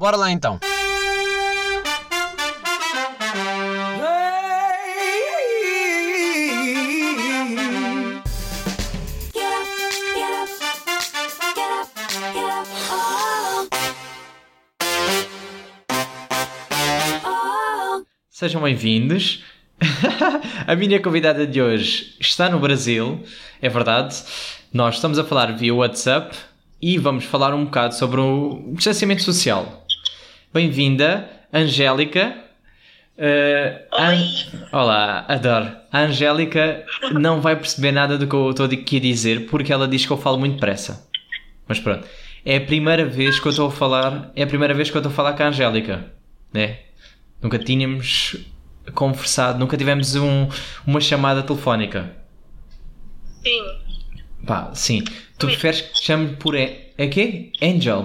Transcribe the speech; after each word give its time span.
Bora 0.00 0.16
lá 0.16 0.30
então. 0.30 0.58
Sejam 18.30 18.62
bem-vindos. 18.62 19.44
a 20.66 20.74
minha 20.74 20.98
convidada 21.02 21.46
de 21.46 21.60
hoje 21.60 22.16
está 22.18 22.48
no 22.48 22.58
Brasil, 22.58 23.22
é 23.60 23.68
verdade. 23.68 24.16
Nós 24.72 24.94
estamos 24.94 25.18
a 25.18 25.24
falar 25.24 25.54
via 25.58 25.74
WhatsApp 25.74 26.34
e 26.80 26.96
vamos 26.96 27.24
falar 27.24 27.52
um 27.52 27.66
bocado 27.66 27.94
sobre 27.94 28.18
o 28.18 28.72
distanciamento 28.72 29.22
social. 29.22 29.80
Bem-vinda, 30.52 31.30
Angélica. 31.52 32.36
Uh, 33.16 33.94
An... 33.96 34.18
Olá, 34.72 35.24
adoro. 35.28 35.70
A 35.92 36.00
Angélica 36.00 36.84
não 37.12 37.40
vai 37.40 37.54
perceber 37.54 37.92
nada 37.92 38.18
do 38.18 38.26
que 38.26 38.34
eu 38.34 38.50
estou 38.50 38.66
aqui 38.66 38.96
a 38.96 39.00
dizer 39.00 39.46
porque 39.46 39.72
ela 39.72 39.86
diz 39.86 40.04
que 40.04 40.10
eu 40.10 40.16
falo 40.16 40.40
muito 40.40 40.54
depressa. 40.54 41.08
Mas 41.68 41.78
pronto, 41.78 42.04
é 42.44 42.56
a 42.56 42.60
primeira 42.60 43.04
vez 43.04 43.38
que 43.38 43.46
eu 43.46 43.50
estou 43.50 43.68
a 43.68 43.70
falar, 43.70 44.32
é 44.34 44.42
a 44.42 44.46
primeira 44.46 44.74
vez 44.74 44.90
que 44.90 44.96
eu 44.96 44.98
estou 44.98 45.12
a 45.12 45.14
falar 45.14 45.34
com 45.34 45.42
a 45.44 45.46
Angélica, 45.46 46.12
né? 46.52 46.80
Nunca 47.40 47.56
tínhamos 47.56 48.34
conversado, 48.92 49.56
nunca 49.56 49.76
tivemos 49.76 50.16
um, 50.16 50.48
uma 50.84 51.00
chamada 51.00 51.44
telefónica. 51.44 52.10
Sim. 53.44 53.62
Pá, 54.44 54.74
sim. 54.74 55.04
Tu 55.38 55.46
preferes 55.46 55.80
que 55.80 55.92
te 55.94 56.06
chame 56.06 56.34
por. 56.34 56.56
É 56.56 57.06
quê? 57.06 57.52
Angel? 57.62 58.04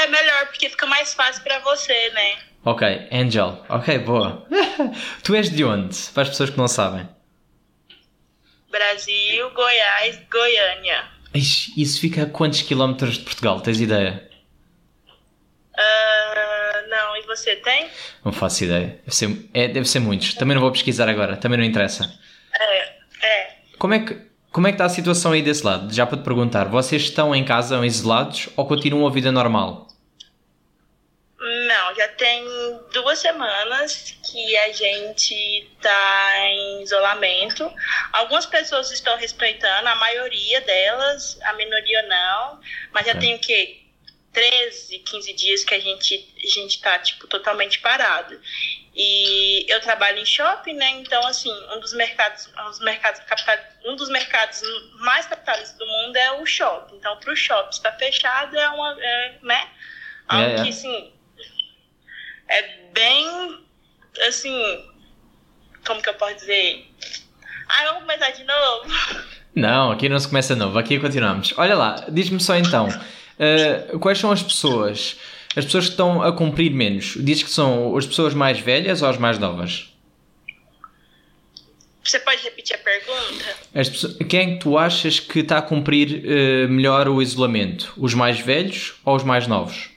É, 0.00 0.06
melhor, 0.06 0.46
porque 0.46 0.68
fica 0.68 0.86
mais 0.86 1.12
fácil 1.12 1.42
para 1.42 1.58
você, 1.58 2.10
né? 2.10 2.38
Ok, 2.64 3.08
Angel. 3.12 3.64
Ok, 3.68 3.98
boa. 3.98 4.46
tu 5.22 5.34
és 5.34 5.50
de 5.50 5.64
onde? 5.64 5.96
Para 6.14 6.22
as 6.22 6.30
pessoas 6.30 6.50
que 6.50 6.58
não 6.58 6.68
sabem. 6.68 7.08
Brasil, 8.70 9.50
Goiás, 9.50 10.18
Goiânia. 10.30 11.04
Isso 11.34 12.00
fica 12.00 12.22
a 12.22 12.26
quantos 12.26 12.62
quilómetros 12.62 13.18
de 13.18 13.24
Portugal? 13.24 13.60
Tens 13.60 13.80
ideia? 13.80 14.28
Uh, 15.74 16.88
não, 16.88 17.16
e 17.16 17.22
você 17.22 17.56
tem? 17.56 17.88
Não 18.24 18.32
faço 18.32 18.64
ideia. 18.64 19.00
Deve 19.04 19.14
ser, 19.14 19.50
é, 19.52 19.68
deve 19.68 19.88
ser 19.88 20.00
muitos. 20.00 20.34
Também 20.34 20.54
não 20.54 20.62
vou 20.62 20.72
pesquisar 20.72 21.08
agora, 21.08 21.36
também 21.36 21.58
não 21.58 21.64
interessa. 21.64 22.12
É, 22.58 23.26
é. 23.26 23.56
Como 23.78 23.94
é 23.94 24.00
que. 24.00 24.29
Como 24.52 24.66
é 24.66 24.70
que 24.70 24.74
está 24.74 24.84
a 24.84 24.88
situação 24.88 25.30
aí 25.32 25.42
desse 25.42 25.64
lado? 25.64 25.94
Já 25.94 26.04
para 26.04 26.18
te 26.18 26.24
perguntar, 26.24 26.64
vocês 26.64 27.02
estão 27.02 27.34
em 27.34 27.44
casa 27.44 27.84
isolados 27.86 28.48
ou 28.56 28.66
continuam 28.66 29.06
a 29.06 29.10
vida 29.10 29.30
normal? 29.30 29.86
Não, 31.38 31.94
já 31.94 32.08
tem 32.08 32.44
duas 32.92 33.20
semanas 33.20 34.16
que 34.24 34.56
a 34.58 34.72
gente 34.72 35.34
está 35.34 36.48
em 36.48 36.82
isolamento. 36.82 37.72
Algumas 38.12 38.44
pessoas 38.44 38.90
estão 38.90 39.16
respeitando, 39.16 39.88
a 39.88 39.94
maioria 39.94 40.60
delas, 40.60 41.38
a 41.42 41.52
minoria 41.54 42.02
não. 42.08 42.60
Mas 42.92 43.06
já 43.06 43.12
é. 43.12 43.18
tem 43.18 43.36
o 43.36 43.38
quê? 43.38 43.80
13, 44.32 44.98
15 44.98 45.32
dias 45.32 45.64
que 45.64 45.74
a 45.74 45.80
gente 45.80 46.28
a 46.44 46.46
gente 46.46 46.80
tá 46.80 46.98
tipo 46.98 47.26
totalmente 47.26 47.80
parado. 47.80 48.38
E 48.94 49.72
eu 49.72 49.80
trabalho 49.80 50.18
em 50.18 50.26
shopping, 50.26 50.74
né? 50.74 50.90
Então 50.92 51.24
assim, 51.26 51.52
um 51.74 51.80
dos 51.80 51.92
mercados, 51.94 52.48
um 52.58 52.70
dos 52.70 52.80
mercados 52.80 53.20
capital, 53.22 53.56
um 53.86 53.96
dos 53.96 54.08
mercados 54.08 54.60
mais 54.98 55.26
capitalistas 55.26 55.78
do 55.78 55.86
mundo 55.86 56.16
é 56.16 56.32
o 56.32 56.46
shopping. 56.46 56.96
Então, 56.96 57.16
para 57.18 57.32
o 57.32 57.36
shopping 57.36 57.70
estar 57.70 57.92
fechado 57.92 58.58
é 58.58 58.68
uma, 58.70 58.96
é, 59.00 59.38
né? 59.42 59.68
Algo 60.28 60.50
é, 60.50 60.54
é. 60.54 60.62
que 60.62 60.68
assim 60.70 61.12
é 62.48 62.62
bem 62.92 63.60
assim, 64.26 64.84
como 65.86 66.02
que 66.02 66.08
eu 66.08 66.14
posso 66.14 66.34
dizer? 66.34 66.86
Ah, 67.68 67.84
vamos 67.86 68.00
começar 68.02 68.30
de 68.30 68.44
novo. 68.44 68.88
Não, 69.54 69.92
aqui 69.92 70.08
não 70.08 70.18
se 70.18 70.28
começa 70.28 70.56
novo, 70.56 70.78
aqui 70.78 70.98
continuamos. 70.98 71.54
Olha 71.56 71.76
lá, 71.76 72.04
diz-me 72.08 72.40
só 72.40 72.56
então. 72.56 72.88
Uh, 72.88 73.98
quais 73.98 74.18
são 74.18 74.30
as 74.30 74.42
pessoas, 74.42 75.16
as 75.56 75.64
pessoas 75.64 75.86
que 75.86 75.90
estão 75.92 76.22
a 76.22 76.32
cumprir 76.32 76.70
menos? 76.70 77.14
Diz 77.18 77.42
que 77.42 77.50
são 77.50 77.96
as 77.96 78.06
pessoas 78.06 78.34
mais 78.34 78.60
velhas 78.60 79.02
ou 79.02 79.08
as 79.08 79.18
mais 79.18 79.38
novas? 79.38 79.88
Você 82.04 82.18
pode 82.20 82.42
repetir 82.42 82.76
a 82.76 82.78
pergunta? 82.78 83.44
Pessoas, 83.72 84.16
quem 84.28 84.40
é 84.40 84.46
que 84.54 84.60
tu 84.60 84.78
achas 84.78 85.20
que 85.20 85.40
está 85.40 85.58
a 85.58 85.62
cumprir 85.62 86.24
uh, 86.24 86.68
melhor 86.68 87.08
o 87.08 87.20
isolamento? 87.20 87.92
Os 87.96 88.14
mais 88.14 88.40
velhos 88.40 88.94
ou 89.04 89.16
os 89.16 89.22
mais 89.22 89.46
novos? 89.46 89.90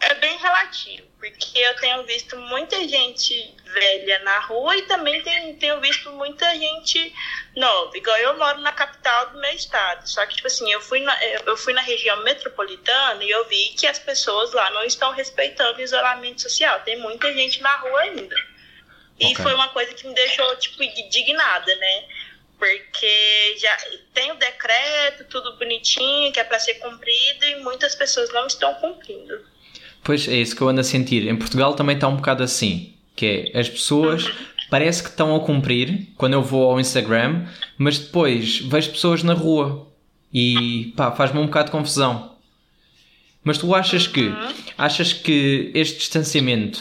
É 0.00 0.14
bem 0.14 0.38
relativo 0.38 1.06
porque 1.18 1.58
eu 1.58 1.76
tenho 1.76 2.04
visto 2.04 2.36
muita 2.36 2.86
gente 2.88 3.54
velha 3.76 4.18
na 4.20 4.38
rua 4.40 4.74
e 4.76 4.82
também 4.82 5.22
tenho, 5.22 5.54
tenho 5.56 5.80
visto 5.80 6.10
muita 6.12 6.48
gente 6.54 7.12
nova. 7.54 7.96
Igual 7.96 8.16
eu 8.16 8.38
moro 8.38 8.60
na 8.62 8.72
capital 8.72 9.30
do 9.30 9.38
meu 9.38 9.52
estado. 9.52 10.08
Só 10.08 10.24
que, 10.24 10.36
tipo 10.36 10.46
assim, 10.46 10.70
eu 10.72 10.80
fui 10.80 11.00
na, 11.00 11.24
eu 11.24 11.56
fui 11.56 11.74
na 11.74 11.82
região 11.82 12.24
metropolitana 12.24 13.22
e 13.22 13.30
eu 13.30 13.46
vi 13.48 13.74
que 13.78 13.86
as 13.86 13.98
pessoas 13.98 14.52
lá 14.54 14.70
não 14.70 14.84
estão 14.84 15.12
respeitando 15.12 15.78
o 15.78 15.82
isolamento 15.82 16.40
social. 16.40 16.80
Tem 16.80 16.98
muita 16.98 17.32
gente 17.34 17.60
na 17.60 17.76
rua 17.76 18.00
ainda. 18.00 18.34
E 19.20 19.26
okay. 19.26 19.36
foi 19.36 19.54
uma 19.54 19.68
coisa 19.68 19.92
que 19.92 20.06
me 20.06 20.14
deixou, 20.14 20.56
tipo, 20.56 20.82
indignada, 20.82 21.74
né? 21.76 22.04
Porque 22.58 23.56
já 23.58 23.76
tem 24.14 24.32
o 24.32 24.36
decreto, 24.36 25.24
tudo 25.24 25.56
bonitinho, 25.58 26.32
que 26.32 26.40
é 26.40 26.44
para 26.44 26.58
ser 26.58 26.74
cumprido, 26.74 27.44
e 27.44 27.56
muitas 27.56 27.94
pessoas 27.94 28.32
não 28.32 28.46
estão 28.46 28.74
cumprindo. 28.74 29.44
Pois 30.02 30.26
é 30.28 30.34
isso 30.34 30.56
que 30.56 30.62
eu 30.62 30.68
ando 30.68 30.80
a 30.80 30.84
sentir. 30.84 31.26
Em 31.26 31.36
Portugal 31.36 31.74
também 31.74 31.96
está 31.96 32.08
um 32.08 32.16
bocado 32.16 32.42
assim, 32.42 32.95
que 33.16 33.50
é 33.52 33.58
as 33.58 33.68
pessoas 33.68 34.30
parece 34.70 35.02
que 35.02 35.08
estão 35.08 35.34
a 35.34 35.40
cumprir 35.40 36.08
quando 36.16 36.34
eu 36.34 36.42
vou 36.42 36.70
ao 36.70 36.78
Instagram, 36.78 37.46
mas 37.78 37.98
depois 37.98 38.60
vejo 38.60 38.90
pessoas 38.90 39.22
na 39.22 39.32
rua 39.32 39.88
e 40.32 40.92
pá, 40.96 41.10
faz-me 41.12 41.40
um 41.40 41.46
bocado 41.46 41.66
de 41.66 41.72
confusão. 41.72 42.36
Mas 43.42 43.58
tu 43.58 43.74
achas 43.74 44.06
que 44.06 44.32
achas 44.76 45.12
que 45.12 45.70
este 45.74 45.98
distanciamento 45.98 46.80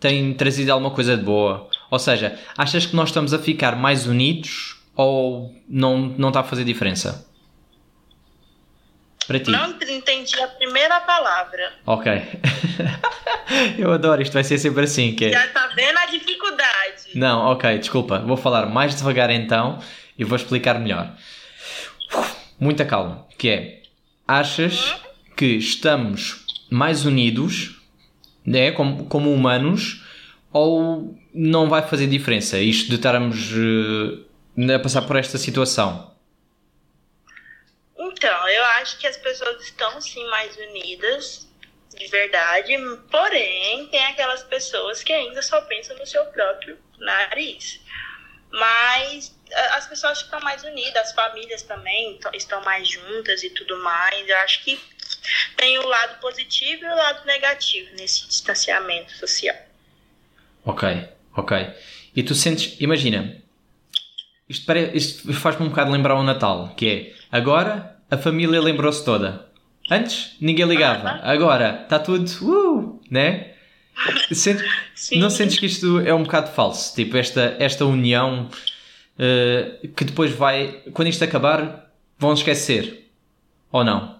tem 0.00 0.32
trazido 0.34 0.72
alguma 0.72 0.90
coisa 0.90 1.16
de 1.16 1.22
boa? 1.22 1.68
Ou 1.90 1.98
seja, 1.98 2.38
achas 2.56 2.86
que 2.86 2.96
nós 2.96 3.10
estamos 3.10 3.32
a 3.32 3.38
ficar 3.38 3.76
mais 3.76 4.06
unidos 4.06 4.76
ou 4.96 5.54
não, 5.68 5.98
não 6.18 6.28
está 6.28 6.40
a 6.40 6.44
fazer 6.44 6.64
diferença? 6.64 7.26
Para 9.26 9.40
ti. 9.40 9.50
Não 9.50 9.70
entendi 9.70 10.40
a 10.40 10.46
primeira 10.46 11.00
palavra. 11.00 11.72
Ok. 11.84 12.12
Eu 13.78 13.92
adoro, 13.92 14.22
isto 14.22 14.32
vai 14.32 14.44
ser 14.44 14.58
sempre 14.58 14.84
assim. 14.84 15.14
Que 15.14 15.26
é... 15.26 15.32
Já 15.32 15.46
está 15.46 15.66
vendo 15.68 15.98
a 15.98 16.06
dificuldade. 16.06 17.10
Não, 17.14 17.46
ok, 17.52 17.78
desculpa. 17.78 18.20
Vou 18.20 18.36
falar 18.36 18.66
mais 18.66 18.94
devagar 18.94 19.30
então 19.30 19.80
e 20.16 20.24
vou 20.24 20.36
explicar 20.36 20.78
melhor. 20.78 21.12
Muita 22.58 22.84
calma. 22.84 23.26
Que 23.36 23.48
é, 23.48 23.82
achas 24.26 24.92
uhum. 24.92 24.98
que 25.36 25.46
estamos 25.46 26.44
mais 26.70 27.04
unidos, 27.04 27.80
né, 28.44 28.70
como, 28.72 29.06
como 29.06 29.32
humanos, 29.32 30.04
ou 30.52 31.18
não 31.34 31.68
vai 31.68 31.82
fazer 31.82 32.06
diferença 32.06 32.58
isto 32.58 32.88
de 32.88 32.96
estarmos 32.96 33.52
uh, 33.52 34.74
a 34.74 34.78
passar 34.78 35.02
por 35.02 35.16
esta 35.16 35.36
situação? 35.36 36.15
Então, 38.16 38.48
eu 38.48 38.64
acho 38.64 38.96
que 38.98 39.06
as 39.06 39.16
pessoas 39.18 39.62
estão 39.62 40.00
sim 40.00 40.26
mais 40.28 40.56
unidas, 40.56 41.46
de 41.94 42.06
verdade, 42.06 42.72
porém, 43.10 43.86
tem 43.88 44.04
aquelas 44.06 44.42
pessoas 44.42 45.02
que 45.02 45.12
ainda 45.12 45.42
só 45.42 45.60
pensam 45.60 45.94
no 45.98 46.06
seu 46.06 46.24
próprio 46.26 46.78
nariz. 46.98 47.78
Mas 48.50 49.36
as 49.72 49.86
pessoas 49.86 50.22
estão 50.22 50.40
mais 50.40 50.64
unidas, 50.64 51.08
as 51.08 51.12
famílias 51.12 51.60
também 51.62 52.18
estão 52.32 52.62
mais 52.64 52.88
juntas 52.88 53.42
e 53.42 53.50
tudo 53.50 53.76
mais. 53.82 54.26
Eu 54.26 54.36
acho 54.38 54.64
que 54.64 54.80
tem 55.54 55.78
o 55.78 55.86
lado 55.86 56.18
positivo 56.18 56.86
e 56.86 56.88
o 56.88 56.96
lado 56.96 57.26
negativo 57.26 57.90
nesse 57.98 58.26
distanciamento 58.26 59.12
social. 59.12 59.56
Ok, 60.64 60.88
ok. 61.36 61.74
E 62.14 62.22
tu 62.22 62.34
sentes, 62.34 62.80
imagina, 62.80 63.42
isto, 64.48 64.72
isto 64.94 65.34
faz-me 65.34 65.66
um 65.66 65.68
bocado 65.68 65.90
lembrar 65.90 66.14
o 66.14 66.22
Natal, 66.22 66.74
que 66.74 67.14
é 67.30 67.36
agora 67.36 67.95
a 68.10 68.16
família 68.16 68.60
lembrou-se 68.60 69.04
toda. 69.04 69.46
Antes 69.90 70.36
ninguém 70.40 70.66
ligava, 70.66 71.20
agora 71.22 71.82
está 71.82 71.98
tudo, 71.98 72.24
uh, 72.42 73.00
né? 73.10 73.54
Sente, 74.32 74.64
não 75.16 75.30
sentes 75.30 75.58
que 75.58 75.66
isto 75.66 76.00
é 76.00 76.12
um 76.12 76.24
bocado 76.24 76.50
falso? 76.50 76.94
Tipo, 76.94 77.16
esta, 77.16 77.56
esta 77.58 77.84
união 77.84 78.48
uh, 78.48 79.88
que 79.88 80.04
depois 80.04 80.32
vai, 80.32 80.82
quando 80.92 81.08
isto 81.08 81.22
acabar, 81.22 81.90
vão 82.18 82.32
esquecer? 82.32 83.08
Ou 83.70 83.84
não? 83.84 84.16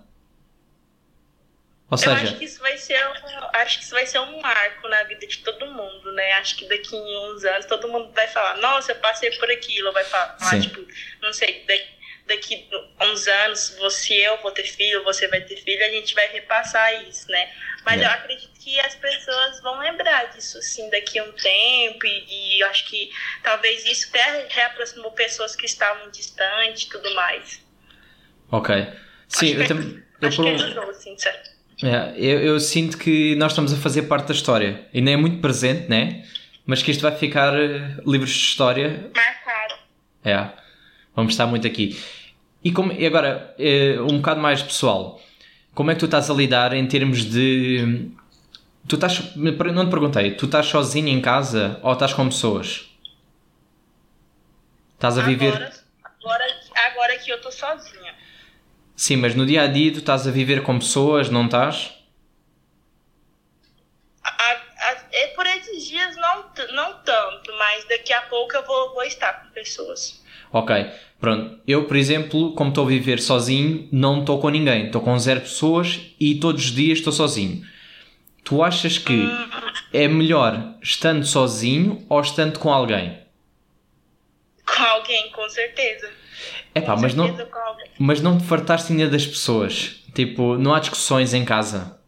Ou 1.88 1.96
seja, 1.96 2.10
eu 2.10 2.16
acho 2.16 2.36
que 2.36 2.44
isso 2.44 2.60
vai 2.60 2.76
ser 2.76 3.00
um, 3.06 3.12
acho 3.54 3.78
que 3.78 3.84
isso 3.84 3.94
vai 3.94 4.06
ser 4.06 4.18
um 4.18 4.40
marco 4.40 4.88
na 4.88 5.04
vida 5.04 5.24
de 5.24 5.38
todo 5.38 5.66
mundo, 5.66 6.12
né? 6.12 6.32
Acho 6.32 6.56
que 6.56 6.68
daqui 6.68 6.96
a 6.96 7.20
uns 7.30 7.44
anos 7.44 7.66
todo 7.66 7.88
mundo 7.88 8.12
vai 8.12 8.26
falar, 8.26 8.56
nossa, 8.56 8.90
eu 8.90 8.96
passei 8.96 9.30
por 9.32 9.48
aquilo, 9.50 9.92
vai 9.92 10.02
falar, 10.04 10.36
ah, 10.40 10.58
tipo, 10.58 10.84
não 11.22 11.32
sei, 11.32 11.64
daqui 11.66 11.95
daqui 12.26 12.68
uns 13.00 13.26
anos, 13.26 13.76
você 13.78 14.14
eu 14.14 14.40
vou 14.42 14.50
ter 14.50 14.64
filho, 14.64 15.04
você 15.04 15.28
vai 15.28 15.40
ter 15.40 15.56
filho, 15.56 15.84
a 15.84 15.90
gente 15.90 16.14
vai 16.14 16.26
repassar 16.28 17.08
isso, 17.08 17.30
né? 17.30 17.48
Mas 17.84 18.02
eu 18.02 18.08
acredito 18.08 18.50
que 18.58 18.80
as 18.80 18.96
pessoas 18.96 19.60
vão 19.62 19.78
lembrar 19.78 20.24
disso, 20.30 20.58
assim, 20.58 20.90
daqui 20.90 21.20
a 21.20 21.24
um 21.24 21.32
tempo, 21.32 22.04
e, 22.04 22.58
e 22.58 22.62
acho 22.64 22.84
que 22.86 23.10
talvez 23.42 23.86
isso 23.86 24.08
até 24.08 24.48
reaproximou 24.50 25.12
pessoas 25.12 25.54
que 25.54 25.66
estavam 25.66 26.10
distantes 26.10 26.82
e 26.82 26.88
tudo 26.88 27.14
mais. 27.14 27.64
Ok. 28.50 28.74
Sim, 29.28 29.52
acho 29.52 29.54
eu 29.54 29.62
que, 29.62 29.68
também. 29.68 30.06
Eu, 30.18 30.28
acho 30.28 30.36
por 30.38 30.46
que 30.46 30.62
ajudou, 30.62 30.90
assim, 30.90 31.18
certo? 31.18 31.50
É, 31.82 32.14
eu, 32.16 32.40
eu 32.40 32.58
sinto 32.58 32.96
que 32.96 33.36
nós 33.36 33.52
estamos 33.52 33.70
a 33.70 33.76
fazer 33.76 34.04
parte 34.04 34.28
da 34.28 34.32
história. 34.32 34.88
Ainda 34.94 35.10
é 35.10 35.16
muito 35.16 35.42
presente, 35.42 35.90
né? 35.90 36.26
Mas 36.64 36.82
que 36.82 36.90
isto 36.90 37.02
vai 37.02 37.14
ficar 37.14 37.54
eh, 37.54 37.98
livros 38.06 38.30
de 38.30 38.38
história. 38.38 39.10
Marcado. 39.14 39.74
É. 40.24 40.48
Vamos 41.14 41.34
estar 41.34 41.46
muito 41.46 41.66
aqui. 41.66 41.98
E, 42.66 42.72
como, 42.72 42.90
e 42.92 43.06
agora, 43.06 43.54
eh, 43.58 43.96
um 44.00 44.16
bocado 44.16 44.40
mais 44.40 44.60
pessoal. 44.60 45.20
Como 45.72 45.90
é 45.90 45.94
que 45.94 46.00
tu 46.00 46.06
estás 46.06 46.28
a 46.28 46.34
lidar 46.34 46.72
em 46.72 46.84
termos 46.88 47.24
de. 47.24 48.10
Tu 48.88 48.96
estás. 48.96 49.36
Não 49.36 49.86
te 49.86 49.90
perguntei. 49.90 50.32
Tu 50.32 50.46
estás 50.46 50.66
sozinho 50.66 51.08
em 51.08 51.20
casa 51.20 51.78
ou 51.82 51.92
estás 51.92 52.12
com 52.12 52.26
pessoas? 52.28 52.86
Estás 54.94 55.16
a 55.18 55.22
viver. 55.22 55.54
Agora, 55.54 55.72
agora, 56.20 56.44
agora 56.90 57.18
que 57.18 57.30
eu 57.30 57.40
tô 57.40 57.52
sozinha. 57.52 58.14
Sim, 58.96 59.16
mas 59.16 59.34
no 59.36 59.46
dia 59.46 59.62
a 59.62 59.66
dia 59.68 59.92
tu 59.92 59.98
estás 59.98 60.26
a 60.26 60.30
viver 60.32 60.62
com 60.64 60.76
pessoas, 60.78 61.28
não 61.30 61.44
estás? 61.44 61.92
A- 64.24 64.52
a- 64.52 65.04
é 65.12 65.26
por 65.36 65.46
esses 65.46 65.86
dias 65.86 66.16
não, 66.16 66.44
não 66.74 66.98
tanto, 67.04 67.52
mas 67.58 67.86
daqui 67.88 68.12
a 68.12 68.22
pouco 68.22 68.56
eu 68.56 68.64
vou, 68.66 68.94
vou 68.94 69.04
estar 69.04 69.32
com 69.44 69.50
pessoas. 69.50 70.20
Ok, 70.58 70.90
pronto. 71.20 71.58
Eu, 71.66 71.84
por 71.84 71.96
exemplo, 71.96 72.52
como 72.54 72.70
estou 72.70 72.86
a 72.86 72.88
viver 72.88 73.20
sozinho, 73.20 73.86
não 73.92 74.20
estou 74.20 74.40
com 74.40 74.48
ninguém. 74.48 74.86
Estou 74.86 75.02
com 75.02 75.18
zero 75.18 75.42
pessoas 75.42 76.00
e 76.18 76.36
todos 76.36 76.64
os 76.64 76.70
dias 76.72 76.98
estou 76.98 77.12
sozinho. 77.12 77.62
Tu 78.42 78.62
achas 78.62 78.96
que 78.96 79.20
é 79.92 80.08
melhor 80.08 80.74
estando 80.80 81.26
sozinho 81.26 82.06
ou 82.08 82.20
estando 82.22 82.58
com 82.58 82.72
alguém? 82.72 83.18
Com 84.66 84.82
alguém, 84.82 85.30
com 85.30 85.46
certeza. 85.50 86.10
Epá, 86.74 86.94
com 86.94 87.02
mas 87.02 87.14
não, 87.14 87.36
mas 87.98 88.20
não 88.22 88.38
te 88.38 88.44
fartaste 88.44 88.92
ainda 88.92 89.08
das 89.10 89.26
pessoas. 89.26 89.96
Tipo, 90.14 90.56
não 90.56 90.72
há 90.74 90.80
discussões 90.80 91.34
em 91.34 91.44
casa. 91.44 91.98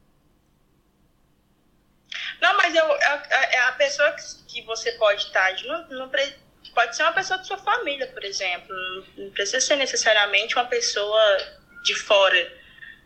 Não, 2.40 2.56
mas 2.56 2.74
eu, 2.74 2.84
a, 2.84 2.96
a, 2.96 3.68
a 3.68 3.72
pessoa 3.72 4.10
que, 4.12 4.22
que 4.60 4.62
você 4.66 4.92
pode 4.92 5.22
estar 5.22 5.54
junto 5.56 5.92
não 5.94 6.08
pre- 6.08 6.34
pode 6.78 6.94
ser 6.96 7.02
uma 7.02 7.12
pessoa 7.12 7.38
da 7.38 7.44
sua 7.44 7.58
família, 7.58 8.06
por 8.06 8.22
exemplo. 8.24 8.68
Não, 9.16 9.30
precisa 9.30 9.60
ser 9.60 9.74
necessariamente 9.76 10.54
uma 10.54 10.64
pessoa 10.66 11.20
de 11.82 11.94
fora. 11.96 12.52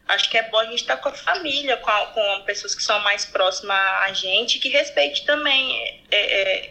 Acho 0.08 0.28
que 0.28 0.36
é 0.36 0.42
bom 0.50 0.58
a 0.58 0.64
gente 0.66 0.82
estar 0.82 0.98
com 0.98 1.08
a 1.08 1.12
família, 1.14 1.76
com, 1.78 1.90
a- 1.90 2.06
com 2.06 2.42
pessoas 2.44 2.74
que 2.74 2.82
são 2.82 2.98
mais 3.00 3.24
próximas 3.24 3.78
a 4.08 4.12
gente, 4.12 4.58
que 4.58 4.69
respeite 4.69 5.24
também 5.24 5.74
é, 6.10 6.16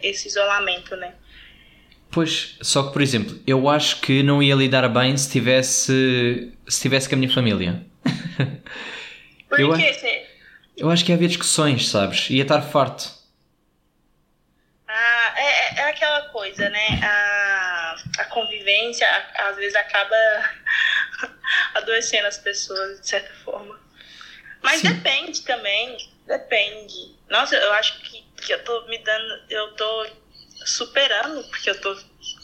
esse 0.08 0.28
isolamento, 0.28 0.94
né? 0.94 1.14
Pois, 2.10 2.56
só 2.62 2.84
que, 2.84 2.92
por 2.92 3.02
exemplo, 3.02 3.40
eu 3.46 3.68
acho 3.68 4.00
que 4.00 4.22
não 4.22 4.40
ia 4.42 4.54
lidar 4.54 4.86
bem 4.88 5.16
se 5.16 5.28
tivesse, 5.32 6.52
se 6.68 6.80
tivesse 6.82 7.08
com 7.08 7.14
a 7.16 7.18
minha 7.18 7.32
família. 7.32 7.84
Por 9.48 9.58
Eu 9.58 9.72
acho- 9.72 9.82
você... 9.94 10.26
Eu 10.76 10.90
acho 10.90 11.04
que 11.04 11.10
ia 11.12 11.16
haver 11.16 11.28
discussões, 11.28 11.88
sabes? 11.88 12.30
Ia 12.30 12.42
estar 12.42 12.62
farto. 12.62 13.10
Ah, 14.88 15.34
é, 15.36 15.48
é- 15.80 15.81
coisa, 16.42 16.68
né? 16.70 17.00
A, 17.04 17.96
a 18.18 18.24
convivência 18.24 19.06
a- 19.08 19.48
às 19.50 19.56
vezes 19.56 19.76
acaba 19.76 20.16
adoecendo 21.74 22.26
as 22.26 22.38
pessoas 22.38 23.00
de 23.00 23.08
certa 23.08 23.32
forma. 23.44 23.78
Mas 24.60 24.80
Sim. 24.80 24.88
depende 24.92 25.42
também, 25.42 25.96
depende. 26.26 27.16
Nossa, 27.30 27.54
eu 27.54 27.72
acho 27.74 28.00
que, 28.00 28.22
que 28.44 28.52
eu 28.52 28.64
tô 28.64 28.86
me 28.86 28.98
dando, 28.98 29.42
eu 29.50 29.72
tô 29.76 30.06
superando, 30.66 31.44
porque 31.48 31.70
eu 31.70 31.80
tô 31.80 31.96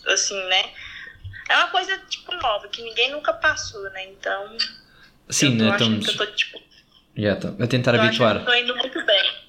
assim, 0.06 0.40
né? 0.46 0.72
É 1.48 1.56
uma 1.56 1.68
coisa 1.68 1.98
tipo 2.08 2.32
nova, 2.36 2.68
que 2.68 2.82
ninguém 2.82 3.10
nunca 3.10 3.32
passou, 3.32 3.82
né? 3.90 4.04
Então, 4.04 4.56
Sim, 5.28 5.54
eu 5.54 5.58
tô 5.58 5.64
né? 5.64 5.70
Estamos 5.70 6.04
que 6.06 6.10
eu 6.22 6.26
tô, 6.26 6.32
tipo, 6.34 6.62
já 7.16 7.36
tô 7.36 7.48
a 7.62 7.66
tentar 7.66 7.94
habituar. 7.96 8.36
que 8.36 8.40
eu 8.42 8.44
tô 8.46 8.54
indo 8.54 8.76
muito 8.76 9.04
bem. 9.04 9.48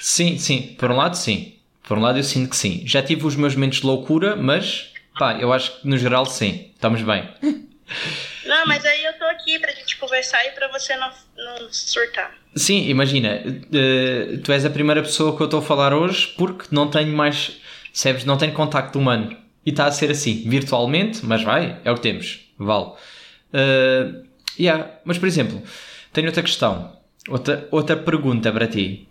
Sim, 0.00 0.38
sim. 0.38 0.74
Por 0.76 0.90
um 0.90 0.96
lado, 0.96 1.16
sim. 1.16 1.59
Por 1.90 1.98
um 1.98 2.02
lado, 2.02 2.20
eu 2.20 2.22
sinto 2.22 2.50
que 2.50 2.56
sim. 2.56 2.84
Já 2.86 3.02
tive 3.02 3.26
os 3.26 3.34
meus 3.34 3.56
momentos 3.56 3.80
de 3.80 3.86
loucura, 3.86 4.36
mas 4.36 4.92
pá, 5.18 5.36
eu 5.40 5.52
acho 5.52 5.80
que 5.80 5.88
no 5.88 5.98
geral, 5.98 6.24
sim. 6.24 6.70
Estamos 6.72 7.02
bem. 7.02 7.28
Não, 8.46 8.64
mas 8.64 8.84
aí 8.84 9.04
eu 9.04 9.12
tô 9.14 9.24
aqui 9.24 9.58
pra 9.58 9.72
gente 9.72 9.96
conversar 9.96 10.44
e 10.46 10.52
pra 10.52 10.68
você 10.68 10.96
não, 10.96 11.10
não 11.36 11.72
surtar. 11.72 12.32
Sim, 12.54 12.88
imagina, 12.88 13.42
eh, 13.72 14.38
tu 14.42 14.52
és 14.52 14.64
a 14.64 14.70
primeira 14.70 15.02
pessoa 15.02 15.36
que 15.36 15.42
eu 15.42 15.46
estou 15.46 15.58
a 15.58 15.62
falar 15.62 15.92
hoje 15.92 16.32
porque 16.38 16.66
não 16.70 16.88
tenho 16.88 17.12
mais, 17.12 17.60
sabes, 17.92 18.24
não 18.24 18.36
tenho 18.38 18.52
contacto 18.52 18.96
humano. 18.96 19.36
E 19.66 19.70
está 19.70 19.86
a 19.86 19.92
ser 19.92 20.12
assim, 20.12 20.48
virtualmente, 20.48 21.26
mas 21.26 21.42
vai, 21.42 21.80
é 21.84 21.90
o 21.90 21.96
que 21.96 22.02
temos, 22.02 22.52
vale. 22.56 22.92
Eh, 23.52 24.12
yeah, 24.60 24.90
mas, 25.04 25.18
por 25.18 25.26
exemplo, 25.26 25.60
tenho 26.12 26.28
outra 26.28 26.42
questão, 26.42 26.96
outra, 27.28 27.66
outra 27.72 27.96
pergunta 27.96 28.52
para 28.52 28.68
ti. 28.68 29.08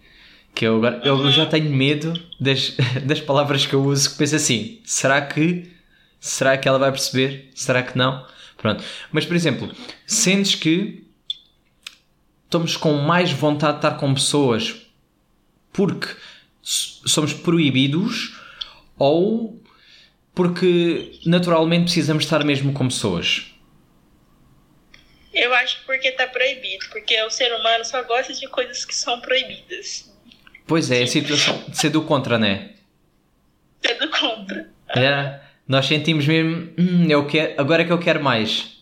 Que 0.54 0.66
eu, 0.66 0.78
agora, 0.78 1.02
eu 1.06 1.32
já 1.32 1.46
tenho 1.46 1.70
medo 1.70 2.14
das, 2.40 2.76
das 3.06 3.22
palavras 3.22 3.66
que 3.66 3.74
eu 3.74 3.84
uso, 3.84 4.12
que 4.12 4.18
penso 4.18 4.36
assim, 4.36 4.82
será 4.84 5.22
que, 5.22 5.72
será 6.20 6.58
que 6.58 6.68
ela 6.68 6.80
vai 6.80 6.92
perceber? 6.92 7.50
Será 7.56 7.84
que 7.84 7.98
não? 7.98 8.26
Pronto. 8.58 8.84
Mas, 9.12 9.26
por 9.26 9.36
exemplo, 9.36 9.74
sentes 10.06 10.56
que 10.56 11.04
estamos 12.46 12.76
com 12.76 12.94
mais 12.94 13.32
vontade 13.32 13.74
de 13.74 13.78
estar 13.86 13.98
com 13.98 14.14
pessoas 14.14 14.76
porque 15.72 16.08
somos 16.62 17.32
proibidos 17.32 18.36
ou 18.98 19.62
porque 20.36 21.20
naturalmente 21.26 21.86
precisamos 21.86 22.24
estar 22.24 22.44
mesmo 22.44 22.74
com 22.74 22.88
pessoas? 22.88 23.54
Eu 25.34 25.54
acho 25.54 25.80
que 25.80 25.86
porque 25.86 26.12
tá 26.12 26.28
proibido, 26.28 26.86
porque 26.92 27.22
o 27.24 27.30
ser 27.30 27.54
humano 27.54 27.86
só 27.86 28.04
gosta 28.04 28.34
de 28.34 28.48
coisas 28.48 28.84
que 28.84 28.96
são 28.96 29.22
proibidas. 29.22 30.12
Pois 30.70 30.90
é, 30.92 31.02
a 31.04 31.08
situação 31.08 31.64
de 31.68 31.78
ser 31.78 31.90
do 31.90 32.04
contra, 32.04 32.38
né? 32.38 32.70
É 33.84 33.94
do 33.96 34.08
contra. 34.10 34.70
É, 34.96 35.40
nós 35.68 35.86
sentimos 35.86 36.26
mesmo, 36.28 36.72
hum, 36.78 37.08
eu 37.10 37.26
quero, 37.28 37.60
agora 37.60 37.82
é 37.82 37.86
que 37.86 37.92
eu 37.92 38.00
quero 38.00 38.24
mais, 38.24 38.78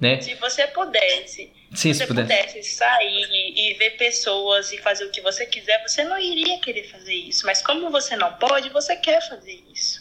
né? 0.00 0.20
Se 0.20 0.34
você 0.36 0.66
pudesse, 0.68 1.52
Sim, 1.74 1.92
se 1.92 1.94
se 1.94 1.94
você 1.94 2.06
puder. 2.06 2.22
pudesse 2.22 2.62
sair 2.62 3.26
e 3.56 3.74
ver 3.74 3.90
pessoas 3.96 4.72
e 4.72 4.78
fazer 4.78 5.04
o 5.06 5.10
que 5.10 5.20
você 5.20 5.44
quiser, 5.44 5.82
você 5.86 6.04
não 6.04 6.18
iria 6.18 6.58
querer 6.60 6.84
fazer 6.90 7.14
isso. 7.14 7.44
Mas 7.44 7.60
como 7.62 7.90
você 7.90 8.16
não 8.16 8.32
pode, 8.34 8.70
você 8.70 8.96
quer 8.96 9.20
fazer 9.28 9.60
isso. 9.74 10.00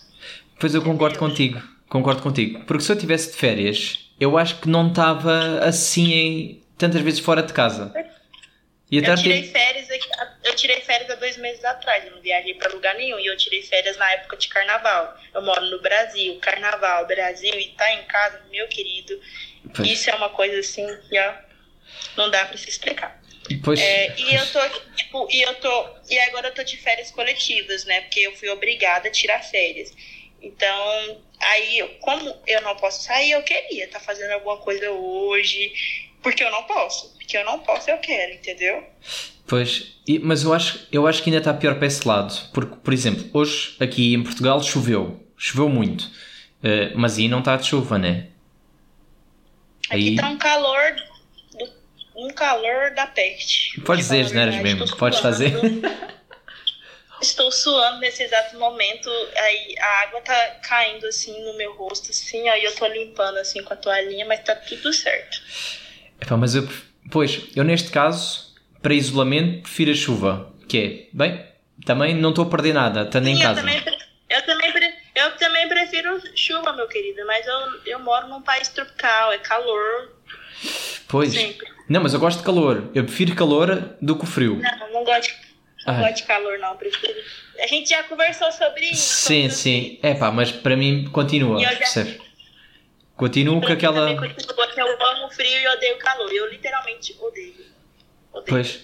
Pois 0.59 0.73
eu 0.73 0.81
concordo 0.83 1.17
contigo, 1.19 1.61
concordo 1.89 2.21
contigo. 2.21 2.63
Porque 2.65 2.83
se 2.83 2.91
eu 2.91 2.95
estivesse 2.95 3.31
de 3.31 3.37
férias, 3.37 4.09
eu 4.19 4.37
acho 4.37 4.59
que 4.59 4.69
não 4.69 4.87
estava 4.89 5.59
assim 5.63 6.13
em- 6.13 6.63
tantas 6.77 7.01
vezes 7.01 7.19
fora 7.19 7.41
de 7.43 7.53
casa. 7.53 7.91
Ia 8.89 9.05
Eu 9.05 9.15
tirei 9.15 9.43
férias, 9.43 9.87
eu 10.43 10.55
tirei 10.55 10.79
férias 10.81 11.09
há 11.09 11.15
dois 11.15 11.35
meses 11.37 11.63
atrás, 11.65 12.05
eu 12.05 12.11
não 12.11 12.21
viajei 12.21 12.53
pra 12.53 12.71
lugar 12.71 12.95
nenhum. 12.95 13.19
E 13.19 13.25
eu 13.25 13.35
tirei 13.35 13.61
férias 13.61 13.97
na 13.97 14.09
época 14.13 14.37
de 14.37 14.47
carnaval. 14.47 15.17
Eu 15.33 15.41
moro 15.41 15.61
no 15.65 15.81
Brasil, 15.81 16.39
carnaval, 16.39 17.05
Brasil, 17.05 17.53
e 17.59 17.67
tá 17.73 17.91
em 17.93 18.03
casa, 18.03 18.41
meu 18.49 18.67
querido. 18.69 19.19
Pois. 19.75 19.89
Isso 19.89 20.09
é 20.09 20.15
uma 20.15 20.29
coisa 20.29 20.59
assim 20.59 20.87
que 21.09 21.19
ó, 21.19 21.33
não 22.15 22.31
dá 22.31 22.45
pra 22.45 22.57
se 22.57 22.69
explicar. 22.69 23.21
pois, 23.61 23.77
É, 23.77 24.15
e 24.17 24.35
eu 24.35 24.47
tô, 24.47 24.59
tipo, 24.95 25.27
e 25.31 25.41
eu 25.41 25.55
tô. 25.55 25.89
E 26.09 26.17
agora 26.19 26.47
eu 26.47 26.53
tô 26.53 26.63
de 26.63 26.77
férias 26.77 27.11
coletivas, 27.11 27.83
né? 27.83 28.01
Porque 28.01 28.21
eu 28.21 28.35
fui 28.37 28.47
obrigada 28.49 29.09
a 29.09 29.11
tirar 29.11 29.43
férias. 29.43 29.93
Então, 30.41 31.21
aí, 31.41 31.97
como 31.99 32.41
eu 32.47 32.61
não 32.61 32.75
posso 32.77 33.03
sair, 33.03 33.31
eu 33.31 33.43
queria 33.43 33.85
estar 33.85 33.99
fazendo 33.99 34.31
alguma 34.31 34.57
coisa 34.59 34.89
hoje. 34.91 35.73
Porque 36.27 36.43
eu 36.43 36.51
não 36.51 36.63
posso. 36.63 37.13
Porque 37.13 37.37
eu 37.37 37.45
não 37.45 37.59
posso, 37.59 37.89
eu 37.89 37.97
quero, 37.99 38.33
entendeu? 38.33 38.83
Pois, 39.47 39.95
mas 40.21 40.43
eu 40.43 40.53
acho, 40.53 40.85
eu 40.91 41.07
acho 41.07 41.23
que 41.23 41.29
ainda 41.29 41.37
está 41.37 41.53
pior 41.53 41.75
para 41.75 41.87
esse 41.87 42.05
lado. 42.05 42.33
Porque, 42.53 42.75
por 42.75 42.93
exemplo, 42.93 43.29
hoje 43.31 43.77
aqui 43.79 44.13
em 44.13 44.21
Portugal 44.21 44.61
choveu. 44.61 45.25
Choveu 45.37 45.69
muito. 45.69 46.11
Eh, 46.61 46.91
mas 46.95 47.17
aí 47.17 47.29
não 47.29 47.39
está 47.39 47.55
de 47.55 47.65
chuva, 47.67 47.97
né? 47.97 48.27
Aqui 49.89 50.09
Aí- 50.09 50.15
tá 50.17 50.27
um 50.27 50.37
calor. 50.37 50.95
um 52.13 52.27
calor 52.33 52.91
da 52.93 53.07
peste. 53.07 53.79
Podes 53.79 54.07
Pra 54.07 54.17
dizer 54.17 54.33
verdade, 54.33 54.61
mesmo, 54.61 54.97
podes 54.97 55.19
fazer. 55.19 55.53
Estou 57.21 57.49
suando 57.53 57.99
nesse 57.99 58.21
exato 58.23 58.59
momento. 58.59 59.09
Aí 59.37 59.75
a 59.79 60.01
água 60.01 60.19
tá 60.21 60.59
caindo 60.61 61.07
assim 61.07 61.41
no 61.45 61.53
meu 61.55 61.73
rosto, 61.73 62.11
assim. 62.11 62.49
Aí 62.49 62.65
eu 62.65 62.75
tô 62.75 62.85
limpando 62.85 63.37
assim 63.37 63.63
com 63.63 63.73
a 63.73 63.77
toalhinha, 63.77 64.25
mas 64.25 64.43
tá 64.43 64.53
tudo 64.55 64.91
certo. 64.91 65.41
Epá, 66.21 66.35
mas 66.37 66.55
eu, 66.55 66.67
pois, 67.11 67.47
eu 67.55 67.63
neste 67.63 67.91
caso, 67.91 68.53
para 68.81 68.93
isolamento, 68.93 69.61
prefiro 69.63 69.91
a 69.91 69.95
chuva. 69.95 70.53
Que 70.67 70.77
é, 70.77 71.07
bem, 71.15 71.45
também 71.85 72.13
não 72.15 72.29
estou 72.29 72.45
a 72.45 72.49
perder 72.49 72.73
nada, 72.73 73.03
estando 73.03 73.27
em 73.27 73.35
Sim, 73.35 73.41
eu 73.41 73.47
casa. 73.47 73.61
também, 73.61 73.77
eu, 74.29 74.41
também, 74.45 74.93
eu 75.15 75.31
também 75.37 75.67
prefiro 75.69 76.19
chuva, 76.35 76.73
meu 76.73 76.87
querido, 76.87 77.25
mas 77.25 77.45
eu, 77.47 77.53
eu 77.85 77.99
moro 77.99 78.27
num 78.27 78.41
país 78.41 78.67
tropical, 78.69 79.31
é 79.31 79.37
calor. 79.37 80.11
Pois. 81.07 81.31
Sempre. 81.33 81.67
Não, 81.87 82.01
mas 82.03 82.13
eu 82.13 82.19
gosto 82.19 82.39
de 82.39 82.43
calor. 82.43 82.89
Eu 82.93 83.05
prefiro 83.05 83.33
calor 83.35 83.95
do 84.01 84.17
que 84.17 84.23
o 84.25 84.27
frio. 84.27 84.57
Não, 84.61 84.91
não 84.91 85.03
gosto, 85.05 85.33
não 85.85 85.93
Ah. 85.95 85.99
gosto 86.01 86.15
de 86.17 86.23
calor, 86.23 86.59
não. 86.59 86.75
Prefiro. 86.75 87.13
A 87.63 87.67
gente 87.67 87.89
já 87.89 88.03
conversou 88.03 88.51
sobre 88.51 88.87
isso. 88.89 89.01
Sim, 89.25 89.49
sobre 89.49 89.51
sim. 89.51 89.99
É 90.03 90.13
pá, 90.13 90.29
mas 90.31 90.51
para 90.51 90.75
mim 90.75 91.05
continua, 91.13 91.61
E 91.61 91.63
eu 91.63 91.69
já- 91.71 91.77
percebes? 91.77 92.17
Continuo 93.17 93.59
com 93.61 93.71
aquela. 93.73 94.15
porque 94.15 94.79
eu 94.81 95.07
amo 95.07 95.25
o 95.25 95.29
frio 95.31 95.59
e 95.59 95.67
odeio 95.67 95.95
o 95.95 95.99
calor. 95.99 96.31
Eu 96.31 96.49
literalmente 96.49 97.15
odeio. 97.19 97.53
Odeio. 98.31 98.45
Pois. 98.47 98.81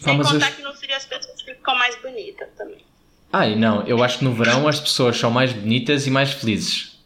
Sem 0.00 0.16
mas 0.16 0.30
contar 0.32 0.50
eu- 0.50 0.56
que 0.56 0.62
no 0.62 0.74
frio 0.74 0.96
as 0.96 1.04
pessoas 1.04 1.42
ficam 1.42 1.74
mais 1.76 1.94
bonitas 2.00 2.48
também. 2.56 2.84
Ai, 3.32 3.54
não, 3.54 3.86
eu 3.86 4.02
acho 4.02 4.18
que 4.18 4.24
no 4.24 4.34
verão 4.34 4.66
as 4.68 4.80
pessoas 4.80 5.16
são 5.16 5.30
mais 5.30 5.52
bonitas 5.52 6.06
e 6.06 6.10
mais 6.10 6.32
felizes. 6.32 6.98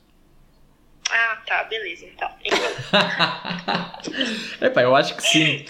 Ah, 1.11 1.41
tá, 1.47 1.65
beleza, 1.65 2.07
então. 2.07 2.31
É 4.61 4.69
pá, 4.71 4.83
eu 4.83 4.95
acho 4.97 5.15
que 5.17 5.23
sim. 5.23 5.65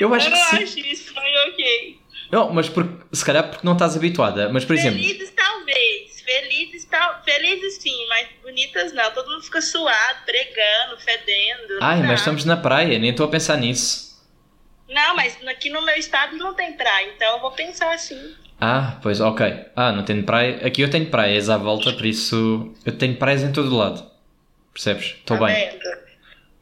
Eu 0.00 0.12
acho 0.14 0.28
eu 0.28 0.32
que 0.32 0.38
não 0.38 0.46
sim. 0.50 0.62
acho 0.62 0.78
isso, 0.80 1.12
mas 1.14 1.48
ok. 1.48 1.98
Não, 2.30 2.52
mas 2.52 2.68
por, 2.68 2.86
se 3.12 3.24
calhar 3.24 3.48
porque 3.50 3.66
não 3.66 3.72
estás 3.74 3.96
habituada. 3.96 4.48
Mas 4.50 4.64
por 4.64 4.74
exemplo, 4.74 4.98
Felizes 5.00 5.30
talvez. 5.34 6.20
Felizes, 6.20 6.77
tal, 6.90 7.22
felizes 7.24 7.76
sim, 7.82 8.06
mas 8.08 8.28
bonitas 8.42 8.92
não. 8.92 9.10
Todo 9.12 9.30
mundo 9.30 9.42
fica 9.42 9.60
suado, 9.60 10.20
pregando, 10.24 10.98
fedendo. 10.98 11.78
ai, 11.80 12.02
mas 12.02 12.20
estamos 12.20 12.44
na 12.44 12.56
praia, 12.56 12.98
nem 12.98 13.10
estou 13.10 13.26
a 13.26 13.30
pensar 13.30 13.56
nisso. 13.56 14.08
Não, 14.88 15.14
mas 15.14 15.36
aqui 15.46 15.68
no 15.70 15.82
meu 15.82 15.96
estado 15.96 16.36
não 16.36 16.54
tem 16.54 16.72
praia, 16.72 17.12
então 17.14 17.34
eu 17.34 17.40
vou 17.40 17.50
pensar 17.52 17.92
assim. 17.94 18.34
Ah, 18.60 18.98
pois, 19.02 19.20
ok. 19.20 19.66
Ah, 19.76 19.92
não 19.92 20.02
tenho 20.02 20.24
praia. 20.24 20.66
Aqui 20.66 20.80
eu 20.82 20.90
tenho 20.90 21.06
praias 21.06 21.48
à 21.50 21.56
volta, 21.56 21.92
por 21.92 22.06
isso 22.06 22.74
eu 22.84 22.92
tenho 22.96 23.16
praias 23.16 23.42
em 23.42 23.52
todo 23.52 23.74
lado. 23.76 24.04
Percebes? 24.72 25.16
Estou 25.18 25.38
tá 25.38 25.44
bem. 25.46 25.70
Vendo? 25.70 25.98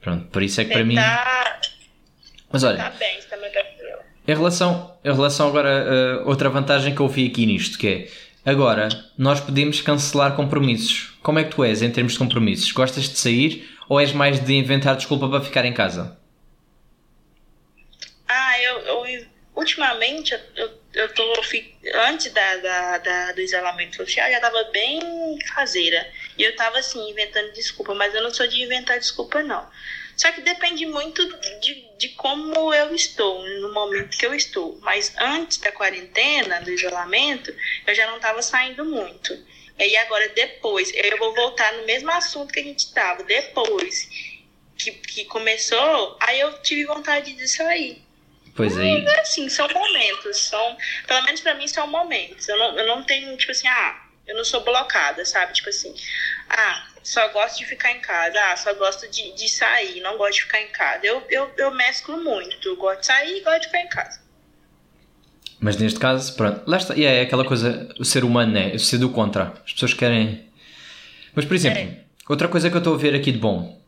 Pronto, 0.00 0.26
por 0.26 0.42
isso 0.42 0.60
é 0.60 0.64
que 0.64 0.70
para 0.72 0.80
Você 0.80 0.84
mim. 0.84 0.94
tá, 0.96 1.60
Mas 2.52 2.64
olha, 2.64 2.76
tá 2.78 2.90
bem, 2.90 3.20
você 3.20 3.28
também 3.28 3.50
tá 3.50 3.60
frio. 3.76 3.96
Em 4.28 4.34
relação, 4.34 4.98
em 5.04 5.12
relação 5.12 5.48
agora 5.48 6.20
a 6.22 6.28
outra 6.28 6.48
vantagem 6.48 6.94
que 6.94 7.00
eu 7.00 7.08
vi 7.08 7.26
aqui 7.28 7.46
nisto, 7.46 7.78
que 7.78 7.88
é 7.88 8.08
agora 8.50 8.88
nós 9.18 9.40
podemos 9.40 9.80
cancelar 9.80 10.34
compromissos. 10.36 11.18
Como 11.22 11.38
é 11.38 11.44
que 11.44 11.54
tu 11.54 11.64
és 11.64 11.82
em 11.82 11.90
termos 11.90 12.12
de 12.14 12.18
compromissos? 12.18 12.70
Gostas 12.72 13.04
de 13.08 13.18
sair 13.18 13.68
ou 13.88 14.00
és 14.00 14.12
mais 14.12 14.38
de 14.40 14.54
inventar 14.54 14.96
desculpa 14.96 15.28
para 15.28 15.40
ficar 15.40 15.64
em 15.64 15.72
casa? 15.74 16.18
Ah, 18.28 18.60
eu, 18.60 18.78
eu 18.80 19.26
ultimamente 19.54 20.34
eu, 20.56 20.70
eu, 20.94 21.14
tô 21.14 21.22
antes 22.08 22.32
da, 22.32 22.56
da, 22.56 22.98
da- 22.98 23.32
do 23.32 23.40
isolamento 23.40 23.96
social 23.96 24.30
já 24.30 24.40
tava 24.40 24.62
bem 24.72 25.38
caseira. 25.54 26.06
E 26.36 26.42
eu 26.42 26.54
tava 26.56 26.78
assim, 26.78 27.10
inventando 27.10 27.52
desculpa, 27.52 27.94
mas 27.94 28.14
eu 28.14 28.22
não 28.22 28.32
sou 28.32 28.46
de 28.46 28.62
inventar 28.62 28.98
desculpa, 28.98 29.42
não. 29.42 29.66
Só 30.16 30.32
que 30.32 30.40
depende 30.40 30.86
muito 30.86 31.24
de, 31.60 31.86
de 31.98 32.08
como 32.10 32.72
eu 32.72 32.94
estou, 32.94 33.46
no 33.60 33.72
momento 33.72 34.16
que 34.16 34.24
eu 34.24 34.34
estou. 34.34 34.78
Mas 34.80 35.12
antes 35.18 35.58
da 35.58 35.70
quarentena, 35.70 36.60
do 36.60 36.70
isolamento, 36.70 37.54
eu 37.86 37.94
já 37.94 38.10
não 38.10 38.18
tava 38.18 38.40
saindo 38.40 38.84
muito. 38.84 39.38
E 39.78 39.96
agora, 39.98 40.28
depois, 40.28 40.90
eu 40.94 41.18
vou 41.18 41.34
voltar 41.34 41.72
no 41.74 41.84
mesmo 41.84 42.10
assunto 42.10 42.52
que 42.52 42.60
a 42.60 42.62
gente 42.62 42.92
tava. 42.94 43.22
Depois 43.24 44.08
que, 44.76 44.90
que 44.92 45.24
começou, 45.26 46.16
aí 46.20 46.40
eu 46.40 46.62
tive 46.62 46.84
vontade 46.86 47.34
de 47.34 47.46
sair. 47.46 48.02
Pois 48.54 48.76
aí, 48.78 49.06
Assim, 49.20 49.50
são 49.50 49.68
momentos, 49.68 50.38
são, 50.38 50.78
pelo 51.06 51.22
menos 51.24 51.42
pra 51.42 51.54
mim 51.54 51.68
são 51.68 51.86
momentos. 51.86 52.48
Eu 52.48 52.56
não, 52.58 52.78
eu 52.78 52.86
não 52.86 53.02
tenho, 53.02 53.36
tipo 53.36 53.52
assim, 53.52 53.68
ah, 53.68 54.02
eu 54.26 54.34
não 54.34 54.44
sou 54.44 54.62
blocada, 54.62 55.26
sabe? 55.26 55.52
Tipo 55.52 55.68
assim, 55.68 55.94
ah, 56.48 56.88
só 57.06 57.28
gosto 57.32 57.58
de 57.58 57.66
ficar 57.66 57.92
em 57.92 58.00
casa, 58.00 58.36
ah, 58.50 58.56
só 58.56 58.74
gosto 58.74 59.08
de, 59.10 59.32
de 59.34 59.48
sair, 59.48 60.00
não 60.00 60.16
gosto 60.18 60.34
de 60.34 60.42
ficar 60.42 60.60
em 60.60 60.68
casa. 60.68 61.06
Eu, 61.06 61.22
eu, 61.30 61.50
eu 61.56 61.70
mesclo 61.74 62.16
muito, 62.22 62.66
eu 62.68 62.76
gosto 62.76 63.00
de 63.00 63.06
sair 63.06 63.38
e 63.38 63.40
gosto 63.44 63.60
de 63.60 63.66
ficar 63.66 63.80
em 63.80 63.88
casa. 63.88 64.20
mas 65.60 65.76
neste 65.76 65.98
caso, 66.00 66.34
pronto, 66.36 66.62
lá 66.66 66.76
está. 66.76 66.94
E 66.96 67.04
é 67.04 67.22
aquela 67.22 67.44
coisa, 67.44 67.88
o 67.98 68.04
ser 68.04 68.24
humano, 68.24 68.52
né? 68.52 68.72
O 68.74 68.78
ser 68.78 68.98
do 68.98 69.10
contra. 69.10 69.54
As 69.64 69.72
pessoas 69.72 69.94
querem. 69.94 70.46
Mas 71.34 71.44
por 71.44 71.54
exemplo, 71.54 71.78
É. 71.78 72.00
outra 72.28 72.48
coisa 72.48 72.68
que 72.70 72.76
eu 72.76 72.78
estou 72.78 72.94
a 72.94 72.98
ver 72.98 73.14
aqui 73.14 73.30
de 73.32 73.38
bom, 73.38 73.80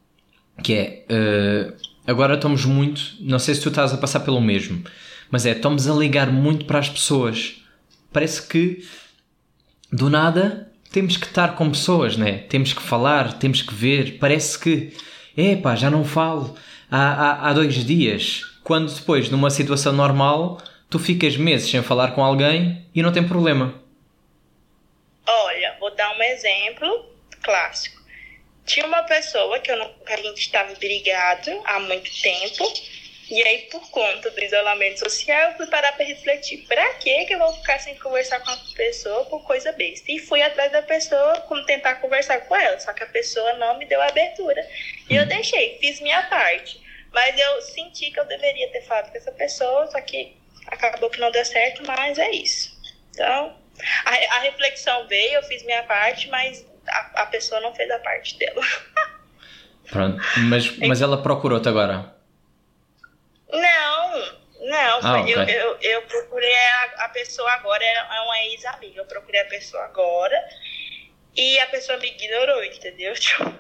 que 0.62 0.75
é 0.75 1.04
eh, 1.08 1.72
agora 2.06 2.34
estamos 2.34 2.64
muito, 2.64 3.16
não 3.20 3.38
sei 3.38 3.54
se 3.54 3.60
tu 3.62 3.68
estás 3.68 3.92
a 3.92 3.96
passar 3.98 4.20
pelo 4.20 4.40
mesmo, 4.40 4.84
mas 5.30 5.44
é, 5.44 5.52
estamos 5.52 5.88
a 5.88 5.92
ligar 5.94 6.30
muito 6.32 6.64
para 6.66 6.78
as 6.78 6.88
pessoas. 6.88 7.62
Parece 8.12 8.46
que 8.46 8.87
do 9.92 10.08
nada 10.08 10.70
temos 10.90 11.16
que 11.16 11.26
estar 11.26 11.54
com 11.54 11.71
pessoas, 11.71 12.16
né? 12.16 12.38
Temos 12.49 12.73
que 12.73 12.83
falar, 12.83 13.38
temos 13.38 13.62
que 13.62 13.75
ver. 13.75 14.18
Parece 14.18 14.59
que, 14.59 14.92
epá, 15.37 15.75
já 15.75 15.90
não 15.90 16.04
falo 16.04 16.57
há, 16.90 16.99
há, 16.99 17.49
há 17.49 17.52
dois 17.52 17.85
dias. 17.85 18.42
Quando 18.64 18.92
depois, 18.92 19.30
numa 19.30 19.50
situação 19.50 19.92
normal, 19.92 20.61
tu 20.90 20.99
ficas 20.99 21.37
meses 21.37 21.71
sem 21.71 21.83
falar 21.83 22.12
com 22.12 22.25
alguém 22.25 22.87
e 22.95 23.02
não 23.02 23.12
tem 23.12 23.26
problema. 23.26 23.75
Olha, 25.26 25.76
vou 25.78 25.95
dar 25.95 26.16
um 26.16 26.23
exemplo 26.23 27.07
clássico. 27.42 27.99
Tinha 28.64 28.87
uma 28.87 29.02
pessoa 29.02 29.59
que, 29.61 29.71
eu 29.71 29.78
não, 29.78 29.90
a 30.07 30.16
gente 30.16 30.40
estava 30.40 30.75
brigado 30.75 31.50
há 31.64 31.80
muito 31.80 32.11
tempo. 32.21 32.64
E 33.30 33.42
aí, 33.47 33.58
por 33.70 33.90
conta 33.90 34.30
do 34.30 34.42
isolamento 34.42 35.00
social, 35.00 35.50
eu 35.50 35.56
fui 35.56 35.66
parar 35.66 35.92
para 35.92 36.06
refletir. 36.06 36.66
Que 37.00 37.25
que 37.26 37.35
eu 37.35 37.38
vou 37.38 37.52
ficar 37.54 37.78
sem 37.78 37.94
conversar 37.97 38.40
com 38.40 38.50
a 38.50 38.56
pessoa 38.75 39.25
por 39.26 39.44
coisa 39.44 39.70
besta? 39.73 40.11
E 40.11 40.18
fui 40.18 40.40
atrás 40.40 40.73
da 40.73 40.80
pessoa, 40.80 41.40
como 41.42 41.64
tentar 41.66 41.97
conversar 41.97 42.40
com 42.40 42.56
ela. 42.56 42.80
Só 42.80 42.92
que 42.94 43.02
a 43.02 43.06
pessoa 43.06 43.52
não 43.54 43.78
me 43.78 43.85
deu 43.85 44.00
abertura. 44.00 44.66
E 45.11 45.14
eu 45.14 45.26
deixei, 45.26 45.78
fiz 45.78 46.00
minha 46.00 46.23
parte. 46.25 46.80
Mas 47.12 47.38
eu 47.38 47.62
senti 47.62 48.11
que 48.11 48.18
eu 48.18 48.25
deveria 48.25 48.70
ter 48.70 48.82
falado 48.82 49.11
com 49.11 49.16
essa 49.16 49.32
pessoa, 49.32 49.87
só 49.90 50.00
que 50.00 50.35
acabou 50.66 51.11
que 51.11 51.20
não 51.20 51.30
deu 51.30 51.44
certo, 51.44 51.82
mas 51.87 52.18
é 52.18 52.30
isso. 52.30 52.78
Então, 53.11 53.56
a, 54.04 54.37
a 54.37 54.40
reflexão 54.40 55.06
veio, 55.06 55.35
eu 55.35 55.42
fiz 55.42 55.62
minha 55.64 55.82
parte, 55.82 56.28
mas 56.28 56.66
a, 56.87 57.23
a 57.23 57.26
pessoa 57.26 57.61
não 57.61 57.75
fez 57.75 57.90
a 57.90 57.99
parte 57.99 58.38
dela. 58.38 58.62
Pronto, 59.90 60.23
mas, 60.49 60.76
mas 60.78 61.00
ela 61.00 61.23
procurou-te 61.23 61.68
agora. 61.68 62.17
Não, 63.50 64.19
não. 64.61 64.99
Ah, 65.02 65.25
eu, 65.28 65.40
ok. 65.40 65.55
eu, 65.55 65.76
eu 65.81 66.02
procurei 66.02 66.55
a, 66.55 67.05
a 67.05 67.09
pessoa 67.11 67.50
agora, 67.52 67.83
é 67.85 67.95
é 67.95 68.21
uma 68.21 68.43
ex-amiga. 68.45 69.00
Eu 69.00 69.05
procurei 69.07 69.40
a 69.40 69.45
pessoa 69.47 69.85
agora 69.85 70.37
e 71.37 71.59
a 71.61 71.67
pessoa 71.67 71.99
me 71.99 72.09
ignorou, 72.09 72.62
entendeu? 72.64 73.14
Tipo, 73.19 73.55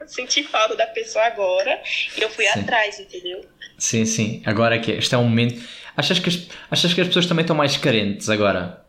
eu 0.00 0.08
senti 0.08 0.42
falta 0.42 0.74
da 0.74 0.86
pessoa 0.88 1.24
agora 1.26 1.80
e 2.16 2.20
eu 2.20 2.28
fui 2.28 2.44
Sim. 2.46 2.60
atrás, 2.60 2.98
entendeu? 2.98 3.44
Sim, 3.78 4.04
sim. 4.04 4.42
Agora 4.44 4.76
que 4.80 4.90
este 4.90 5.14
é 5.14 5.18
um 5.18 5.22
momento. 5.28 5.62
Achas 5.96 6.18
que, 6.18 6.28
as, 6.28 6.48
achas 6.70 6.92
que 6.92 7.00
as 7.00 7.06
pessoas 7.06 7.26
também 7.26 7.42
estão 7.42 7.54
mais 7.54 7.76
carentes 7.76 8.28
agora? 8.28 8.84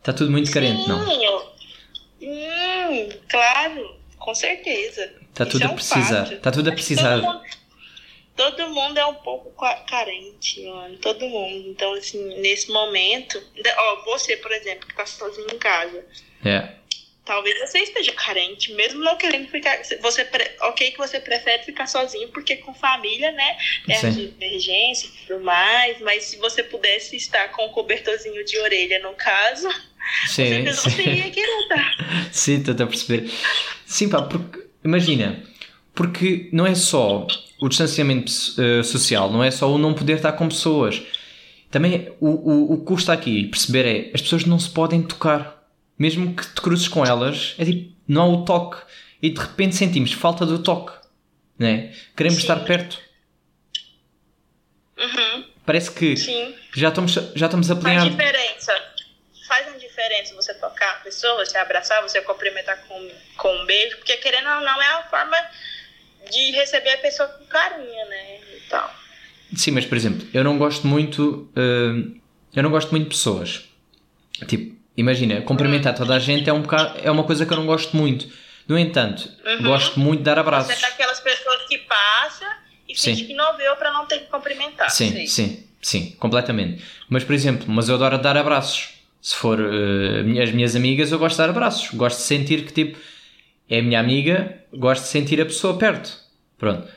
Está 0.00 0.12
tudo 0.12 0.30
muito 0.30 0.52
carente, 0.52 0.86
não? 0.88 1.04
Sim, 1.06 1.24
eu- 1.24 1.56
Hum, 2.20 3.08
claro, 3.28 3.96
com 4.18 4.34
certeza. 4.34 5.10
Está 5.30 5.44
tudo 5.46 5.64
é 5.64 5.66
a 5.66 5.70
um 5.70 5.74
precisar. 5.74 6.22
fato. 6.24 6.32
Está 6.34 6.50
tudo 6.50 6.70
a 6.70 6.72
precisar. 6.72 7.20
Todo 8.36 8.68
mundo, 8.68 8.98
é 8.98 9.06
um 9.06 9.14
pouco 9.14 9.50
ca- 9.58 9.84
carente, 9.88 10.62
mano. 10.66 10.96
Todo 10.98 11.26
mundo. 11.26 11.68
Então, 11.70 11.92
assim, 11.94 12.22
nesse 12.40 12.70
momento. 12.70 13.42
Ó, 13.76 14.04
você, 14.04 14.36
por 14.36 14.52
exemplo, 14.52 14.86
que 14.86 14.94
tá 14.94 15.06
sozinho 15.06 15.48
em 15.52 15.58
casa. 15.58 16.04
É. 16.44 16.68
Talvez 17.24 17.58
você 17.58 17.80
esteja 17.80 18.12
carente, 18.12 18.72
mesmo 18.74 19.02
não 19.02 19.16
querendo 19.16 19.48
ficar. 19.48 19.82
Você, 20.00 20.28
ok, 20.60 20.92
que 20.92 20.98
você 20.98 21.18
prefere 21.18 21.64
ficar 21.64 21.88
sozinho, 21.88 22.28
porque 22.28 22.56
com 22.58 22.72
família, 22.72 23.32
né? 23.32 23.56
Tem 23.84 23.96
Sim. 23.96 24.06
as 24.08 24.16
emergência 24.16 25.08
e 25.08 25.26
tudo 25.26 25.42
mais. 25.42 26.00
Mas 26.02 26.24
se 26.24 26.36
você 26.36 26.62
pudesse 26.62 27.16
estar 27.16 27.48
com 27.50 27.66
um 27.66 27.70
cobertorzinho 27.70 28.44
de 28.44 28.56
orelha, 28.60 29.00
no 29.00 29.12
caso, 29.14 29.68
Sim, 30.28 30.64
você, 30.66 30.72
você 30.72 30.90
sim. 30.90 31.02
iria 31.10 31.30
querer 31.32 31.58
estar. 31.62 31.96
Sim, 32.32 32.58
estou 32.60 32.74
a 32.74 32.86
perceber. 32.86 33.28
Sim, 33.86 34.08
pá, 34.08 34.22
porque 34.22 34.64
imagina, 34.84 35.42
porque 35.96 36.48
não 36.52 36.64
é 36.64 36.76
só 36.76 37.26
o 37.60 37.68
distanciamento 37.68 38.30
eh, 38.58 38.82
social, 38.82 39.30
não 39.30 39.42
é 39.42 39.50
só 39.50 39.70
o 39.70 39.78
não 39.78 39.94
poder 39.94 40.14
estar 40.16 40.32
com 40.32 40.48
pessoas. 40.48 41.02
Também 41.70 42.12
o, 42.20 42.28
o, 42.28 42.72
o 42.74 42.78
que 42.78 42.84
custa 42.84 43.12
aqui 43.12 43.44
perceber 43.48 43.86
é 43.86 44.10
as 44.14 44.20
pessoas 44.20 44.44
não 44.44 44.58
se 44.58 44.70
podem 44.70 45.02
tocar. 45.02 45.56
Mesmo 45.98 46.34
que 46.34 46.46
te 46.46 46.60
cruzes 46.60 46.88
com 46.88 47.04
elas, 47.04 47.54
é 47.58 47.64
tipo, 47.64 47.92
não 48.06 48.22
há 48.22 48.28
o 48.28 48.44
toque. 48.44 48.82
E 49.22 49.30
de 49.30 49.40
repente 49.40 49.74
sentimos 49.74 50.12
falta 50.12 50.44
do 50.44 50.58
toque. 50.58 50.92
Né? 51.58 51.94
Queremos 52.14 52.36
Sim. 52.38 52.42
estar 52.42 52.56
perto. 52.64 52.98
Uhum, 54.98 55.44
Parece 55.64 55.90
que 55.90 56.16
sim. 56.16 56.54
já 56.74 56.88
estamos, 56.88 57.12
já 57.12 57.46
estamos 57.46 57.70
a 57.70 57.74
Faz 57.74 57.82
planear. 57.84 58.08
diferença. 58.10 58.72
Faz 59.48 59.66
uma 59.68 59.78
diferença 59.78 60.34
você 60.34 60.54
tocar 60.54 60.90
a 60.92 60.96
pessoa, 61.00 61.44
você 61.44 61.56
abraçar, 61.58 62.02
você 62.02 62.20
cumprimentar 62.22 62.78
com, 62.86 63.10
com 63.36 63.54
um 63.56 63.66
beijo, 63.66 63.96
porque 63.98 64.16
querendo 64.18 64.48
ou 64.48 64.60
não 64.60 64.82
é 64.82 64.86
a 64.86 65.02
forma 65.04 65.36
de 66.30 66.50
receber 66.52 66.90
a 66.90 66.98
pessoa 66.98 67.28
com 67.28 67.44
carinho, 67.46 68.08
né? 68.08 68.36
E 68.56 68.68
tal. 68.68 68.94
Sim, 69.54 69.70
mas 69.72 69.86
por 69.86 69.96
exemplo, 69.96 70.26
eu 70.34 70.42
não 70.44 70.58
gosto 70.58 70.86
muito. 70.86 71.50
hum, 71.56 72.18
eu 72.54 72.62
não 72.62 72.70
gosto 72.70 72.90
muito 72.90 73.04
de 73.04 73.10
pessoas. 73.10 73.64
Tipo, 74.46 74.74
imagina, 74.96 75.40
cumprimentar 75.42 75.94
toda 75.94 76.14
a 76.14 76.18
gente 76.18 76.48
é, 76.48 76.52
um 76.52 76.62
bocado, 76.62 76.98
é 77.02 77.10
uma 77.10 77.24
coisa 77.24 77.44
que 77.46 77.52
eu 77.52 77.56
não 77.56 77.66
gosto 77.66 77.96
muito. 77.96 78.26
No 78.68 78.76
entanto, 78.78 79.30
gosto 79.62 80.00
muito 80.00 80.18
de 80.20 80.24
dar 80.24 80.38
abraços. 80.38 80.74
Você 80.74 80.84
é 80.84 80.90
daquelas 80.90 81.20
pessoas 81.20 81.62
que 81.68 81.78
passa 81.78 82.44
e 82.88 82.96
Sim. 82.98 83.10
finge 83.14 83.24
que 83.26 83.34
não 83.34 83.56
viu 83.56 83.74
pra 83.76 83.92
não 83.92 84.06
ter 84.06 84.20
que 84.20 84.26
cumprimentar. 84.26 84.90
Sim, 84.90 85.12
Sei. 85.12 85.26
sim, 85.28 85.64
sim, 85.80 86.10
completamente. 86.18 86.82
Mas, 87.08 87.22
por 87.22 87.34
exemplo, 87.34 87.66
mas 87.68 87.88
eu 87.88 87.94
adoro 87.94 88.18
dar 88.18 88.36
abraços. 88.36 88.94
Se 89.22 89.34
for 89.36 89.58
eh, 89.60 90.42
as 90.42 90.50
minhas 90.52 90.74
amigas, 90.76 91.12
eu 91.12 91.18
gosto 91.18 91.36
de 91.36 91.42
dar 91.42 91.50
abraços. 91.50 91.90
Gosto 91.92 92.16
de 92.18 92.22
sentir 92.24 92.64
que, 92.64 92.72
tipo, 92.72 92.98
é 93.68 93.78
a 93.78 93.82
minha 93.82 94.00
amiga, 94.00 94.62
gosto 94.72 95.02
de 95.02 95.08
sentir 95.08 95.40
a 95.40 95.46
pessoa 95.46 95.78
perto. 95.78 96.16
Pronto. 96.58 96.88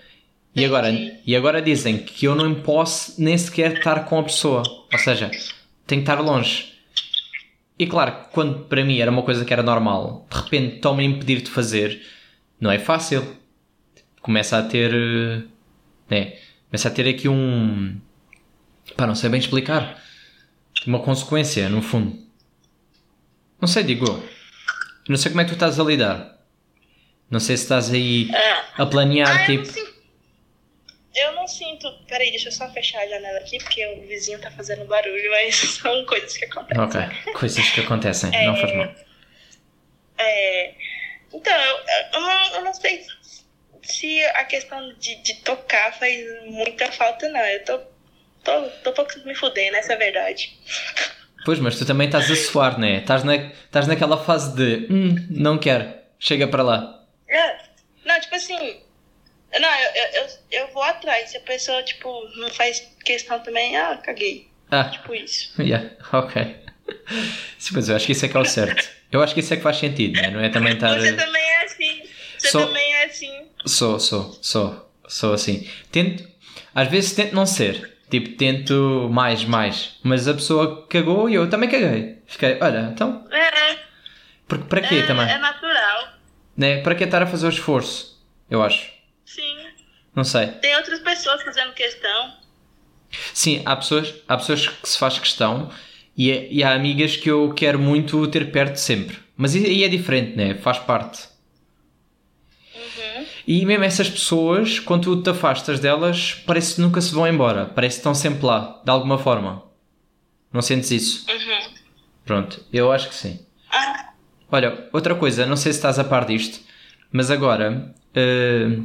E 0.56 0.66
agora, 0.66 0.92
e 1.26 1.36
agora 1.36 1.62
dizem 1.62 1.98
que 2.00 2.26
eu 2.26 2.36
não 2.36 2.56
posso 2.56 3.22
nem 3.22 3.38
sequer 3.38 3.78
estar 3.78 4.06
com 4.06 4.20
a 4.20 4.24
pessoa. 4.24 4.64
Ou 4.92 5.00
seja, 5.00 5.30
tenho 5.86 6.02
que 6.04 6.10
estar 6.10 6.20
longe. 6.22 6.74
E 7.78 7.88
claro, 7.88 8.12
que 8.24 8.30
quando 8.34 8.66
para 8.66 8.84
mim 8.84 9.00
era 9.00 9.10
uma 9.12 9.24
coisa 9.24 9.46
que 9.46 9.54
era 9.54 9.64
normal, 9.64 10.28
de 10.30 10.38
repente 10.38 10.76
estão-me 10.76 11.04
a 11.04 11.08
impedir 11.08 11.42
de 11.42 11.50
fazer, 11.50 12.02
não 12.60 12.70
é 12.72 12.78
fácil. 12.80 13.38
Começa 14.22 14.58
a 14.58 14.64
ter. 14.64 14.94
eh, 14.94 15.44
Né? 16.10 16.38
Começa 16.70 16.88
a 16.90 16.92
ter 16.92 17.08
aqui 17.08 17.30
um. 17.30 17.98
Pá, 18.98 19.08
não 19.08 19.16
sei 19.16 19.30
bem 19.30 19.40
explicar. 19.40 20.02
Uma 20.86 21.00
consequência, 21.00 21.70
no 21.70 21.82
fundo. 21.82 22.18
Não 23.62 23.68
sei, 23.68 23.84
digo 23.84 24.06
eu. 24.06 24.30
Não 25.08 25.18
sei 25.18 25.32
como 25.32 25.42
é 25.42 25.44
que 25.46 25.52
tu 25.52 25.54
estás 25.54 25.80
a 25.80 25.84
lidar. 25.84 26.39
Não 27.30 27.40
sei 27.40 27.58
se 27.58 27.64
estás 27.64 27.92
aí 27.92 28.30
É. 28.34 28.82
a 28.82 28.86
planear, 28.86 29.30
Ah, 29.30 29.42
eu 29.52 29.64
tipo. 29.64 29.66
não 29.66 29.74
sinto. 29.74 30.00
Eu 31.16 31.32
não 31.34 31.48
sinto. 31.48 31.92
Peraí, 32.08 32.30
deixa 32.32 32.48
eu 32.50 32.52
só 32.52 32.70
fechar 32.72 33.02
a 33.02 33.08
janela 33.08 33.40
aqui, 33.40 33.58
porque 33.60 33.86
o 33.88 34.08
vizinho 34.08 34.40
tá 34.40 34.50
fazendo 34.52 34.86
barulho, 34.86 35.32
mas 35.32 35.56
são 35.82 36.06
coisas 36.06 36.36
que 36.38 36.46
acontecem. 36.46 36.84
Ok, 36.84 37.34
coisas 37.34 37.70
que 37.70 37.82
acontecem, 37.82 38.46
não 38.46 38.56
faz 38.56 38.76
mal. 38.76 38.96
É, 40.18 40.74
então, 41.34 41.54
eu, 41.54 41.78
eu, 42.14 42.22
não, 42.22 42.54
eu 42.56 42.62
não 42.64 42.74
sei 42.74 43.06
se 43.84 44.22
a 44.26 44.44
questão 44.46 44.94
de, 45.00 45.16
de 45.24 45.36
tocar 45.36 45.94
faz 45.98 46.18
muita 46.46 46.92
falta, 46.92 47.30
não. 47.30 47.40
Eu 47.40 47.64
tô, 47.66 47.80
tô, 48.44 48.62
tô 48.84 48.92
pouco 48.94 49.12
me 49.26 49.34
fudendo, 49.36 49.78
essa 49.78 49.94
é 49.94 49.96
a 49.96 50.00
verdade. 50.00 50.58
Pois, 51.46 51.58
mas 51.60 51.78
tu 51.78 51.86
também 51.86 52.08
estás 52.08 52.30
a 52.30 52.36
suar, 52.36 52.78
né? 52.78 52.98
Estás, 52.98 53.24
na, 53.24 53.36
estás 53.36 53.88
naquela 53.88 54.18
fase 54.24 54.56
de 54.56 54.88
hum, 54.94 55.16
não 55.30 55.58
quero, 55.58 55.94
chega 56.20 56.48
para 56.48 56.64
lá. 56.64 56.99
É, 57.30 57.58
não, 58.06 58.20
tipo 58.20 58.36
assim. 58.36 58.82
Não, 59.60 59.70
eu, 59.80 59.90
eu, 59.96 60.22
eu, 60.22 60.28
eu 60.62 60.68
vou 60.74 60.84
atrás. 60.84 61.30
Se 61.32 61.38
a 61.38 61.42
pessoa, 61.42 61.82
tipo, 61.84 62.24
não 62.38 62.50
faz 62.50 62.80
questão 63.04 63.40
também, 63.40 63.76
ah, 63.78 63.98
caguei. 63.98 64.48
Ah, 64.72 64.84
Tipo 64.86 65.16
isso. 65.16 65.52
yeah, 65.62 65.90
ok. 66.14 66.56
Sim, 67.58 67.74
mas 67.76 67.90
eu 67.90 67.96
acho 67.96 68.06
que 68.06 68.12
isso 68.12 68.26
é 68.26 68.30
que 68.30 68.38
é 68.38 68.40
o 68.40 68.46
certo. 68.46 68.88
Eu 69.12 69.22
acho 69.24 69.34
que 69.34 69.40
isso 69.40 69.52
é 69.54 69.58
que 69.58 69.64
faz 69.64 69.78
sentido, 69.78 70.22
né? 70.22 70.30
não 70.30 70.40
é 70.40 70.50
também 70.50 70.74
estar. 70.74 71.00
Você 71.00 71.14
também 71.16 71.42
é 71.42 71.64
assim. 71.64 72.02
Você 72.38 72.48
Sou- 72.52 72.68
também 72.68 72.94
é 72.94 73.06
assim. 73.06 73.48
Sou, 73.66 74.00
sou, 74.00 74.38
sou, 74.42 74.92
sou 75.08 75.34
assim. 75.34 75.68
Tento, 75.92 76.28
às 76.76 76.88
vezes 76.88 77.14
tento 77.14 77.34
não 77.34 77.46
ser. 77.48 77.98
Tipo, 78.12 78.30
tento 78.38 79.08
mais, 79.12 79.44
mais. 79.46 79.98
Mas 80.04 80.28
a 80.28 80.34
pessoa 80.36 80.86
cagou 80.88 81.30
e 81.30 81.36
eu 81.36 81.50
também 81.50 81.70
caguei. 81.70 82.18
Fiquei, 82.28 82.58
olha, 82.62 82.90
então, 82.94 83.28
É, 83.32 83.78
porque 84.48 84.64
para 84.66 84.82
quê 84.82 84.96
é, 84.96 85.02
também? 85.08 85.28
é 85.30 85.38
natural. 85.38 85.69
Né? 86.60 86.82
Para 86.82 86.94
que 86.94 87.06
estar 87.06 87.22
a 87.24 87.26
fazer 87.26 87.46
o 87.46 87.50
esforço? 87.50 88.22
Eu 88.50 88.62
acho. 88.62 88.92
Sim. 89.26 89.56
Não 90.14 90.26
sei. 90.26 90.48
Tem 90.48 90.76
outras 90.76 91.00
pessoas 91.00 91.42
fazendo 91.42 91.74
questão. 91.74 92.34
Sim, 93.34 93.62
há 93.66 93.78
pessoas, 93.78 94.14
há 94.28 94.36
pessoas 94.36 94.68
que 94.68 94.90
se 94.90 95.00
faz 95.00 95.18
questão 95.18 95.72
e, 96.18 96.30
é- 96.30 96.52
e 96.52 96.62
há 96.62 96.74
amigas 96.74 97.16
que 97.16 97.32
eu 97.32 97.54
quero 97.54 97.80
muito 97.80 98.28
ter 98.28 98.52
perto 98.52 98.76
sempre. 98.76 99.18
Mas 99.38 99.56
aí 99.56 99.86
é 99.86 99.88
diferente, 99.88 100.36
né? 100.36 100.54
Faz 100.56 100.78
parte. 100.80 101.30
Uhum. 102.76 103.26
E 103.48 103.66
mesmo 103.66 103.86
essas 103.86 104.10
pessoas, 104.10 104.80
quando 104.80 105.04
tu 105.04 105.24
te 105.24 105.30
afastas 105.30 105.80
delas, 105.80 106.34
parece 106.46 106.76
que 106.76 106.82
nunca 106.82 107.00
se 107.00 107.14
vão 107.14 107.26
embora. 107.26 107.68
Parece 107.68 107.96
que 107.96 108.00
estão 108.02 108.14
sempre 108.14 108.46
lá, 108.46 108.82
de 108.84 108.92
alguma 108.92 109.18
forma. 109.18 109.64
Não 110.52 110.62
sentes 110.62 110.92
isso? 110.92 111.26
Uhum. 111.32 111.74
Pronto, 112.26 112.66
eu 112.74 112.92
acho 112.92 113.08
que 113.08 113.16
sim. 113.16 113.40
Ah, 113.72 114.09
Olha, 114.52 114.88
outra 114.92 115.14
coisa, 115.14 115.46
não 115.46 115.56
sei 115.56 115.72
se 115.72 115.78
estás 115.78 116.00
a 116.00 116.04
par 116.04 116.26
disto, 116.26 116.60
mas 117.12 117.30
agora 117.30 117.94
eh, 118.16 118.80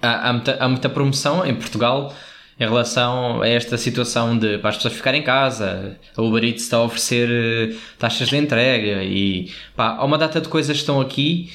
há, 0.00 0.28
há 0.28 0.32
muita, 0.32 0.56
há 0.64 0.68
muita 0.68 0.88
promoção 0.88 1.44
em 1.44 1.54
Portugal 1.54 2.14
em 2.58 2.64
relação 2.64 3.40
a 3.42 3.48
esta 3.48 3.78
situação 3.78 4.38
de 4.38 4.58
para 4.58 4.70
as 4.70 4.76
pessoas 4.76 4.94
ficarem 4.94 5.22
em 5.22 5.24
casa. 5.24 5.98
A 6.16 6.22
Uber 6.22 6.44
Eats 6.44 6.62
está 6.62 6.76
a 6.76 6.84
oferecer 6.84 7.28
eh, 7.30 7.76
taxas 7.98 8.28
de 8.28 8.36
entrega 8.36 9.02
e 9.02 9.50
pá, 9.74 9.96
há 9.96 10.04
uma 10.04 10.18
data 10.18 10.40
de 10.40 10.48
coisas 10.48 10.76
que 10.76 10.82
estão 10.82 11.00
aqui 11.00 11.50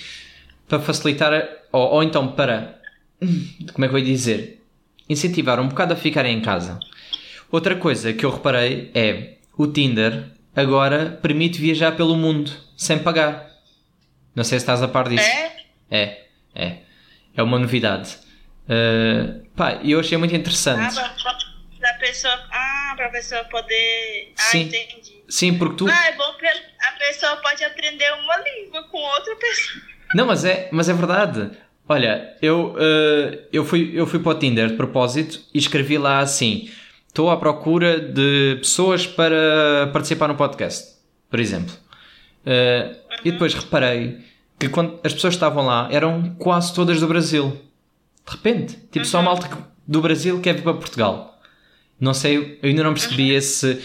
para 0.67 0.79
facilitar, 0.79 1.47
ou, 1.71 1.93
ou 1.93 2.03
então 2.03 2.29
para, 2.29 2.79
como 3.73 3.85
é 3.85 3.87
que 3.87 3.93
eu 3.93 3.99
ia 3.99 4.05
dizer, 4.05 4.61
incentivar 5.07 5.59
um 5.59 5.67
bocado 5.67 5.93
a 5.93 5.95
ficarem 5.95 6.37
em 6.37 6.41
casa. 6.41 6.79
Outra 7.51 7.75
coisa 7.75 8.11
que 8.11 8.25
eu 8.25 8.31
reparei 8.31 8.91
é 8.93 9.35
o 9.57 9.67
Tinder 9.67 10.34
agora 10.55 11.17
permite 11.21 11.59
viajar 11.59 11.91
pelo 11.93 12.15
mundo 12.15 12.51
sem 12.77 12.99
pagar. 12.99 13.49
Não 14.35 14.43
sei 14.43 14.59
se 14.59 14.63
estás 14.63 14.81
a 14.81 14.87
par 14.87 15.07
disso. 15.07 15.23
é? 15.23 15.51
É, 15.89 16.25
é. 16.53 16.77
É 17.35 17.43
uma 17.43 17.59
novidade. 17.59 18.17
Uh, 18.67 19.45
pá, 19.55 19.79
eu 19.83 19.99
achei 19.99 20.17
muito 20.17 20.33
Ah, 20.33 20.37
interessante. 20.37 20.95
pra, 20.95 21.09
pra 21.79 21.93
pessoa. 21.99 22.33
Ah, 22.51 22.93
pra 22.95 23.09
pessoa 23.09 23.43
poder. 23.45 24.33
Ah, 24.37 24.41
Sim. 24.41 24.61
entendi. 24.63 25.23
Sim, 25.29 25.57
porque 25.57 25.75
tu. 25.77 25.87
Ah, 25.89 26.07
é 26.07 26.13
bom 26.13 26.33
que 26.39 26.45
a 26.47 26.91
pessoa 26.99 27.35
pode 27.37 27.63
aprender 27.63 28.11
uma 28.13 28.37
língua 28.37 28.83
com 28.89 28.97
outra 28.97 29.35
pessoa. 29.35 29.83
Não, 30.13 30.25
mas 30.25 30.45
é, 30.45 30.69
mas 30.71 30.87
é 30.89 30.93
verdade. 30.93 31.51
Olha, 31.87 32.35
eu, 32.41 32.73
uh, 32.73 33.47
eu, 33.53 33.63
fui, 33.63 33.91
eu 33.93 34.07
fui 34.07 34.19
para 34.19 34.31
o 34.31 34.39
Tinder 34.39 34.69
de 34.69 34.75
propósito 34.75 35.39
e 35.53 35.57
escrevi 35.59 35.97
lá 35.97 36.19
assim: 36.19 36.71
estou 37.15 37.31
à 37.31 37.37
procura 37.37 37.97
de 37.97 38.57
pessoas 38.57 39.07
para 39.07 39.87
participar 39.93 40.27
no 40.27 40.35
podcast, 40.35 40.95
por 41.29 41.39
exemplo. 41.39 41.73
Uh, 42.45 42.93
E 43.23 43.31
depois 43.31 43.53
reparei 43.53 44.19
que 44.59 44.67
quando 44.67 44.99
as 45.01 45.13
pessoas 45.13 45.33
que 45.33 45.37
estavam 45.37 45.65
lá 45.65 45.87
eram 45.91 46.35
quase 46.37 46.73
todas 46.73 46.99
do 46.99 47.07
Brasil. 47.07 47.57
De 48.27 48.31
repente, 48.35 48.77
tipo, 48.91 49.05
só 49.05 49.21
malta 49.21 49.47
que- 49.47 49.55
do 49.87 50.01
Brasil 50.01 50.41
quer 50.41 50.55
vir 50.55 50.63
para 50.63 50.73
Portugal. 50.73 51.39
Não 51.97 52.13
sei, 52.13 52.59
eu 52.61 52.69
ainda 52.69 52.83
não 52.83 52.91
percebi 52.93 53.31
esse, 53.31 53.81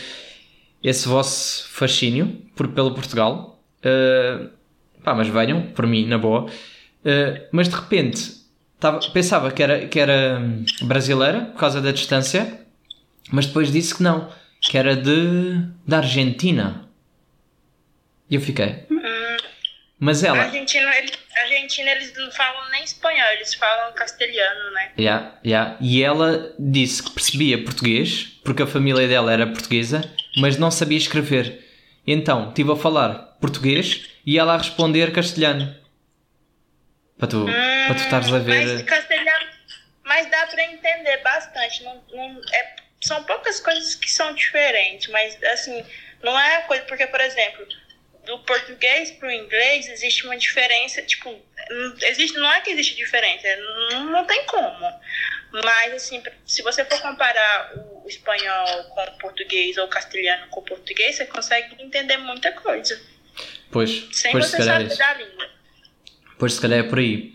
esse 0.82 1.06
vosso 1.06 1.68
fascínio 1.68 2.42
por, 2.56 2.66
pelo 2.68 2.92
Portugal. 2.92 3.62
Uh, 3.78 4.48
pá, 5.04 5.14
mas 5.14 5.28
venham, 5.28 5.62
por 5.68 5.86
mim, 5.86 6.04
na 6.06 6.18
boa. 6.18 6.46
Uh, 6.46 7.46
mas 7.52 7.68
de 7.68 7.76
repente, 7.76 8.32
tava, 8.80 8.98
pensava 9.12 9.52
que 9.52 9.62
era, 9.62 9.86
que 9.86 10.00
era 10.00 10.40
hum, 10.40 10.64
brasileira, 10.82 11.42
por 11.52 11.60
causa 11.60 11.80
da 11.80 11.92
distância, 11.92 12.59
mas 13.30 13.46
depois 13.46 13.70
disse 13.72 13.94
que 13.94 14.02
não, 14.02 14.32
que 14.60 14.76
era 14.78 14.94
de, 14.96 15.62
da 15.86 15.98
Argentina. 15.98 16.88
E 18.28 18.34
eu 18.34 18.40
fiquei. 18.40 18.86
Mas 19.98 20.24
A 20.24 20.28
ela. 20.28 20.42
Argentina, 20.44 20.96
eles, 20.96 21.12
a 21.36 21.40
Argentina, 21.42 21.90
eles 21.90 22.12
não 22.16 22.30
falam 22.32 22.70
nem 22.70 22.82
espanhol, 22.82 23.28
eles 23.34 23.52
falam 23.54 23.92
castelhano, 23.92 24.70
né? 24.72 24.92
Yeah, 24.98 25.34
yeah. 25.44 25.76
E 25.80 26.02
ela 26.02 26.54
disse 26.58 27.02
que 27.02 27.10
percebia 27.10 27.62
português, 27.62 28.38
porque 28.44 28.62
a 28.62 28.66
família 28.66 29.06
dela 29.06 29.30
era 29.32 29.46
portuguesa, 29.46 30.02
mas 30.38 30.56
não 30.56 30.70
sabia 30.70 30.96
escrever. 30.96 31.66
Então, 32.06 32.48
estive 32.48 32.72
a 32.72 32.76
falar 32.76 33.14
português 33.40 34.06
e 34.24 34.38
ela 34.38 34.54
a 34.54 34.58
responder 34.58 35.12
castelhano. 35.12 35.74
Para 37.18 37.28
tu, 37.28 37.44
para 37.44 37.94
tu 37.94 38.00
estares 38.00 38.28
a 38.28 38.38
Mas 38.38 38.44
ver. 38.44 38.84
castelhano. 38.86 39.46
Mas 40.04 40.30
dá 40.30 40.46
pra 40.46 40.64
entender 40.64 41.18
bastante. 41.22 41.84
Não, 41.84 42.02
não, 42.14 42.40
é, 42.54 42.76
são 43.00 43.22
poucas 43.24 43.60
coisas 43.60 43.94
que 43.94 44.10
são 44.10 44.34
diferentes, 44.34 45.08
mas 45.08 45.42
assim, 45.44 45.84
não 46.22 46.38
é 46.38 46.56
a 46.56 46.62
coisa. 46.62 46.82
Porque, 46.84 47.06
por 47.06 47.20
exemplo, 47.20 47.66
do 48.26 48.38
português 48.40 49.10
pro 49.12 49.30
inglês 49.30 49.88
existe 49.88 50.24
uma 50.24 50.36
diferença, 50.36 51.02
tipo, 51.02 51.34
existe, 52.02 52.36
não 52.38 52.52
é 52.52 52.60
que 52.60 52.70
existe 52.70 52.96
diferença, 52.96 53.46
não, 53.90 54.04
não 54.10 54.24
tem 54.26 54.44
como. 54.46 54.86
Mas, 55.64 55.94
assim, 55.94 56.22
se 56.46 56.62
você 56.62 56.84
for 56.84 57.00
comparar 57.00 57.72
o 57.74 58.08
espanhol 58.08 58.84
com 58.84 59.02
o 59.02 59.18
português 59.18 59.76
ou 59.78 59.86
o 59.86 59.88
castelhano 59.88 60.46
com 60.48 60.60
o 60.60 60.64
português, 60.64 61.16
você 61.16 61.26
consegue 61.26 61.82
entender 61.82 62.18
muita 62.18 62.52
coisa. 62.52 63.00
Pois, 63.70 64.08
Sem 64.12 64.32
pois 64.32 64.46
se 64.46 64.52
você 64.52 64.56
calhar 64.58 64.82
é 64.82 64.88
saber 64.88 64.92
isso. 64.92 64.98
da 64.98 65.14
língua. 65.14 65.50
Pois 66.38 66.52
se 66.54 66.60
calhar 66.60 66.78
é 66.78 66.82
por 66.82 66.98
aí. 66.98 67.34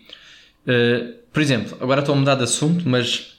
Uh, 0.65 1.13
por 1.33 1.41
exemplo, 1.41 1.77
agora 1.81 1.99
estou 1.99 2.15
a 2.15 2.17
mudar 2.17 2.35
de 2.35 2.43
assunto, 2.43 2.87
mas 2.87 3.37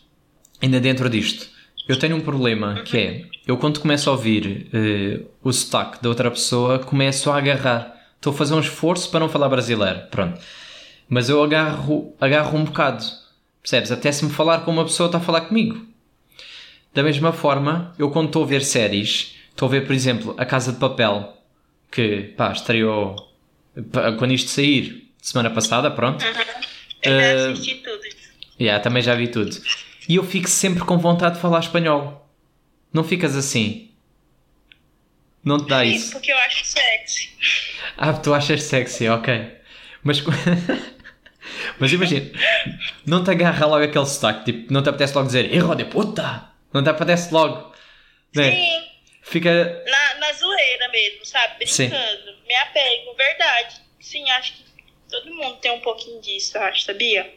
ainda 0.62 0.78
dentro 0.78 1.08
disto. 1.08 1.55
Eu 1.88 1.98
tenho 1.98 2.16
um 2.16 2.20
problema 2.20 2.82
que 2.82 2.98
é, 2.98 3.24
eu 3.46 3.56
quando 3.56 3.80
começo 3.80 4.10
a 4.10 4.12
ouvir 4.12 4.68
uh, 4.74 5.26
o 5.42 5.52
sotaque 5.52 6.02
da 6.02 6.08
outra 6.08 6.30
pessoa, 6.30 6.78
começo 6.80 7.30
a 7.30 7.38
agarrar. 7.38 7.94
Estou 8.16 8.32
a 8.32 8.36
fazer 8.36 8.54
um 8.54 8.60
esforço 8.60 9.10
para 9.10 9.20
não 9.20 9.28
falar 9.28 9.48
brasileiro, 9.48 10.00
pronto. 10.10 10.40
Mas 11.08 11.28
eu 11.28 11.42
agarro, 11.42 12.12
agarro 12.20 12.58
um 12.58 12.64
bocado. 12.64 13.04
Percebes? 13.62 13.92
Até 13.92 14.10
se 14.10 14.24
me 14.24 14.32
falar 14.32 14.60
com 14.60 14.72
uma 14.72 14.84
pessoa 14.84 15.06
está 15.06 15.18
a 15.18 15.20
falar 15.20 15.42
comigo. 15.42 15.86
Da 16.92 17.02
mesma 17.02 17.32
forma, 17.32 17.94
eu 17.98 18.10
quando 18.10 18.26
estou 18.26 18.42
a 18.42 18.46
ver 18.46 18.62
séries, 18.62 19.36
estou 19.50 19.68
a 19.68 19.70
ver, 19.70 19.86
por 19.86 19.94
exemplo, 19.94 20.34
A 20.38 20.44
Casa 20.44 20.72
de 20.72 20.78
Papel, 20.78 21.36
que 21.90 22.34
pá, 22.36 22.52
estreou 22.52 23.14
quando 24.18 24.32
isto 24.32 24.50
sair, 24.50 25.12
semana 25.20 25.50
passada, 25.50 25.90
pronto. 25.90 26.24
Uhum. 26.24 26.30
Eu 26.30 26.34
já 26.34 26.46
Uh, 27.06 27.52
assisti 27.52 27.74
tudo. 27.76 28.00
Yeah, 28.58 28.82
também 28.82 29.02
já 29.02 29.14
vi 29.14 29.28
tudo. 29.28 29.54
E 30.08 30.16
eu 30.16 30.24
fico 30.24 30.48
sempre 30.48 30.84
com 30.84 30.98
vontade 30.98 31.36
de 31.36 31.40
falar 31.40 31.60
espanhol. 31.60 32.28
Não 32.92 33.02
ficas 33.04 33.36
assim? 33.36 33.90
Não 35.44 35.58
te 35.58 35.68
dá 35.68 35.80
Sim, 35.84 35.90
isso? 35.94 36.12
porque 36.12 36.32
eu 36.32 36.36
acho 36.38 36.64
sexy. 36.64 37.30
Ah, 37.96 38.12
tu 38.12 38.34
achas 38.34 38.62
sexy, 38.62 39.08
ok. 39.08 39.52
Mas. 40.02 40.18
Mas 41.78 41.92
imagina, 41.92 42.30
não 43.06 43.22
te 43.22 43.30
agarra 43.30 43.66
logo 43.66 43.84
aquele 43.84 44.06
sotaque, 44.06 44.44
tipo, 44.52 44.72
não 44.72 44.82
te 44.82 44.88
apetece 44.88 45.14
logo 45.14 45.26
dizer 45.26 45.52
hijo 45.54 45.74
de 45.74 45.84
puta! 45.84 46.50
Não 46.72 46.82
te 46.82 46.88
apetece 46.90 47.32
logo. 47.32 47.72
Né? 48.34 48.50
Sim, 48.50 48.82
Fica. 49.22 49.82
na, 49.86 50.14
na 50.16 50.32
zoeira 50.32 50.88
mesmo, 50.88 51.24
sabe? 51.24 51.66
Sim. 51.66 51.88
Brincando. 51.88 52.36
Me 52.46 52.54
apego, 52.56 53.14
verdade. 53.16 53.76
Sim, 54.00 54.28
acho 54.30 54.54
que 54.54 54.64
todo 55.10 55.32
mundo 55.34 55.56
tem 55.56 55.70
um 55.72 55.80
pouquinho 55.80 56.20
disso, 56.20 56.56
eu 56.58 56.62
acho, 56.62 56.82
sabia? 56.82 57.32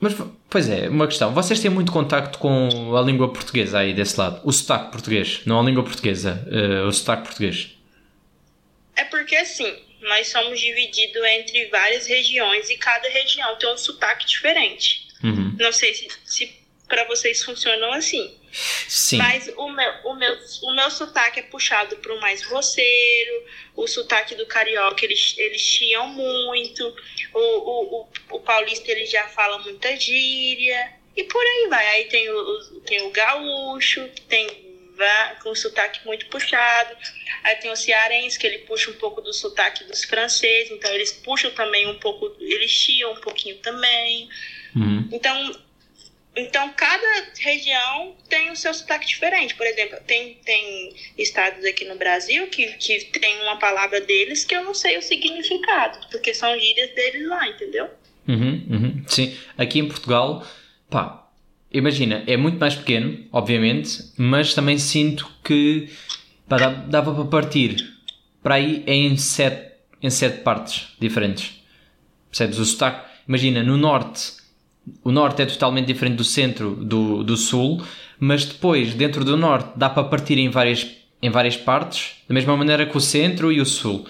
Mas, 0.00 0.14
pois 0.50 0.68
é, 0.68 0.88
uma 0.88 1.06
questão. 1.06 1.32
Vocês 1.32 1.60
têm 1.60 1.70
muito 1.70 1.92
contacto 1.92 2.38
com 2.38 2.96
a 2.96 3.00
língua 3.00 3.32
portuguesa 3.32 3.78
aí 3.78 3.94
desse 3.94 4.18
lado? 4.18 4.40
O 4.44 4.52
sotaque 4.52 4.90
português, 4.90 5.40
não 5.46 5.60
a 5.60 5.62
língua 5.62 5.82
portuguesa, 5.82 6.46
eh, 6.50 6.82
o 6.82 6.92
sotaque 6.92 7.24
português. 7.24 7.70
É 8.96 9.04
porque 9.04 9.34
assim, 9.36 9.72
nós 10.02 10.28
somos 10.28 10.60
divididos 10.60 11.22
entre 11.24 11.66
várias 11.66 12.06
regiões 12.06 12.68
e 12.70 12.76
cada 12.76 13.08
região 13.08 13.56
tem 13.56 13.72
um 13.72 13.76
sotaque 13.76 14.26
diferente. 14.26 15.08
Uhum. 15.22 15.56
Não 15.58 15.72
sei 15.72 15.94
se, 15.94 16.08
se 16.24 16.52
para 16.88 17.04
vocês 17.04 17.42
funcionam 17.42 17.92
assim. 17.92 18.34
Sim. 18.88 19.18
Mas 19.18 19.48
o 19.56 19.68
meu, 19.68 19.92
o, 20.04 20.14
meu, 20.14 20.38
o 20.62 20.72
meu 20.72 20.90
sotaque 20.90 21.40
é 21.40 21.42
puxado 21.42 21.96
para 21.96 22.14
o 22.14 22.20
mais 22.20 22.42
roceiro, 22.46 23.44
o 23.74 23.86
sotaque 23.88 24.36
do 24.36 24.46
carioca 24.46 25.04
eles, 25.04 25.34
eles 25.36 25.60
chiam 25.60 26.06
muito, 26.08 26.86
o, 27.32 27.38
o, 27.38 28.00
o, 28.00 28.08
o 28.36 28.40
paulista 28.40 28.90
ele 28.92 29.06
já 29.06 29.26
fala 29.28 29.58
muita 29.58 29.96
gíria, 29.96 30.92
e 31.16 31.24
por 31.24 31.42
aí 31.42 31.66
vai. 31.68 31.86
Aí 31.88 32.04
tem 32.04 32.30
o, 32.30 32.80
tem 32.86 33.02
o 33.02 33.10
gaúcho, 33.10 34.08
que 34.14 34.22
tem 34.22 34.64
com 35.42 35.52
sotaque 35.56 36.06
muito 36.06 36.26
puxado, 36.26 36.96
aí 37.42 37.56
tem 37.56 37.70
o 37.70 37.76
cearense, 37.76 38.38
que 38.38 38.46
ele 38.46 38.58
puxa 38.58 38.92
um 38.92 38.94
pouco 38.94 39.20
do 39.20 39.32
sotaque 39.32 39.82
dos 39.82 40.04
franceses, 40.04 40.70
então 40.70 40.92
eles 40.94 41.10
puxam 41.10 41.50
também 41.50 41.88
um 41.88 41.98
pouco, 41.98 42.32
eles 42.38 42.70
chiam 42.70 43.12
um 43.12 43.20
pouquinho 43.20 43.56
também. 43.56 44.28
Uhum. 44.74 45.08
Então, 45.12 45.63
então 46.36 46.68
cada 46.76 47.26
região 47.38 48.14
tem 48.28 48.50
o 48.50 48.56
seu 48.56 48.74
sotaque 48.74 49.06
diferente. 49.06 49.54
Por 49.54 49.66
exemplo, 49.66 49.98
tem, 50.06 50.34
tem 50.44 50.94
estados 51.16 51.64
aqui 51.64 51.84
no 51.84 51.96
Brasil 51.96 52.46
que, 52.48 52.66
que 52.74 53.04
tem 53.18 53.42
uma 53.42 53.58
palavra 53.58 54.00
deles 54.00 54.44
que 54.44 54.54
eu 54.54 54.64
não 54.64 54.74
sei 54.74 54.98
o 54.98 55.02
significado, 55.02 55.98
porque 56.10 56.34
são 56.34 56.58
gírias 56.58 56.94
deles 56.94 57.28
lá, 57.28 57.48
entendeu? 57.48 57.88
Uhum, 58.26 58.66
uhum. 58.70 59.04
Sim, 59.06 59.36
aqui 59.56 59.78
em 59.78 59.86
Portugal, 59.86 60.46
pá, 60.90 61.28
imagina, 61.72 62.24
é 62.26 62.36
muito 62.36 62.58
mais 62.58 62.74
pequeno, 62.74 63.26
obviamente, 63.30 64.12
mas 64.16 64.54
também 64.54 64.78
sinto 64.78 65.30
que 65.44 65.88
pá, 66.48 66.56
dava 66.68 67.14
para 67.14 67.24
partir 67.24 67.94
para 68.42 68.56
aí 68.56 68.84
em 68.86 69.16
sete, 69.16 69.72
em 70.02 70.10
sete 70.10 70.42
partes 70.42 70.88
diferentes. 71.00 71.62
Percebes? 72.28 72.58
O 72.58 72.64
sotaque, 72.64 73.08
imagina, 73.26 73.62
no 73.62 73.76
norte, 73.76 74.32
o 75.02 75.10
norte 75.10 75.42
é 75.42 75.46
totalmente 75.46 75.86
diferente 75.86 76.16
do 76.16 76.24
centro, 76.24 76.74
do, 76.74 77.22
do 77.22 77.36
sul, 77.36 77.82
mas 78.18 78.44
depois, 78.44 78.94
dentro 78.94 79.24
do 79.24 79.36
norte, 79.36 79.70
dá 79.76 79.88
para 79.88 80.04
partir 80.04 80.38
em 80.38 80.50
várias, 80.50 80.86
em 81.22 81.30
várias 81.30 81.56
partes, 81.56 82.16
da 82.28 82.34
mesma 82.34 82.56
maneira 82.56 82.86
que 82.86 82.96
o 82.96 83.00
centro 83.00 83.52
e 83.52 83.60
o 83.60 83.66
sul. 83.66 84.06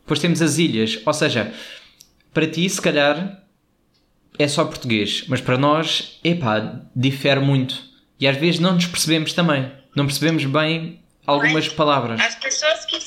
Depois 0.00 0.20
temos 0.20 0.40
as 0.42 0.58
ilhas, 0.58 1.00
ou 1.04 1.12
seja, 1.12 1.52
para 2.32 2.46
ti, 2.46 2.68
se 2.68 2.80
calhar, 2.80 3.42
é 4.38 4.48
só 4.48 4.64
português, 4.64 5.24
mas 5.28 5.40
para 5.40 5.56
nós, 5.56 6.18
epá, 6.22 6.80
difere 6.94 7.40
muito. 7.40 7.82
E 8.18 8.26
às 8.26 8.36
vezes 8.36 8.60
não 8.60 8.74
nos 8.74 8.86
percebemos 8.86 9.32
também. 9.32 9.70
Não 9.94 10.06
percebemos 10.06 10.44
bem 10.44 11.00
algumas 11.26 11.68
palavras. 11.68 12.20
As 12.20 12.34
pessoas 12.36 12.84
que, 12.86 12.98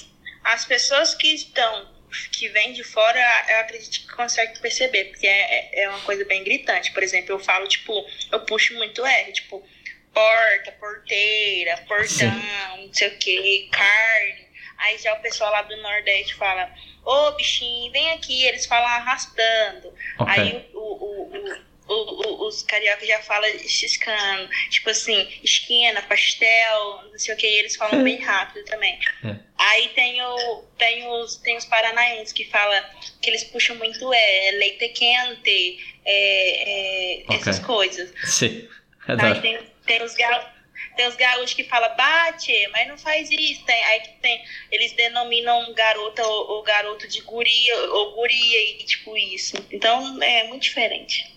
as 0.44 0.66
pessoas 0.66 1.16
que 1.16 1.28
estão, 1.28 1.86
que 2.32 2.48
vêm 2.50 2.74
de 2.74 2.84
fora, 2.84 3.20
eu 3.50 3.60
acredito 3.60 4.02
que 4.08 4.14
conseguem 4.14 4.56
perceber, 4.62 5.06
porque 5.06 5.28
é, 5.28 5.42
é- 5.80 5.82
é 5.84 5.90
uma 5.90 6.00
coisa 6.02 6.24
bem 6.26 6.44
gritante. 6.44 6.92
Por 6.92 7.04
exemplo, 7.04 7.32
eu 7.34 7.40
falo, 7.40 7.68
tipo, 7.68 7.94
eu 8.32 8.40
puxo 8.42 8.74
muito 8.76 9.06
R, 9.06 9.32
tipo, 9.32 9.66
porta, 10.14 10.72
porteira, 10.74 11.78
portão, 11.88 12.78
não 12.78 12.94
sei 12.94 13.08
o 13.10 13.18
que, 13.20 13.70
carne. 13.72 14.48
Aí 14.80 14.98
já 15.00 15.14
o 15.14 15.22
pessoal 15.22 15.52
lá 15.52 15.62
do 15.64 15.76
Nordeste 15.78 16.36
fala, 16.36 16.72
ô 17.04 17.32
bichinho, 17.32 17.92
vem 17.92 18.12
aqui, 18.12 18.46
eles 18.46 18.66
falam 18.66 18.88
arrastando. 18.88 19.88
Ok. 20.20 20.34
Aí 20.34 20.70
o, 20.74 20.80
o, 20.80 21.24
o, 21.24 21.38
o- 21.54 21.68
o- 21.88 22.48
os 22.48 22.64
cariocas 22.64 23.08
já 23.08 23.20
falam 23.22 23.50
ciscando, 23.60 24.50
tipo 24.70 24.90
assim, 24.90 25.28
esquina, 25.44 26.02
pastel, 26.04 27.02
não 27.12 27.18
sei 27.18 27.34
o 27.34 27.38
que, 27.38 27.46
eles 27.46 27.76
falam 27.76 28.04
bem 28.04 28.18
rápido 28.22 28.66
também. 28.66 28.98
É. 29.24 29.36
Aí 29.58 29.90
tem, 29.90 30.22
o, 30.22 30.64
tem, 30.78 31.08
os, 31.08 31.38
tem 31.38 31.58
os 31.58 31.66
paranaenses 31.66 32.32
que 32.34 32.46
fala 32.46 32.80
que 33.22 33.30
eles 33.30 33.44
puxam 33.46 33.76
muito 33.78 34.14
é, 34.14 34.52
leite 34.52 34.90
quente, 34.90 35.80
é, 36.06 37.20
é, 37.22 37.24
Ok. 37.26 37.38
essas 37.38 37.60
coisas. 37.60 38.14
Sim, 38.24 38.68
Aí 39.08 39.14
adoro. 39.14 39.42
tem, 39.42 39.60
tem 39.86 40.04
os 40.04 40.14
gaúchos. 40.16 40.58
Tem 40.96 41.08
os 41.08 41.16
gaúchos 41.16 41.54
que 41.54 41.64
falam, 41.64 41.96
bate, 41.96 42.68
mas 42.70 42.88
não 42.88 42.98
faz 42.98 43.30
isso. 43.32 43.64
Tem, 43.66 43.84
aí 43.86 44.00
que 44.00 44.10
tem, 44.20 44.44
eles 44.72 44.94
denominam 44.94 45.72
garota 45.74 46.26
ou, 46.26 46.52
ou 46.52 46.64
garoto 46.64 47.08
de 47.08 47.22
guria 47.22 47.78
ou 47.92 48.16
guria 48.16 48.72
e 48.72 48.78
tipo 48.84 49.16
isso. 49.16 49.56
Então 49.72 50.22
é 50.24 50.44
muito 50.46 50.64
diferente. 50.64 51.36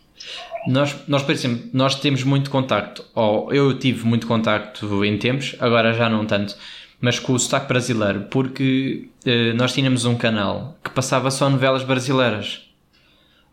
Nós, 0.67 0.95
nós, 1.09 1.23
por 1.23 1.33
exemplo, 1.33 1.69
nós 1.73 1.95
temos 1.95 2.23
muito 2.23 2.51
contacto, 2.51 3.05
ou 3.15 3.53
eu 3.53 3.79
tive 3.79 4.07
muito 4.07 4.27
contacto 4.27 5.05
em 5.05 5.17
tempos, 5.17 5.57
agora 5.59 5.93
já 5.95 6.09
não 6.09 6.27
tanto, 6.27 6.55
mas 7.01 7.19
com 7.19 7.33
o 7.33 7.39
sotaque 7.39 7.67
brasileiro, 7.69 8.27
porque 8.31 9.09
eh, 9.25 9.53
nós 9.55 9.73
tínhamos 9.73 10.05
um 10.05 10.15
canal 10.17 10.79
que 10.85 10.91
passava 10.91 11.31
só 11.31 11.49
novelas 11.49 11.83
brasileiras. 11.83 12.67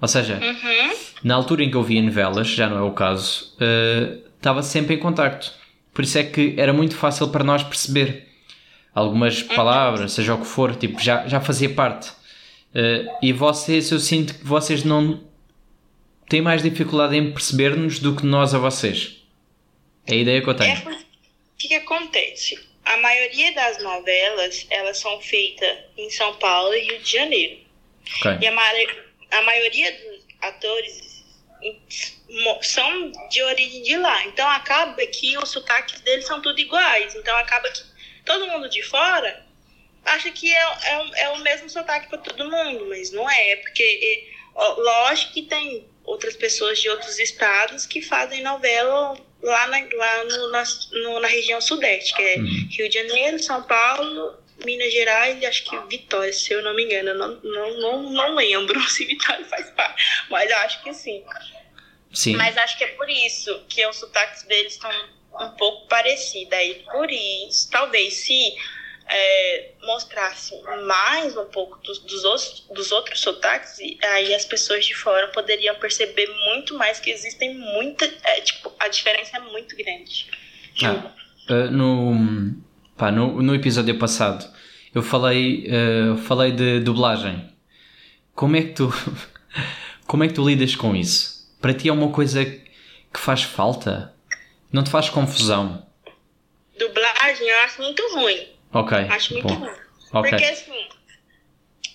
Ou 0.01 0.07
seja, 0.07 0.35
Uhum. 0.35 0.93
na 1.23 1.33
altura 1.35 1.63
em 1.63 1.71
que 1.71 1.77
eu 1.77 1.81
via 1.83 2.01
novelas, 2.01 2.47
já 2.49 2.69
não 2.69 2.77
é 2.77 2.81
o 2.81 2.91
caso, 2.91 3.55
eh, 3.59 4.17
estava 4.35 4.61
sempre 4.61 4.95
em 4.95 4.99
contacto. 4.99 5.51
Por 5.93 6.03
isso 6.03 6.17
é 6.17 6.23
que 6.23 6.53
era 6.57 6.73
muito 6.73 6.95
fácil 6.95 7.29
para 7.29 7.43
nós 7.43 7.63
perceber 7.63 8.27
algumas 8.93 9.41
palavras, 9.41 10.11
seja 10.11 10.35
o 10.35 10.39
que 10.39 10.45
for, 10.45 10.75
tipo, 10.75 11.01
já, 11.01 11.25
já 11.25 11.39
fazia 11.39 11.69
parte. 11.69 12.11
Eh, 12.75 13.05
e 13.21 13.31
vocês, 13.31 13.89
eu 13.91 13.99
sinto 13.99 14.35
que 14.35 14.45
vocês 14.45 14.83
não 14.83 15.21
têm 16.29 16.41
mais 16.41 16.61
dificuldade 16.61 17.15
em 17.15 17.31
perceber-nos 17.31 17.99
do 17.99 18.15
que 18.15 18.25
nós 18.25 18.53
a 18.53 18.57
vocês. 18.59 19.17
É 20.05 20.13
a 20.13 20.15
ideia 20.15 20.41
que 20.41 20.47
eu 20.47 20.53
É 20.53 20.57
tenho. 20.57 20.81
porque- 20.81 20.97
o 20.97 21.57
que, 21.57 21.73
acontece? 21.75 22.67
A 22.85 22.97
maioria 22.97 23.53
das 23.53 23.81
novelas, 23.83 24.65
elas 24.69 24.97
são 24.99 25.19
feitas 25.19 25.77
em 25.97 26.09
São 26.09 26.35
Paulo 26.35 26.73
e 26.73 26.79
Rio 26.81 26.99
de 26.99 27.11
Janeiro. 27.11 27.59
Ok. 28.19 28.37
E 28.41 28.47
a, 28.47 28.51
ma- 28.51 28.71
a 29.31 29.41
maioria 29.41 29.91
dos 29.91 30.25
atores 30.41 31.25
são 32.61 33.11
de 33.29 33.41
origem 33.43 33.81
de 33.83 33.97
lá. 33.97 34.25
Então 34.25 34.47
acaba 34.49 35.05
que 35.07 35.37
os 35.37 35.49
sotaques 35.49 35.99
deles 36.01 36.25
são 36.25 36.41
tudo 36.41 36.59
iguais. 36.59 37.15
Então 37.15 37.35
acaba 37.37 37.69
que 37.69 37.81
todo 38.25 38.47
mundo 38.47 38.69
de 38.69 38.81
fora 38.83 39.45
acha 40.05 40.31
que 40.31 40.53
é, 40.53 40.61
é, 40.85 40.99
o- 40.99 41.15
é 41.15 41.29
o 41.31 41.39
mesmo 41.39 41.69
sotaque 41.69 42.07
para 42.07 42.19
todo 42.19 42.49
mundo, 42.49 42.85
mas 42.87 43.11
não 43.11 43.29
é. 43.29 43.55
Porque, 43.57 43.83
é, 43.83 44.63
lógico 44.77 45.33
que 45.33 45.41
tem 45.43 45.85
outras 46.07 46.35
pessoas 46.35 46.79
de 46.79 46.89
outros 46.89 47.19
estados 47.19 47.85
que 47.85 48.01
fazem 48.01 48.41
novela 48.41 49.15
lá 49.43 49.67
na, 49.67 49.77
lá 49.93 50.23
no, 50.23 50.51
na, 50.51 50.63
no- 51.03 51.19
na 51.19 51.27
região 51.27 51.61
sudeste, 51.61 52.15
que 52.15 52.21
é 52.23 52.37
Uhum. 52.37 52.67
Rio 52.71 52.89
de 52.89 52.95
Janeiro, 52.95 53.37
São 53.39 53.61
Paulo, 53.61 54.35
Minas 54.65 54.91
Gerais 54.91 55.39
e 55.39 55.45
acho 55.45 55.63
que 55.65 55.77
Vitória, 55.87 56.33
se 56.33 56.51
eu 56.51 56.63
não 56.63 56.73
me 56.75 56.83
engano. 56.85 57.09
Eu 57.09 57.15
não, 57.15 57.27
não, 57.43 57.79
não, 57.79 58.03
não 58.11 58.35
lembro 58.35 58.81
se 58.89 59.05
Vitória 59.05 59.45
faz 59.45 59.69
parte, 59.71 60.03
mas 60.31 60.49
eu 60.49 60.57
acho 60.57 60.81
que 60.83 60.91
sim. 60.95 61.23
Sim. 62.13 62.35
Mas 62.37 62.57
acho 62.57 62.77
que 62.77 62.83
é 62.85 62.87
por 62.87 63.07
isso 63.09 63.63
que 63.69 63.85
os 63.85 63.97
sotaques 63.97 64.41
deles 64.43 64.73
estão 64.73 64.89
um 65.39 65.49
pouco 65.51 65.87
parecidos. 65.87 66.53
Aí 66.53 66.83
por 66.91 67.11
isso, 67.11 67.69
talvez 67.69 68.13
se 68.15 68.55
é, 69.09 69.71
mostrasse 69.83 70.53
mais 70.85 71.35
um 71.37 71.45
pouco 71.45 71.77
dos, 71.79 71.99
dos, 71.99 72.23
outros, 72.25 72.65
dos 72.73 72.91
outros 72.91 73.19
sotaques, 73.19 73.77
aí 74.03 74.33
as 74.33 74.45
pessoas 74.45 74.85
de 74.85 74.93
fora 74.93 75.27
poderiam 75.29 75.75
perceber 75.75 76.27
muito 76.45 76.75
mais 76.75 76.99
que 76.99 77.09
existem 77.09 77.55
muita. 77.55 78.05
é, 78.23 78.41
tipo, 78.41 78.71
a 78.79 78.87
diferença 78.87 79.37
é 79.37 79.39
muito 79.39 79.75
grande. 79.75 80.29
Ah, 80.83 81.11
uh, 81.49 81.71
no, 81.71 82.55
pá, 82.95 83.11
no, 83.11 83.41
no 83.41 83.55
episódio 83.55 83.97
passado 83.97 84.47
eu 84.93 85.01
falei, 85.01 85.67
uh, 85.67 86.17
falei 86.17 86.51
de 86.51 86.79
dublagem. 86.79 87.49
Como 88.35 88.55
é 88.55 88.61
que 88.61 88.73
tu 88.73 88.89
como 90.05 90.23
é 90.23 90.27
que 90.27 90.33
tu 90.33 90.47
lidas 90.47 90.75
com 90.75 90.95
isso? 90.95 91.55
Para 91.61 91.73
ti 91.73 91.89
é 91.89 91.93
uma 91.93 92.11
coisa 92.11 92.45
que 92.45 93.19
faz 93.19 93.43
falta? 93.43 94.13
Não 94.71 94.83
te 94.83 94.89
faz 94.89 95.09
confusão? 95.09 95.87
Dublagem 96.77 97.47
eu 97.47 97.59
acho 97.59 97.81
muito 97.81 98.03
ruim. 98.13 98.56
Ok. 98.73 98.97
Acho 98.97 99.33
muito 99.33 99.47
bom. 99.47 99.55
ruim. 99.55 99.69
Ok. 100.13 100.29
Porque 100.29 100.45
assim, 100.45 100.87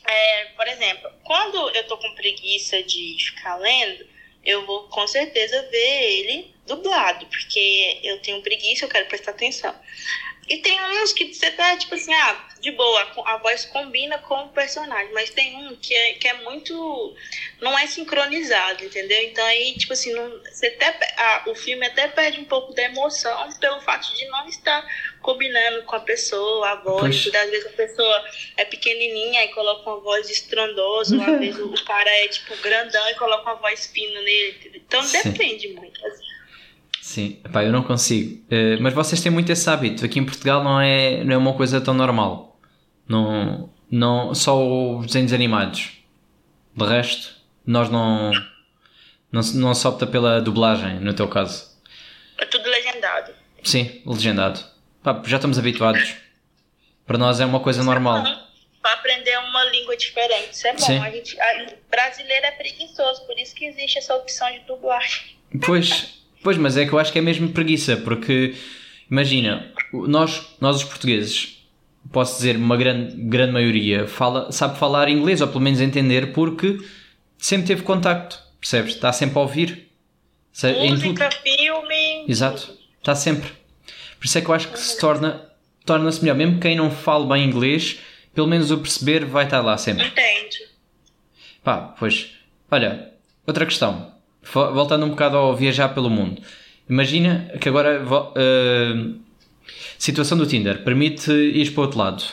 É, 0.05 0.45
por 0.57 0.67
exemplo, 0.67 1.11
quando 1.25 1.71
eu 1.71 1.87
tô 1.87 1.97
com 1.97 2.15
preguiça 2.15 2.83
de 2.83 3.17
ficar 3.19 3.57
lendo, 3.57 4.05
eu 4.45 4.67
vou 4.67 4.89
com 4.89 5.07
certeza 5.07 5.63
ver 5.71 6.03
ele 6.19 6.55
dublado, 6.67 7.27
porque 7.27 8.01
eu 8.03 8.21
tenho 8.21 8.43
preguiça, 8.43 8.85
eu 8.85 8.89
quero 8.89 9.07
prestar 9.07 9.31
atenção. 9.33 9.75
E 10.53 10.59
tem 10.59 10.79
uns 11.03 11.15
que 11.15 11.33
você 11.33 11.51
tá, 11.53 11.75
tipo 11.79 11.95
assim, 11.95 12.13
ah, 12.13 12.45
de 12.61 12.73
boa, 12.73 13.11
a 13.25 13.39
voz 13.39 13.65
combina 13.65 14.19
com 14.19 14.35
o 14.35 14.49
personagem, 14.51 15.11
mas 15.15 15.31
tem 15.31 15.57
um 15.57 15.75
que 15.77 15.95
é, 15.95 16.13
que 16.13 16.29
é 16.29 16.35
muito. 16.43 17.17
não 17.59 17.79
é 17.79 17.87
sincronizado, 17.87 18.85
entendeu? 18.85 19.19
Então 19.23 19.43
aí, 19.47 19.75
tipo 19.79 19.95
assim, 19.95 20.13
não, 20.13 20.29
você 20.45 20.67
até, 20.67 21.15
ah, 21.17 21.45
o 21.47 21.55
filme 21.55 21.87
até 21.87 22.07
perde 22.07 22.39
um 22.39 22.45
pouco 22.45 22.75
da 22.75 22.83
emoção 22.83 23.49
pelo 23.61 23.81
fato 23.81 24.15
de 24.15 24.27
não 24.27 24.47
estar 24.47 24.87
combinando 25.23 25.85
com 25.85 25.97
a 25.97 26.01
pessoa, 26.01 26.69
a 26.69 26.75
voz. 26.75 27.25
Tudo. 27.25 27.35
Às 27.35 27.51
vezes 27.51 27.67
a 27.69 27.71
pessoa 27.71 28.25
é 28.59 28.67
pequenininha 28.67 29.47
e 29.47 29.55
coloca 29.55 29.89
uma 29.89 30.01
voz 30.01 30.29
estrondosa, 30.29 31.17
às 31.17 31.39
vezes 31.41 31.61
o 31.61 31.85
cara 31.87 32.11
é, 32.11 32.29
tipo, 32.29 32.55
grandão 32.59 33.09
e 33.09 33.15
coloca 33.15 33.43
uma 33.45 33.55
voz 33.55 33.87
fina 33.87 34.21
nele. 34.21 34.71
Então 34.75 35.03
Sim. 35.03 35.23
depende 35.23 35.69
muito. 35.69 36.07
Assim. 36.07 36.32
Sim, 37.03 37.41
Epá, 37.45 37.65
eu 37.65 37.73
não 37.73 37.83
consigo. 37.83 38.41
Uh, 38.45 38.81
mas 38.81 38.95
vocês 38.95 39.21
têm 39.21 39.33
muito 39.33 39.51
esse 39.51 39.69
hábito. 39.69 40.05
Aqui 40.05 40.21
em 40.21 40.25
Portugal 40.25 40.63
não 40.63 40.81
é, 40.81 41.25
não 41.25 41.35
é 41.35 41.37
uma 41.37 41.53
coisa 41.53 41.81
tão 41.81 41.93
normal. 41.93 42.57
Não, 43.09 43.69
não, 43.91 44.33
só 44.37 44.57
os 44.65 45.07
desenhos 45.07 45.33
animados. 45.33 45.91
De 46.77 46.87
resto, 46.87 47.35
nós 47.67 47.91
não, 47.91 48.31
não, 49.33 49.43
não 49.55 49.75
se 49.75 49.85
opta 49.85 50.07
pela 50.07 50.41
dublagem, 50.41 51.01
no 51.01 51.13
teu 51.13 51.27
caso. 51.27 51.77
É 52.39 52.47
tudo 52.47 52.71
legendado. 52.71 53.33
Sim, 53.65 54.01
legendado. 54.07 54.61
Pá, 55.03 55.21
já 55.27 55.39
estamos 55.39 55.59
habituados. 55.59 56.15
Para 57.05 57.19
nós 57.19 57.41
é 57.41 57.45
uma 57.45 57.59
coisa 57.59 57.81
Isso 57.81 57.91
é 57.91 57.93
normal. 57.93 58.25
É 58.25 58.43
para 58.81 58.93
aprender 58.93 59.37
uma 59.39 59.65
língua 59.65 59.97
diferente. 59.97 60.53
Isso 60.53 60.69
é 60.69 60.73
bom. 60.73 60.79
Sim. 60.79 60.99
A 60.99 61.11
gente, 61.11 61.41
a, 61.41 61.67
brasileiro 61.91 62.47
é 62.47 62.53
preguiçoso, 62.53 63.27
por 63.27 63.37
isso 63.37 63.57
que 63.57 63.65
existe 63.65 63.99
essa 63.99 64.15
opção 64.15 64.49
de 64.53 64.61
dublagem. 64.61 65.37
Pois, 65.67 66.22
Pois, 66.43 66.57
mas 66.57 66.77
é 66.77 66.85
que 66.85 66.93
eu 66.93 66.99
acho 66.99 67.13
que 67.13 67.19
é 67.19 67.23
mesmo 67.23 67.51
preguiça, 67.51 67.97
porque 67.97 68.55
imagina, 69.11 69.73
nós, 69.93 70.57
nós 70.61 70.77
os 70.77 70.85
portugueses, 70.85 71.65
posso 72.11 72.37
dizer, 72.37 72.57
uma 72.57 72.77
grande, 72.77 73.15
grande 73.17 73.53
maioria, 73.53 74.07
fala, 74.09 74.51
sabe 74.51 74.79
falar 74.79 75.09
inglês, 75.09 75.41
ou 75.41 75.49
pelo 75.49 75.61
menos 75.61 75.81
entender, 75.81 76.33
porque 76.33 76.79
sempre 77.39 77.69
teve 77.69 77.83
contacto, 77.83 78.41
percebes? 78.59 78.95
Está 78.95 79.13
sempre 79.13 79.39
a 79.39 79.43
ouvir. 79.43 79.89
Música, 80.89 81.31
filme. 81.31 82.25
Exato, 82.29 82.77
está 82.99 83.15
sempre. 83.15 83.49
Por 84.19 84.27
isso 84.27 84.39
é 84.39 84.41
que 84.41 84.49
eu 84.49 84.55
acho 84.55 84.69
que 84.69 84.79
se 84.79 84.99
torna 84.99 85.49
torna-se 85.85 86.23
melhor, 86.23 86.37
mesmo 86.37 86.61
quem 86.61 86.77
não 86.77 86.91
fala 86.91 87.27
bem 87.27 87.45
inglês, 87.45 87.99
pelo 88.35 88.47
menos 88.47 88.71
o 88.71 88.79
perceber 88.79 89.25
vai 89.25 89.45
estar 89.45 89.61
lá 89.61 89.77
sempre. 89.77 90.07
Entende. 90.07 90.59
Pá, 91.63 91.95
pois. 91.99 92.31
Olha, 92.71 93.13
outra 93.47 93.67
questão 93.67 94.13
voltando 94.43 95.07
um 95.07 95.11
bocado 95.11 95.37
ao 95.37 95.57
viajar 95.57 95.91
pelo 95.91 96.11
mundo. 96.11 96.43
Imagina 96.89 97.51
que 97.61 97.69
agora 97.69 98.03
uh, 98.03 99.21
situação 99.99 100.37
do 100.37 100.47
Tinder 100.47 100.83
permite 100.83 101.31
ir 101.31 101.71
para 101.71 101.81
o 101.81 101.85
outro 101.85 101.99
lado. 101.99 102.25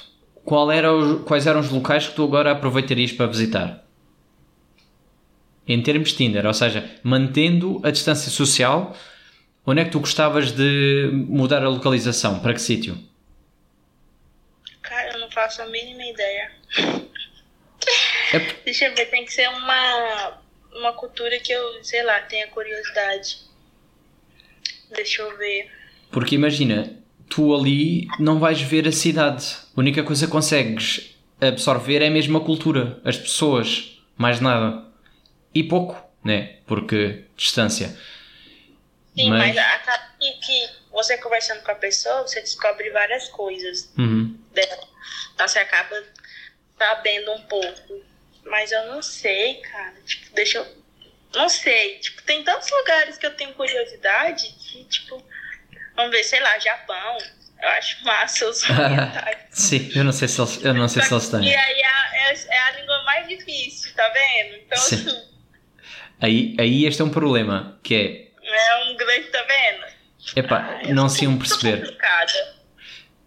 Qual 0.44 0.72
era 0.72 0.92
os, 0.92 1.24
quais 1.24 1.46
eram 1.46 1.60
os 1.60 1.70
locais 1.70 2.08
que 2.08 2.16
tu 2.16 2.24
agora 2.24 2.52
aproveitarias 2.52 3.12
para 3.12 3.28
visitar? 3.28 3.86
Em 5.68 5.82
termos 5.84 6.10
de 6.10 6.16
Tinder, 6.16 6.46
ou 6.48 6.54
seja, 6.54 6.90
mantendo 7.04 7.80
a 7.84 7.92
distância 7.92 8.32
social, 8.32 8.98
onde 9.66 9.82
é 9.82 9.86
que 9.86 9.92
tu 9.92 10.00
gostavas 10.00 10.52
de 10.52 11.12
mudar 11.14 11.64
a 11.64 11.70
localização? 11.70 12.40
Para 12.40 12.54
que 12.54 12.62
sítio? 12.62 12.98
Cara, 14.82 15.14
eu 15.14 15.20
não 15.20 15.30
faço 15.30 15.62
a 15.62 15.68
mínima 15.68 16.04
ideia. 16.04 16.52
É... 18.34 18.40
Deixa 18.66 18.86
eu 18.86 18.96
ver, 18.96 19.06
tem 19.06 19.24
que 19.24 19.32
ser 19.32 19.48
uma 19.50 20.40
uma 20.74 20.94
cultura 20.94 21.40
que 21.40 21.52
eu, 21.52 21.84
sei 21.84 22.04
lá, 22.04 22.22
tenha 22.22 22.48
curiosidade. 22.48 23.40
Deixa 24.92 25.22
eu 25.22 25.38
ver. 25.38 25.72
Porque 26.12 26.36
imagina, 26.36 26.98
tu 27.30 27.56
ali 27.56 28.08
não 28.20 28.40
vais 28.40 28.62
ver 28.62 28.88
a 28.88 28.92
cidade. 28.92 29.46
A 29.76 29.80
única 29.80 30.04
coisa 30.04 30.26
que 30.26 30.32
consegues 30.32 31.16
absorver 31.40 32.02
é 32.02 32.08
a 32.08 32.12
mesma 32.12 32.40
cultura, 32.40 33.00
as 33.06 33.18
pessoas, 33.18 34.02
mais 34.18 34.40
nada. 34.40 34.86
E 35.54 35.64
pouco, 35.64 35.96
né? 36.24 36.58
Porque 36.66 37.26
distância. 37.36 37.98
Sim, 39.16 39.30
mas, 39.30 39.56
mas 39.56 39.58
acaba 39.58 40.10
que 40.20 40.70
você 40.92 41.18
conversando 41.18 41.64
com 41.64 41.72
a 41.72 41.76
pessoa, 41.76 42.24
você 42.24 42.42
descobre 42.42 42.90
várias 42.90 43.28
coisas 43.30 43.92
uhum. 43.98 44.38
dela. 44.54 44.88
Então 45.34 45.48
você 45.48 45.60
acaba 45.60 46.04
sabendo 46.78 47.32
um 47.32 47.42
pouco. 47.44 48.09
Mas 48.46 48.72
eu 48.72 48.88
não 48.88 49.02
sei, 49.02 49.56
cara. 49.56 49.96
Tipo, 50.06 50.34
deixa 50.34 50.60
eu. 50.60 50.68
Não 51.36 51.50
sei. 51.50 52.00
Tipo, 52.00 52.24
tem 52.24 52.44
tantos 52.44 52.70
lugares 52.72 53.18
que 53.18 53.26
eu 53.26 53.36
tenho 53.36 53.54
curiosidade 53.54 54.48
que, 54.60 54.84
tipo, 54.86 55.24
vamos 55.96 56.12
ver, 56.12 56.24
sei 56.24 56.40
lá, 56.40 56.58
Japão. 56.60 57.18
Eu 57.62 57.70
acho 57.70 58.04
massa 58.06 58.50
os 58.50 58.64
Sim, 59.52 59.92
eu 59.94 60.04
não 60.06 60.14
sei 60.14 60.30
se 60.30 60.40
eles, 60.40 60.64
eu 60.64 60.74
não 60.74 60.88
sei 60.88 61.02
se 61.02 61.14
eles 61.14 61.28
têm. 61.28 61.44
E 61.44 61.56
aí 61.56 61.82
é, 61.82 62.32
é, 62.32 62.46
é, 62.48 62.60
a 62.60 62.72
língua 62.72 63.04
mais 63.04 63.28
difícil, 63.28 63.94
tá 63.94 64.08
vendo? 64.10 64.56
Então, 64.56 64.78
Sim. 64.78 64.96
assim. 64.96 65.30
Aí, 66.22 66.56
aí 66.58 66.86
este 66.86 67.02
é 67.02 67.06
um 67.06 67.10
problema, 67.10 67.80
que 67.84 67.96
é. 67.96 68.30
É 68.42 68.76
um 68.86 68.96
grande, 68.96 69.28
tá 69.28 69.44
vendo? 69.44 69.86
Epá, 70.36 70.82
ah, 70.84 70.94
não 70.94 71.10
se 71.10 71.24
iam 71.24 71.38
perceber. 71.38 71.98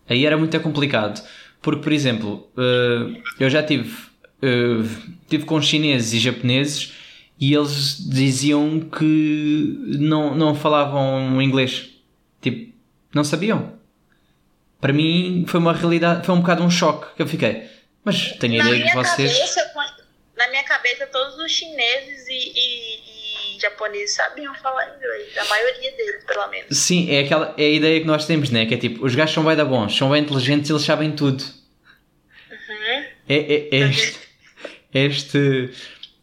Aí 0.09 0.27
era 0.27 0.37
muito 0.37 0.59
complicado. 0.61 1.23
Porque, 1.61 1.83
por 1.83 1.93
exemplo, 1.93 2.51
uh, 2.57 3.23
eu 3.39 3.49
já 3.49 3.63
tive 3.63 4.12
uh, 4.43 5.13
tive 5.29 5.45
com 5.45 5.61
chineses 5.61 6.13
e 6.13 6.19
japoneses 6.19 6.93
e 7.39 7.55
eles 7.55 7.97
diziam 8.09 8.81
que 8.81 9.77
não, 9.99 10.35
não 10.35 10.55
falavam 10.55 11.41
inglês. 11.41 11.91
Tipo, 12.41 12.73
não 13.15 13.25
sabiam. 13.25 13.79
Para 14.81 14.93
mim 14.93 15.45
foi 15.47 15.61
uma 15.61 15.73
realidade, 15.73 16.27
foi 16.27 16.35
um 16.35 16.41
bocado 16.41 16.63
um 16.63 16.71
choque 16.71 17.15
que 17.15 17.23
eu 17.23 17.27
fiquei. 17.27 17.69
Mas 18.05 18.33
tenho 18.33 18.61
a 18.61 18.67
ideia 18.67 18.85
que 18.85 18.95
vocês. 18.95 19.33
Cabeça, 19.33 19.73
na 20.37 20.49
minha 20.49 20.65
cabeça, 20.65 21.07
todos 21.07 21.39
os 21.39 21.53
chineses 21.53 22.27
e, 22.29 22.33
e, 22.33 23.57
e, 23.57 23.61
japoneses 23.61 24.15
sabiam 24.17 24.53
falar 24.57 24.97
inglês. 24.97 25.39
A 25.39 25.45
maioria 25.45 25.93
deles, 25.93 26.25
pelo 26.25 26.49
menos. 26.49 26.77
Sim, 26.77 27.11
é, 27.11 27.21
aquela, 27.21 27.55
é 27.57 27.63
a 27.63 27.71
ideia 27.71 28.01
que 28.01 28.07
nós 28.07 28.27
temos, 28.27 28.51
né? 28.51 28.67
Que 28.67 28.75
é 28.75 28.77
tipo, 28.77 29.05
os 29.05 29.15
gajos 29.15 29.35
são 29.35 29.45
bem 29.45 29.55
da 29.55 29.65
bons, 29.65 29.97
são 29.97 30.11
bem 30.11 30.23
inteligentes 30.23 30.69
eles 30.69 30.83
sabem 30.83 31.13
tudo. 31.13 31.45
Uhum. 32.51 33.05
É, 33.29 33.37
é, 33.37 33.69
é, 33.71 33.79
este, 33.89 34.19
este, 34.93 35.71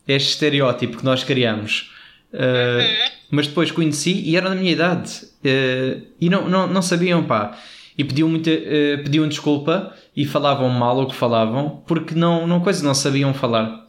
este 0.08 0.30
estereótipo 0.30 0.98
que 0.98 1.06
nós 1.06 1.24
criamos. 1.24 1.92
Uh, 2.34 3.20
mas 3.32 3.48
depois 3.48 3.72
conheci 3.72 4.12
e 4.12 4.38
eram 4.38 4.50
da 4.50 4.56
minha 4.56 4.72
idade 4.72 5.24
uh, 5.24 6.08
e 6.20 6.30
não, 6.30 6.48
não, 6.48 6.68
não 6.68 6.82
sabiam, 6.82 7.24
pá. 7.24 7.58
E 7.98 8.04
pediam, 8.04 8.30
muita, 8.30 8.52
uh, 8.52 9.04
pediam 9.04 9.28
desculpa 9.28 9.96
e 10.16 10.26
falavam 10.26 10.70
mal 10.70 10.98
o 11.00 11.08
que 11.08 11.16
falavam 11.16 11.84
porque 11.88 12.16
não, 12.16 12.48
não, 12.48 12.62
coisa, 12.62 12.84
não 12.84 12.94
sabiam 12.94 13.34
falar. 13.34 13.88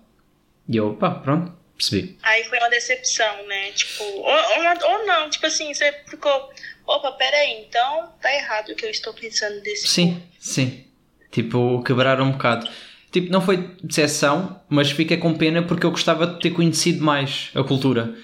E 0.69 0.77
eu, 0.77 0.95
pá, 0.95 1.11
pronto, 1.11 1.53
percebi. 1.77 2.19
Aí 2.23 2.45
foi 2.45 2.59
uma 2.59 2.71
decepção, 2.71 3.47
né? 3.47 3.73
Tipo, 3.73 4.05
ou, 4.05 4.25
ou, 4.25 4.91
ou 4.91 5.07
não, 5.07 5.29
tipo 5.31 5.47
assim, 5.47 5.73
você 5.73 5.93
ficou, 6.09 6.51
opa, 6.87 7.13
peraí, 7.13 7.65
então 7.67 8.13
tá 8.21 8.33
errado 8.35 8.71
o 8.71 8.75
que 8.75 8.85
eu 8.85 8.91
estou 8.91 9.13
pensando 9.13 9.61
desse 9.63 9.89
Sim, 9.89 10.23
sim. 10.39 10.85
Tipo, 11.31 11.83
quebrar 11.83 12.21
um 12.21 12.33
bocado. 12.33 12.69
Tipo, 13.11 13.33
não 13.33 13.41
foi 13.41 13.71
decepção, 13.83 14.61
mas 14.69 14.91
fiquei 14.91 15.17
com 15.17 15.35
pena 15.35 15.63
porque 15.63 15.85
eu 15.85 15.91
gostava 15.91 16.27
de 16.27 16.41
ter 16.41 16.51
conhecido 16.51 17.05
mais 17.05 17.51
a 17.55 17.63
cultura. 17.65 18.15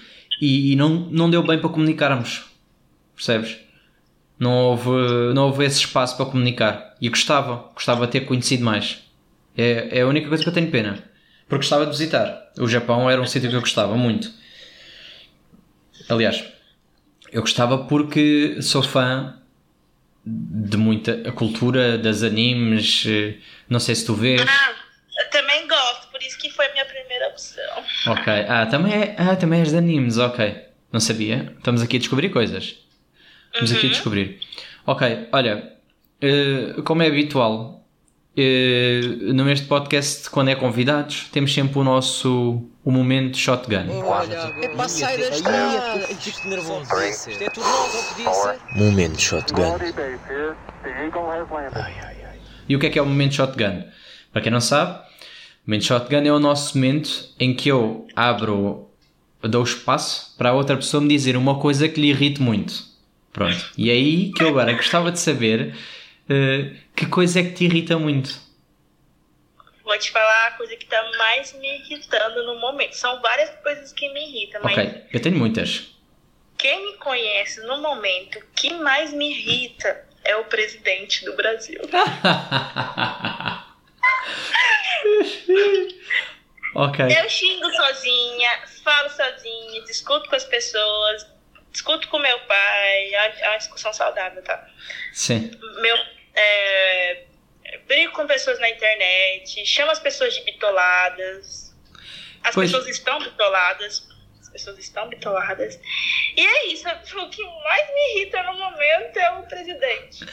E, 0.41 0.73
e, 0.73 0.77
não, 0.77 1.09
não 1.11 1.29
deu 1.29 1.43
bem 1.43 1.59
para 1.59 1.69
comunicarmos. 1.69 2.45
Percebes? 3.15 3.57
Não 4.39 4.53
houve, 4.53 4.91
não 5.35 5.47
houve 5.47 5.65
esse 5.65 5.79
espaço 5.79 6.17
para 6.17 6.27
comunicar. 6.27 6.95
E 7.01 7.09
gostava, 7.09 7.71
gostava 7.75 8.07
de 8.07 8.13
ter 8.13 8.21
conhecido 8.21 8.65
mais. 8.65 9.03
É, 9.57 9.99
é 9.99 10.01
a 10.03 10.07
única 10.07 10.29
coisa 10.29 10.43
que 10.43 10.49
eu 10.49 10.55
tenho 10.55 10.71
pena. 10.71 11.03
Porque 11.49 11.65
gostava 11.65 11.85
de 11.85 11.93
visitar. 11.93 12.53
O 12.59 12.69
Japão 12.69 13.09
era 13.09 13.21
um 13.21 13.27
sítio 13.27 13.49
que 13.49 13.57
eu 13.57 13.61
gostava 13.61 13.97
muito. 13.97 14.31
Aliás, 16.09 16.45
eu 17.33 17.41
gostava 17.41 17.79
porque 17.79 18.59
sou 18.61 18.83
fã 18.83 19.37
de 20.27 20.77
muita 20.77 21.23
a 21.29 21.33
cultura 21.33 21.97
das 21.97 22.23
animes. 22.25 23.05
Eh, 23.07 23.35
não 23.69 23.79
sei 23.79 23.95
se 23.95 24.05
tu 24.05 24.15
vês. 24.15 24.43
Ah, 24.43 24.75
também 25.31 25.69
gosto, 25.69 26.09
por 26.11 26.21
isso 26.23 26.37
que 26.39 26.51
foi 26.51 26.67
a 26.67 26.73
minha 26.73 26.85
primeira 26.85 27.29
opção. 27.29 27.85
Ok. 28.09 28.33
Ah, 28.49 28.67
também, 28.67 28.93
é, 28.93 29.15
ah, 29.17 29.37
também 29.37 29.61
és 29.61 29.71
de 29.71 29.77
animes, 29.77 30.19
ok. 30.19 30.65
Não 30.93 31.01
sabia. 31.01 31.53
Estamos 31.57 31.83
aqui 31.83 31.97
a 31.97 31.99
descobrir 32.01 32.31
coisas. 32.31 32.77
Estamos 33.53 33.71
uhum. 33.71 33.77
aqui 33.77 33.87
a 33.87 33.89
uhum. 33.89 33.95
descobrir. 33.95 34.41
Ok, 34.87 35.29
olha, 35.33 35.73
uh, 36.23 36.83
como 36.83 37.03
é 37.03 37.09
habitual, 37.09 37.76
uh, 38.37 39.33
no 39.33 39.51
este 39.51 39.67
podcast, 39.67 40.29
quando 40.31 40.49
é 40.49 40.55
convidados, 40.55 41.29
temos 41.33 41.53
sempre 41.53 41.79
o 41.79 41.85
nosso 41.85 42.63
o 42.85 42.91
momento 42.91 43.37
shotgun. 43.37 44.03
Olha, 44.05 44.53
é 44.63 44.69
para 44.69 44.89
sair 44.89 45.19
da 45.19 45.29
estrada. 45.29 46.09
Isto 46.13 46.49
nervoso. 46.49 46.87
Isto 47.03 47.43
é 47.43 47.51
tudo 47.51 47.67
novo, 47.67 48.59
Momento 48.77 49.21
shotgun. 49.21 49.77
Ai, 51.75 51.95
ai, 52.01 52.17
ai. 52.25 52.39
E 52.69 52.77
o 52.77 52.79
que 52.79 52.87
é 52.87 52.91
que 52.91 52.99
é 52.99 53.03
o 53.03 53.07
momento 53.07 53.35
shotgun? 53.35 53.85
Para 54.33 54.43
quem 54.43 54.53
não 54.53 54.61
sabe, 54.61 54.99
O 55.67 55.71
momento 55.71 55.85
shotgun 55.85 56.25
é 56.25 56.33
o 56.33 56.39
nosso 56.39 56.79
momento 56.79 57.29
em 57.41 57.55
que 57.55 57.69
eu 57.69 58.07
abro, 58.15 58.89
dou 59.43 59.65
espaço 59.65 60.35
para 60.37 60.51
a 60.51 60.53
outra 60.53 60.77
pessoa 60.77 61.01
me 61.01 61.09
dizer 61.09 61.37
uma 61.37 61.59
coisa 61.59 61.89
que 61.89 62.01
lhe 62.01 62.11
irrite 62.11 62.41
muito. 62.41 62.85
Pronto. 63.33 63.73
E 63.77 63.91
é 63.91 63.95
aí 63.95 64.31
que 64.33 64.43
eu 64.43 64.49
agora 64.49 64.73
gostava 64.73 65.11
de 65.11 65.19
saber 65.19 65.75
uh, 66.31 66.77
que 66.97 67.07
coisa 67.07 67.41
é 67.41 67.43
que 67.45 67.53
te 67.53 67.65
irrita 67.65 67.99
muito. 67.99 68.41
Vou 69.85 69.97
te 69.99 70.11
falar 70.11 70.47
a 70.49 70.53
coisa 70.53 70.75
que 70.77 70.85
está 70.85 71.01
mais 71.19 71.53
me 71.53 71.79
irritando 71.79 72.45
no 72.45 72.59
momento. 72.59 72.97
São 72.97 73.21
várias 73.21 73.51
coisas 73.63 73.93
que 73.93 74.13
me 74.13 74.27
irritam, 74.27 74.61
mas. 74.65 74.77
Ok, 74.77 75.05
eu 75.13 75.21
tenho 75.21 75.37
muitas. 75.37 75.95
Quem 76.59 76.87
me 76.87 76.95
conhece 76.97 77.61
no 77.61 77.81
momento, 77.83 78.43
que 78.57 78.73
mais 78.75 79.13
me 79.13 79.31
irrita 79.31 80.05
é 80.25 80.35
o 80.37 80.45
presidente 80.45 81.25
do 81.25 81.37
Brasil. 81.37 81.81
ok. 86.75 87.05
Eu 87.05 87.29
xingo 87.29 87.71
sozinha, 87.71 88.51
falo 88.83 89.11
sozinha, 89.11 89.85
discuto 89.85 90.29
com 90.29 90.35
as 90.35 90.45
pessoas, 90.45 91.27
discuto 91.71 92.09
com 92.09 92.19
meu 92.19 92.41
pai, 92.41 93.15
é 93.15 93.49
uma 93.51 93.59
discussão 93.59 93.93
saudável, 93.93 94.43
tá? 94.43 94.67
Sim. 95.13 95.51
Meu, 95.81 95.97
é, 96.37 97.25
brigo 97.87 98.13
com 98.13 98.27
pessoas 98.27 98.59
na 98.61 98.69
internet, 98.69 99.65
chamo 99.65 99.91
as 99.91 99.99
pessoas 99.99 100.35
de 100.35 100.45
bitoladas. 100.45 101.75
As 102.43 102.55
pois. 102.55 102.71
pessoas 102.71 102.89
estão 102.89 103.19
bitoladas. 103.19 104.07
As 104.41 104.49
pessoas 104.51 104.79
estão 104.79 105.09
bitoladas. 105.09 105.79
E 106.37 106.41
é 106.41 106.67
isso. 106.69 106.87
O 106.89 107.29
que 107.29 107.43
mais 107.43 107.89
me 107.89 108.15
irrita 108.15 108.43
no 108.45 108.59
momento 108.59 109.17
é 109.17 109.31
o 109.39 109.43
presidente. 109.43 110.25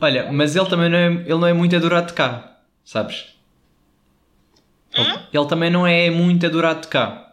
Olha, 0.00 0.30
mas 0.30 0.54
ele 0.54 0.68
também 0.68 0.88
não 0.88 0.98
é, 0.98 1.06
ele 1.06 1.38
não 1.38 1.46
é 1.46 1.52
muito 1.52 1.74
adorado 1.74 2.08
de 2.08 2.12
cá, 2.12 2.58
sabes? 2.84 3.34
Hum? 4.96 5.26
Ele 5.32 5.48
também 5.48 5.70
não 5.70 5.86
é 5.86 6.10
muito 6.10 6.46
adorado 6.46 6.82
de 6.82 6.88
cá. 6.88 7.32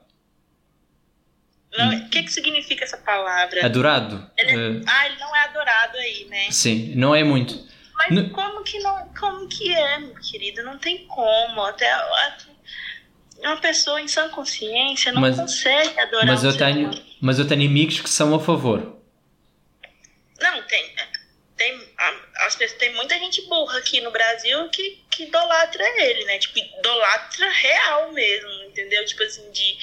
O 1.74 2.10
que, 2.10 2.24
que 2.24 2.32
significa 2.32 2.84
essa 2.84 2.98
palavra? 2.98 3.66
Adorado? 3.66 4.30
Ele, 4.38 4.80
uh... 4.80 4.84
Ah, 4.88 5.06
ele 5.06 5.18
não 5.20 5.36
é 5.36 5.44
adorado 5.46 5.98
aí, 5.98 6.26
né? 6.26 6.52
Sim, 6.52 6.94
não 6.96 7.16
é 7.16 7.24
muito. 7.24 7.71
Mas 8.10 8.12
no... 8.12 8.30
como 8.32 8.64
que 8.64 8.80
não. 8.80 9.08
Como 9.20 9.48
que 9.48 9.74
é, 9.74 10.00
meu 10.00 10.16
querido? 10.16 10.64
Não 10.64 10.78
tem 10.78 11.06
como. 11.06 11.62
Até 11.64 11.90
uma 13.40 13.58
pessoa 13.58 14.02
em 14.02 14.08
sã 14.08 14.30
consciência 14.30 15.12
não 15.12 15.22
mas, 15.22 15.36
consegue 15.36 16.00
adorar 16.00 16.28
mas 16.28 16.44
eu 16.44 16.56
tenho 16.56 16.92
Mas 17.20 17.40
eu 17.40 17.48
tenho 17.48 17.68
amigos 17.68 18.00
que 18.00 18.10
são 18.10 18.34
a 18.34 18.40
favor. 18.40 18.98
Não, 20.40 20.64
tem. 20.64 20.96
Tem, 21.58 21.80
as 22.48 22.56
pessoas, 22.56 22.80
tem 22.80 22.92
muita 22.96 23.14
gente 23.20 23.44
burra 23.44 23.78
aqui 23.78 24.02
no 24.02 24.10
Brasil 24.10 24.68
que, 24.70 25.04
que 25.12 25.24
idolatra 25.26 25.84
ele, 26.02 26.26
né? 26.26 26.40
Tipo, 26.40 26.58
idolatra 26.58 27.50
real 27.50 28.12
mesmo, 28.12 28.50
entendeu? 28.64 29.06
Tipo 29.06 29.22
assim, 29.22 29.52
de, 29.52 29.78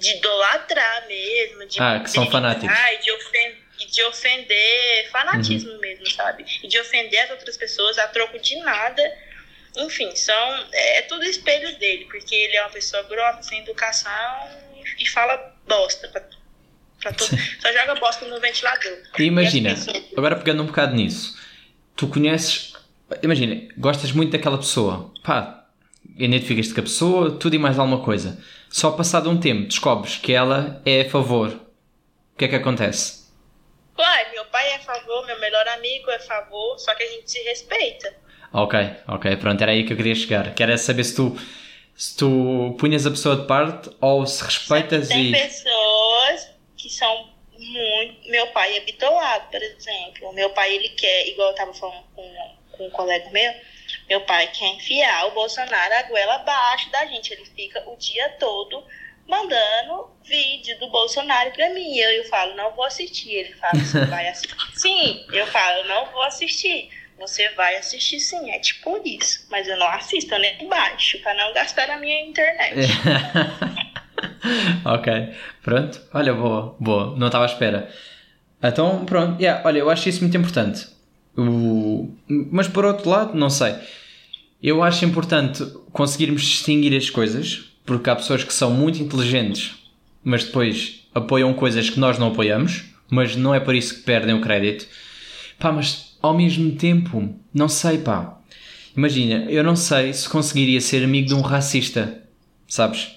de 0.00 0.16
idolatrar 0.16 1.06
mesmo. 1.06 1.64
De 1.66 1.80
ah, 1.80 2.00
que 2.00 2.10
são 2.10 2.28
fanáticos. 2.28 2.76
De 3.04 3.12
ofender, 3.12 3.61
de 3.92 4.02
ofender 4.04 5.08
fanatismo 5.12 5.70
uhum. 5.70 5.80
mesmo, 5.80 6.10
sabe? 6.10 6.44
E 6.62 6.66
de 6.66 6.80
ofender 6.80 7.20
as 7.20 7.30
outras 7.30 7.56
pessoas 7.56 7.98
a 7.98 8.08
troco 8.08 8.38
de 8.38 8.56
nada 8.56 9.02
enfim, 9.76 10.14
são, 10.14 10.34
é, 10.72 10.98
é 10.98 11.02
tudo 11.02 11.24
espelho 11.24 11.78
dele, 11.78 12.06
porque 12.10 12.34
ele 12.34 12.56
é 12.56 12.62
uma 12.62 12.70
pessoa 12.70 13.02
grossa, 13.04 13.42
sem 13.42 13.60
educação 13.60 14.10
e, 14.76 15.02
e 15.02 15.08
fala 15.08 15.54
bosta 15.66 16.08
pra, 16.08 16.22
pra 17.00 17.12
todo, 17.12 17.30
só 17.60 17.72
joga 17.72 17.94
bosta 17.94 18.26
no 18.26 18.38
ventilador. 18.40 18.98
E 19.18 19.22
imagina, 19.22 19.70
e 19.70 19.74
pessoas... 19.74 20.04
agora 20.16 20.36
pegando 20.36 20.62
um 20.62 20.66
bocado 20.66 20.94
nisso, 20.94 21.38
tu 21.96 22.06
conheces, 22.06 22.74
imagina, 23.22 23.68
gostas 23.78 24.12
muito 24.12 24.32
daquela 24.32 24.58
pessoa, 24.58 25.12
pá, 25.22 25.66
identificas-te 26.16 26.74
com 26.74 26.80
a 26.80 26.84
pessoa, 26.84 27.38
tudo 27.38 27.54
e 27.54 27.58
mais 27.58 27.78
alguma 27.78 28.04
coisa. 28.04 28.38
Só 28.68 28.90
passado 28.90 29.30
um 29.30 29.38
tempo 29.38 29.68
descobres 29.68 30.16
que 30.16 30.32
ela 30.32 30.80
é 30.84 31.02
a 31.02 31.10
favor. 31.10 31.48
O 31.48 32.38
que 32.38 32.46
é 32.46 32.48
que 32.48 32.56
acontece? 32.56 33.21
Uai, 34.02 34.32
meu 34.32 34.44
pai 34.46 34.68
é 34.70 34.74
a 34.74 34.78
favor, 34.80 35.24
meu 35.26 35.38
melhor 35.38 35.66
amigo 35.68 36.10
é 36.10 36.16
a 36.16 36.20
favor, 36.20 36.76
só 36.76 36.92
que 36.92 37.04
a 37.04 37.08
gente 37.08 37.30
se 37.30 37.40
respeita. 37.44 38.12
Ok, 38.52 38.76
ok, 39.06 39.36
pronto, 39.36 39.62
era 39.62 39.70
aí 39.70 39.86
que 39.86 39.92
eu 39.92 39.96
queria 39.96 40.14
chegar. 40.16 40.52
Quero 40.56 40.76
saber 40.76 41.04
se 41.04 41.14
tu, 41.14 41.38
se 41.94 42.16
tu 42.16 42.76
punhas 42.80 43.06
a 43.06 43.10
pessoa 43.10 43.36
de 43.36 43.46
parte 43.46 43.90
ou 44.00 44.26
se 44.26 44.42
respeitas 44.42 45.06
Tem 45.06 45.28
e. 45.28 45.32
Tem 45.32 45.42
pessoas 45.42 46.50
que 46.76 46.90
são 46.90 47.30
muito. 47.56 48.28
Meu 48.28 48.48
pai 48.48 48.76
é 48.76 48.80
bitolado, 48.80 49.48
por 49.52 49.62
exemplo. 49.62 50.32
Meu 50.32 50.50
pai, 50.50 50.74
ele 50.74 50.88
quer, 50.88 51.28
igual 51.28 51.50
eu 51.50 51.54
tava 51.54 51.72
falando 51.72 52.02
com, 52.16 52.56
com 52.72 52.86
um 52.88 52.90
colega 52.90 53.30
meu, 53.30 53.54
meu 54.08 54.20
pai 54.22 54.48
quer 54.48 54.66
enfiar 54.66 55.28
o 55.28 55.30
Bolsonaro 55.30 55.94
a 55.94 56.02
goela 56.02 56.34
abaixo 56.34 56.90
da 56.90 57.06
gente. 57.06 57.32
Ele 57.32 57.44
fica 57.44 57.88
o 57.88 57.96
dia 57.96 58.30
todo 58.30 58.84
mandando 59.28 60.10
vídeo 60.24 60.78
do 60.78 60.88
Bolsonaro 60.88 61.50
pra 61.52 61.70
mim. 61.70 61.96
Eu, 61.96 62.10
eu 62.10 62.24
falo, 62.24 62.54
não 62.54 62.72
vou 62.74 62.84
assistir. 62.84 63.30
Ele 63.30 63.54
fala, 63.54 63.74
você 63.74 64.04
vai 64.06 64.28
assistir? 64.28 64.56
Sim, 64.74 65.24
eu 65.32 65.46
falo, 65.46 65.84
não 65.88 66.06
vou 66.12 66.22
assistir. 66.22 66.90
Você 67.18 67.48
vai 67.50 67.76
assistir 67.76 68.18
sim, 68.18 68.50
é 68.50 68.58
tipo 68.58 69.00
isso. 69.04 69.46
Mas 69.50 69.68
eu 69.68 69.78
não 69.78 69.86
assisto, 69.86 70.34
eu 70.34 70.40
nem 70.40 70.68
baixo, 70.68 71.20
pra 71.20 71.34
não 71.34 71.52
gastar 71.52 71.88
a 71.88 71.98
minha 71.98 72.20
internet. 72.26 72.76
ok, 74.84 75.34
pronto. 75.62 76.00
Olha, 76.12 76.34
boa, 76.34 76.74
boa. 76.80 77.16
Não 77.16 77.28
estava 77.28 77.44
à 77.44 77.46
espera. 77.46 77.88
Então, 78.60 79.04
pronto. 79.04 79.40
Yeah, 79.40 79.62
olha, 79.64 79.78
eu 79.78 79.90
acho 79.90 80.08
isso 80.08 80.20
muito 80.20 80.36
importante. 80.36 80.88
O... 81.36 82.12
Mas 82.28 82.66
por 82.66 82.84
outro 82.84 83.08
lado, 83.08 83.34
não 83.34 83.50
sei. 83.50 83.74
Eu 84.62 84.82
acho 84.82 85.04
importante 85.04 85.64
conseguirmos 85.92 86.42
distinguir 86.42 86.96
as 86.96 87.10
coisas, 87.10 87.71
porque 87.84 88.10
há 88.10 88.16
pessoas 88.16 88.44
que 88.44 88.54
são 88.54 88.70
muito 88.70 89.02
inteligentes, 89.02 89.74
mas 90.22 90.44
depois 90.44 91.06
apoiam 91.14 91.52
coisas 91.54 91.90
que 91.90 92.00
nós 92.00 92.18
não 92.18 92.28
apoiamos, 92.28 92.84
mas 93.10 93.36
não 93.36 93.54
é 93.54 93.60
por 93.60 93.74
isso 93.74 93.96
que 93.96 94.02
perdem 94.02 94.34
o 94.34 94.40
crédito. 94.40 94.86
Pá, 95.58 95.70
mas 95.70 96.16
ao 96.22 96.34
mesmo 96.34 96.76
tempo, 96.76 97.34
não 97.52 97.68
sei, 97.68 97.98
pá. 97.98 98.38
Imagina, 98.96 99.50
eu 99.50 99.64
não 99.64 99.76
sei 99.76 100.12
se 100.12 100.28
conseguiria 100.28 100.80
ser 100.80 101.04
amigo 101.04 101.28
de 101.28 101.34
um 101.34 101.40
racista, 101.40 102.22
sabes? 102.68 103.16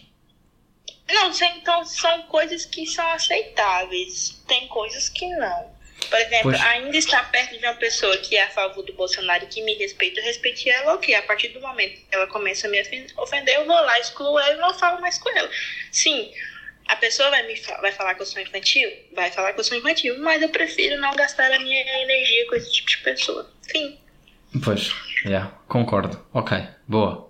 Não, 1.08 1.30
então 1.30 1.86
são 1.86 2.24
coisas 2.24 2.66
que 2.66 2.86
são 2.86 3.08
aceitáveis. 3.12 4.42
Tem 4.48 4.68
coisas 4.68 5.10
que 5.10 5.28
não. 5.28 5.75
Por 6.10 6.20
exemplo, 6.20 6.52
pois. 6.52 6.62
ainda 6.62 6.98
estar 6.98 7.32
perto 7.32 7.58
de 7.58 7.66
uma 7.66 7.76
pessoa 7.76 8.18
que 8.18 8.36
é 8.36 8.44
a 8.44 8.50
favor 8.50 8.84
do 8.84 8.94
Bolsonaro 8.94 9.44
e 9.44 9.48
que 9.48 9.62
me 9.62 9.74
respeita, 9.76 10.20
eu 10.20 10.26
respeite 10.26 10.70
ela, 10.70 10.94
ok. 10.96 11.14
A 11.16 11.24
partir 11.24 11.50
do 11.50 11.62
momento 11.62 11.94
que 11.94 12.16
ela 12.16 12.28
começa 12.28 12.68
a 12.68 12.70
me 12.70 12.82
ofender, 13.18 13.56
eu 13.56 13.66
vou 13.66 13.76
lá, 13.76 14.00
excluo 14.00 14.40
ela 14.40 14.54
e 14.54 14.58
não 14.58 14.74
falo 14.74 15.02
mais 15.02 15.18
com 15.18 15.30
ela. 15.30 15.50
Sim, 15.92 16.32
a 16.88 16.96
pessoa 16.96 17.30
vai 17.30 17.46
me 17.48 17.56
vai 17.82 17.92
falar 17.92 18.16
que 18.16 18.22
eu 18.22 18.26
sou 18.26 18.42
infantil? 18.42 18.90
Vai 19.14 19.32
falar 19.32 19.54
que 19.54 19.60
eu 19.60 19.64
sou 19.64 19.78
infantil, 19.78 20.18
mas 20.20 20.42
eu 20.42 20.50
prefiro 20.50 21.00
não 21.00 21.16
gastar 21.16 21.52
a 21.52 21.60
minha 21.60 22.02
energia 22.02 22.48
com 22.48 22.56
esse 22.56 22.72
tipo 22.72 22.90
de 22.90 22.98
pessoa. 22.98 23.52
Fim. 23.64 23.98
Pois, 24.64 24.94
já, 25.24 25.30
yeah, 25.30 25.60
concordo. 25.68 26.24
Ok, 26.34 26.58
boa. 26.88 27.30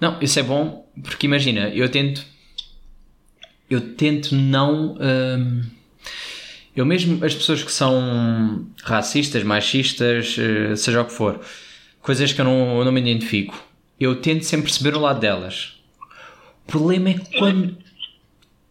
Não, 0.00 0.20
isso 0.22 0.38
é 0.38 0.42
bom 0.42 0.88
porque 1.02 1.26
imagina, 1.26 1.68
eu 1.70 1.90
tento. 1.90 2.24
Eu 3.68 3.94
tento 3.94 4.34
não. 4.34 4.96
Hum, 5.00 5.77
eu 6.78 6.86
mesmo, 6.86 7.24
as 7.24 7.34
pessoas 7.34 7.60
que 7.60 7.72
são 7.72 8.70
racistas, 8.84 9.42
machistas, 9.42 10.36
eh, 10.38 10.76
seja 10.76 11.02
o 11.02 11.04
que 11.04 11.12
for, 11.12 11.40
coisas 12.00 12.32
que 12.32 12.40
eu 12.40 12.44
não, 12.44 12.78
eu 12.78 12.84
não 12.84 12.92
me 12.92 13.00
identifico, 13.00 13.60
eu 13.98 14.20
tento 14.20 14.44
sempre 14.44 14.66
perceber 14.66 14.96
o 14.96 15.00
lado 15.00 15.18
delas. 15.18 15.80
O 16.68 16.70
problema 16.70 17.10
é 17.10 17.14
quando 17.36 17.76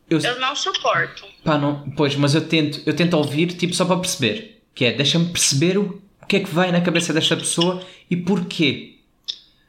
eu, 0.09 0.19
eu 0.21 0.39
não 0.39 0.55
suporto. 0.55 1.25
Pá, 1.43 1.57
não, 1.57 1.89
pois, 1.97 2.15
mas 2.15 2.33
eu 2.33 2.47
tento, 2.47 2.81
eu 2.85 2.95
tento 2.95 3.17
ouvir 3.17 3.47
tipo 3.47 3.73
só 3.73 3.83
para 3.83 3.97
perceber. 3.97 4.61
Que 4.73 4.85
é, 4.85 4.93
deixa-me 4.93 5.29
perceber 5.29 5.77
o, 5.77 6.01
o 6.21 6.25
que 6.25 6.37
é 6.37 6.39
que 6.39 6.49
vai 6.49 6.71
na 6.71 6.79
cabeça 6.79 7.11
desta 7.11 7.35
pessoa 7.35 7.85
e 8.09 8.15
porquê. 8.15 8.99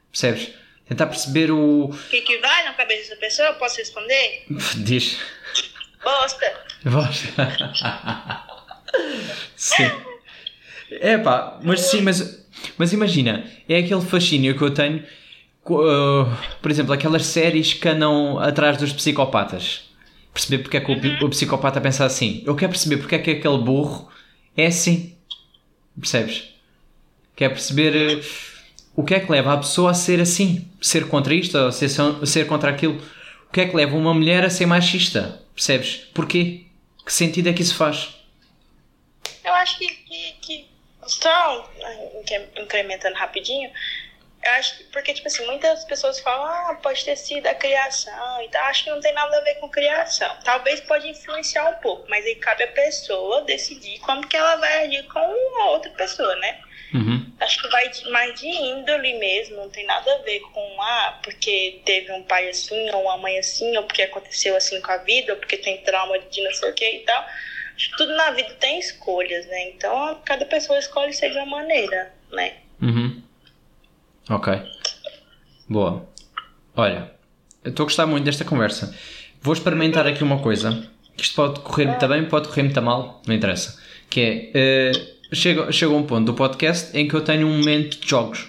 Percebes? 0.09 0.49
Tentar 0.87 1.07
perceber 1.07 1.51
o. 1.51 1.87
O 1.87 2.09
que, 2.09 2.21
que 2.21 2.37
vai 2.37 2.63
na 2.63 2.73
cabeça 2.73 3.09
dessa 3.09 3.17
pessoa? 3.17 3.47
Eu 3.49 3.55
posso 3.55 3.77
responder? 3.77 4.45
Diz. 4.79 5.19
Bosta. 6.01 6.68
Sim. 9.55 9.89
É 10.91 11.17
pá, 11.17 11.59
mas 11.63 11.81
sim, 11.81 12.01
mas, 12.01 12.45
mas 12.77 12.93
imagina, 12.93 13.43
é 13.67 13.77
aquele 13.77 14.01
fascínio 14.01 14.57
que 14.57 14.61
eu 14.63 14.71
tenho, 14.71 15.03
uh, 15.69 16.37
por 16.61 16.71
exemplo, 16.71 16.93
aquelas 16.93 17.25
séries 17.25 17.73
que 17.73 17.87
andam 17.87 18.39
atrás 18.39 18.77
dos 18.77 18.91
psicopatas 18.91 19.89
perceber 20.39 20.59
porque 20.59 20.77
é 20.77 20.79
que 20.79 20.91
o, 20.91 21.25
o 21.25 21.29
psicopata 21.29 21.81
pensa 21.81 22.05
assim. 22.05 22.41
Eu 22.45 22.55
quero 22.55 22.71
perceber 22.71 22.97
porque 22.97 23.15
é 23.15 23.19
que 23.19 23.31
aquele 23.31 23.57
burro 23.57 24.07
é 24.55 24.67
assim. 24.67 25.15
Percebes? 25.99 26.53
Quer 27.35 27.49
perceber 27.49 28.17
uh, 28.17 28.21
o 28.95 29.03
que 29.03 29.15
é 29.15 29.19
que 29.19 29.31
leva 29.31 29.53
a 29.53 29.57
pessoa 29.57 29.91
a 29.91 29.93
ser 29.93 30.19
assim? 30.21 30.67
Ser 30.81 31.07
contra 31.07 31.33
isto 31.33 31.57
ou 31.57 31.71
ser, 31.71 31.89
ser 31.89 32.47
contra 32.47 32.69
aquilo? 32.69 32.97
O 33.49 33.51
que 33.51 33.61
é 33.61 33.65
que 33.65 33.75
leva 33.75 33.95
uma 33.95 34.13
mulher 34.13 34.45
a 34.45 34.49
ser 34.49 34.65
machista? 34.65 35.41
Percebes? 35.53 36.07
Porquê? 36.13 36.65
Que 37.09 37.13
sentido 37.15 37.49
é 37.49 37.53
que 37.53 37.63
isso 37.63 37.75
faz? 37.75 38.09
Eu 39.43 39.51
acho 39.53 39.79
que, 39.79 39.87
que, 39.87 40.31
que 40.33 40.69
só 41.07 41.67
incrementando 42.55 43.15
rapidinho, 43.15 43.71
Eu 44.43 44.51
acho 44.51 44.77
que, 44.77 44.83
porque, 44.83 45.15
tipo 45.15 45.27
assim, 45.27 45.43
muitas 45.47 45.83
pessoas 45.85 46.19
falam, 46.19 46.45
ah, 46.45 46.75
pode 46.75 47.03
ter 47.03 47.15
sido 47.15 47.47
a 47.47 47.55
criação 47.55 48.43
e 48.43 48.49
tal. 48.49 48.63
Acho 48.65 48.83
que 48.83 48.91
não 48.91 48.99
tem 48.99 49.11
nada 49.11 49.35
a 49.35 49.41
ver 49.41 49.55
com 49.55 49.67
criação. 49.69 50.37
Talvez 50.43 50.81
pode 50.81 51.09
influenciar 51.09 51.67
um 51.71 51.81
pouco, 51.81 52.07
mas 52.07 52.23
aí 52.23 52.35
cabe 52.35 52.61
a 52.61 52.71
pessoa 52.73 53.41
decidir 53.41 53.97
como 54.01 54.27
que 54.27 54.37
ela 54.37 54.57
vai 54.57 54.85
agir 54.85 55.03
com 55.07 55.19
uma 55.19 55.71
outra 55.71 55.89
pessoa, 55.89 56.35
né? 56.35 56.61
Uhum. 56.93 57.31
Acho 57.39 57.61
que 57.61 57.67
vai 57.69 57.91
mais 58.11 58.39
de 58.39 58.47
índole 58.47 59.13
mesmo, 59.19 59.57
não 59.57 59.69
tem 59.69 59.85
nada 59.85 60.11
a 60.11 60.17
ver 60.19 60.39
com, 60.39 60.81
ah, 60.81 61.19
porque 61.23 61.81
teve 61.85 62.11
um 62.11 62.23
pai 62.23 62.49
assim, 62.49 62.89
ou 62.91 63.03
uma 63.03 63.17
mãe 63.17 63.37
assim, 63.37 63.77
ou 63.77 63.83
porque 63.83 64.01
aconteceu 64.01 64.55
assim 64.55 64.81
com 64.81 64.91
a 64.91 64.97
vida, 64.97 65.33
ou 65.33 65.39
porque 65.39 65.57
tem 65.57 65.83
trauma 65.83 66.17
de 66.17 66.41
não 66.41 66.53
sei 66.53 66.71
o 66.71 66.73
que 66.73 66.89
e 66.89 66.99
tal. 66.99 67.23
Acho 67.75 67.91
que 67.91 67.97
tudo 67.97 68.15
na 68.15 68.31
vida 68.31 68.55
tem 68.59 68.79
escolhas, 68.79 69.45
né? 69.45 69.69
Então, 69.69 70.19
cada 70.25 70.45
pessoa 70.45 70.79
escolhe 70.79 71.13
ser 71.13 71.29
de 71.29 71.37
uma 71.37 71.45
maneira, 71.45 72.11
né? 72.31 72.55
Uhum. 72.81 73.21
Ok. 74.29 74.53
Boa. 75.69 76.07
Olha, 76.75 77.11
eu 77.63 77.69
estou 77.69 77.83
a 77.83 77.87
gostar 77.87 78.05
muito 78.05 78.25
desta 78.25 78.43
conversa. 78.43 78.95
Vou 79.41 79.53
experimentar 79.53 80.07
aqui 80.07 80.23
uma 80.23 80.41
coisa. 80.41 80.89
que 81.15 81.23
Isto 81.23 81.35
pode 81.35 81.59
correr 81.61 81.85
muito 81.85 82.07
bem, 82.07 82.25
pode 82.25 82.47
correr 82.47 82.63
muito 82.63 82.81
mal, 82.81 83.21
não 83.25 83.35
interessa. 83.35 83.81
Que 84.09 84.51
é, 84.53 84.91
eh, 84.91 84.91
chega, 85.33 85.71
chega 85.71 85.91
um 85.93 86.03
ponto 86.03 86.25
do 86.25 86.33
podcast 86.33 86.95
em 86.97 87.07
que 87.07 87.13
eu 87.15 87.21
tenho 87.21 87.47
um 87.47 87.57
momento 87.57 87.99
de 87.99 88.07
jogos. 88.07 88.47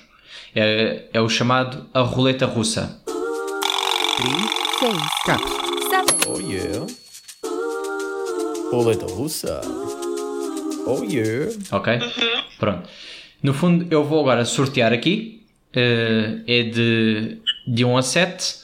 É, 0.55 1.05
é 1.13 1.21
o 1.21 1.29
chamado 1.29 1.87
a 1.95 2.01
roleta 2.01 2.47
russa. 2.47 3.01
seis, 4.79 4.97
Caps. 5.25 5.51
seven, 5.89 6.17
Oh 6.27 6.41
yeah. 6.41 6.87
Roleta 8.71 9.07
russa. 9.07 9.61
Oh 10.87 11.03
yeah. 11.05 11.53
Ok? 11.73 11.99
Pronto. 12.59 12.89
No 13.43 13.55
fundo, 13.55 13.87
eu 13.91 14.05
vou 14.05 14.21
agora 14.21 14.45
sortear 14.45 14.93
aqui. 14.93 15.43
eh, 15.73 16.41
é 16.47 16.63
de, 16.65 17.39
de 17.67 17.85
1 17.85 17.97
a 17.97 18.03
7. 18.03 18.55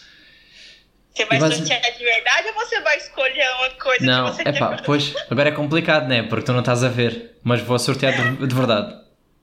Você 1.16 1.24
vai 1.24 1.40
sortear 1.40 1.80
de 1.80 2.04
verdade 2.04 2.48
ou 2.48 2.54
você 2.54 2.80
vai 2.82 2.98
escolher 2.98 3.48
uma 3.58 3.70
coisa 3.70 4.04
Não, 4.04 4.30
que 4.30 4.36
você 4.36 4.42
é 4.44 4.52
pá, 4.52 4.76
quer? 4.76 4.84
pois, 4.84 5.14
agora 5.30 5.48
é 5.48 5.52
complicado, 5.52 6.06
né? 6.06 6.22
Porque 6.22 6.44
tu 6.44 6.52
não 6.52 6.60
estás 6.60 6.84
a 6.84 6.90
ver, 6.90 7.38
mas 7.42 7.62
vou 7.62 7.78
sortear 7.78 8.12
de, 8.12 8.46
de 8.46 8.54
verdade. 8.54 8.94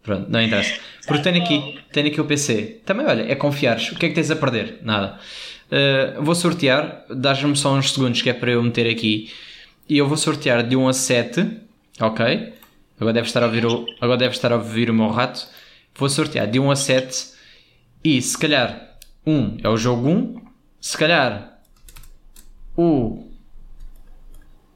Pronto, 0.03 0.29
não 0.29 0.39
interessa. 0.39 0.79
Porque 1.07 1.23
tenho 1.23 1.43
aqui, 1.43 1.79
tenho 1.91 2.07
aqui 2.09 2.21
o 2.21 2.25
PC. 2.25 2.81
Também, 2.85 3.07
olha, 3.07 3.23
é 3.23 3.33
confiares. 3.33 3.91
O 3.91 3.95
que 3.95 4.05
é 4.05 4.09
que 4.09 4.15
tens 4.15 4.29
a 4.29 4.35
perder? 4.35 4.81
Nada. 4.83 5.17
Uh, 5.71 6.21
vou 6.21 6.35
sortear, 6.35 7.05
dás-me 7.09 7.55
só 7.55 7.73
uns 7.73 7.91
segundos 7.91 8.21
que 8.21 8.29
é 8.29 8.33
para 8.33 8.51
eu 8.51 8.61
meter 8.61 8.87
aqui. 8.87 9.33
E 9.89 9.97
eu 9.97 10.07
vou 10.07 10.17
sortear 10.17 10.61
de 10.61 10.75
1 10.75 10.87
a 10.87 10.93
7, 10.93 11.57
ok? 11.99 12.53
Agora 12.99 13.13
deve 13.13 13.27
estar 13.27 13.41
a 13.41 13.47
ouvir 13.47 13.65
o, 13.65 13.87
agora 13.99 14.17
deve 14.19 14.35
estar 14.35 14.51
a 14.51 14.57
ouvir 14.57 14.91
o 14.91 14.93
meu 14.93 15.09
rato. 15.09 15.47
Vou 15.95 16.07
sortear 16.07 16.45
de 16.45 16.59
1 16.59 16.69
a 16.69 16.75
7 16.75 17.29
e 18.03 18.21
se 18.21 18.37
calhar 18.37 18.95
1 19.25 19.57
é 19.63 19.69
o 19.69 19.75
jogo 19.75 20.07
1, 20.07 20.41
se 20.79 20.95
calhar 20.97 21.52
o 22.75 23.29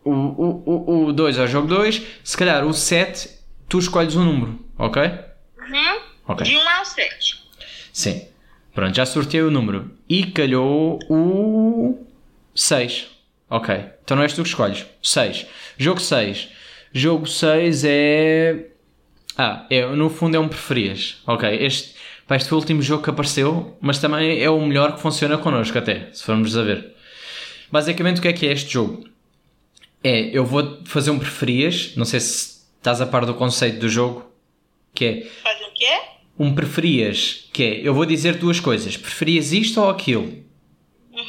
o, 0.03 0.11
o, 0.11 0.63
o, 0.65 1.05
o 1.07 1.13
2 1.13 1.37
é 1.37 1.43
o 1.43 1.47
jogo 1.47 1.67
2, 1.67 2.01
se 2.23 2.37
calhar 2.37 2.65
o 2.65 2.73
7, 2.73 3.29
tu 3.67 3.77
escolhes 3.77 4.15
um 4.15 4.23
número, 4.23 4.57
ok? 4.77 5.03
Uhum. 5.03 5.99
Ok. 6.27 6.45
De 6.45 6.55
1 6.55 6.69
ao 6.69 6.85
7. 6.85 7.43
Sim. 7.91 8.27
Pronto, 8.73 8.95
já 8.95 9.05
sorteei 9.05 9.43
o 9.43 9.51
número. 9.51 9.91
E 10.07 10.25
calhou 10.27 10.99
o 11.09 12.05
6. 12.55 13.07
Ok. 13.49 13.75
Então 14.03 14.15
não 14.15 14.23
és 14.23 14.33
tu 14.33 14.43
que 14.43 14.49
escolhes. 14.49 14.85
6. 15.01 15.47
Jogo 15.77 15.99
6. 15.99 16.49
Jogo 16.93 17.25
6 17.25 17.83
é. 17.85 18.67
Ah, 19.37 19.65
é, 19.69 19.85
no 19.87 20.09
fundo 20.09 20.37
é 20.37 20.39
um 20.39 20.47
preferias. 20.47 21.21
Ok. 21.25 21.49
Este, 21.59 21.95
pá, 22.27 22.35
este 22.35 22.49
foi 22.49 22.57
o 22.57 22.61
último 22.61 22.81
jogo 22.81 23.03
que 23.03 23.09
apareceu, 23.09 23.77
mas 23.81 23.99
também 23.99 24.41
é 24.41 24.49
o 24.49 24.59
melhor 24.65 24.95
que 24.95 25.01
funciona 25.01 25.37
connosco, 25.37 25.77
até, 25.77 26.09
se 26.13 26.23
formos 26.23 26.55
a 26.55 26.63
ver. 26.63 26.96
Basicamente, 27.71 28.19
o 28.19 28.21
que 28.21 28.27
é 28.27 28.33
que 28.33 28.47
é 28.47 28.51
este 28.53 28.71
jogo? 28.73 29.05
É, 30.03 30.29
eu 30.37 30.45
vou 30.45 30.79
fazer 30.85 31.11
um 31.11 31.19
preferias. 31.19 31.93
Não 31.95 32.05
sei 32.05 32.19
se 32.19 32.61
estás 32.77 33.01
a 33.01 33.05
par 33.05 33.25
do 33.25 33.33
conceito 33.33 33.79
do 33.79 33.89
jogo. 33.89 34.25
Que 34.93 35.05
é 35.05 35.27
Fazer 35.43 35.63
o 35.65 35.73
quê? 35.73 35.99
um 36.39 36.53
preferias, 36.55 37.47
que 37.53 37.63
é, 37.63 37.81
eu 37.87 37.93
vou 37.93 38.05
dizer 38.05 38.35
duas 38.35 38.59
coisas, 38.59 38.95
preferias 38.97 39.51
isto 39.51 39.79
ou 39.81 39.89
aquilo? 39.89 40.43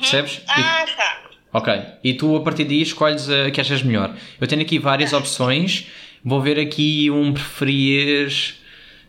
Percebes? 0.00 0.38
E- 0.38 0.42
Ah, 0.46 0.86
tá. 0.96 1.30
ok. 1.52 1.74
E 2.04 2.14
tu 2.14 2.34
a 2.36 2.40
partir 2.42 2.64
daí 2.64 2.80
escolhes 2.82 3.28
a 3.28 3.50
que 3.50 3.60
achas 3.60 3.82
melhor. 3.82 4.14
Eu 4.40 4.46
tenho 4.46 4.62
aqui 4.62 4.78
várias 4.78 5.12
opções, 5.12 5.86
vou 6.24 6.40
ver 6.40 6.58
aqui 6.58 7.10
um 7.10 7.32
preferias. 7.32 8.54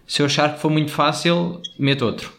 Se 0.08 0.22
eu 0.22 0.26
achar 0.26 0.54
que 0.56 0.62
for 0.62 0.70
muito 0.72 0.92
fácil, 0.92 1.62
meto 1.78 2.06
outro. 2.06 2.34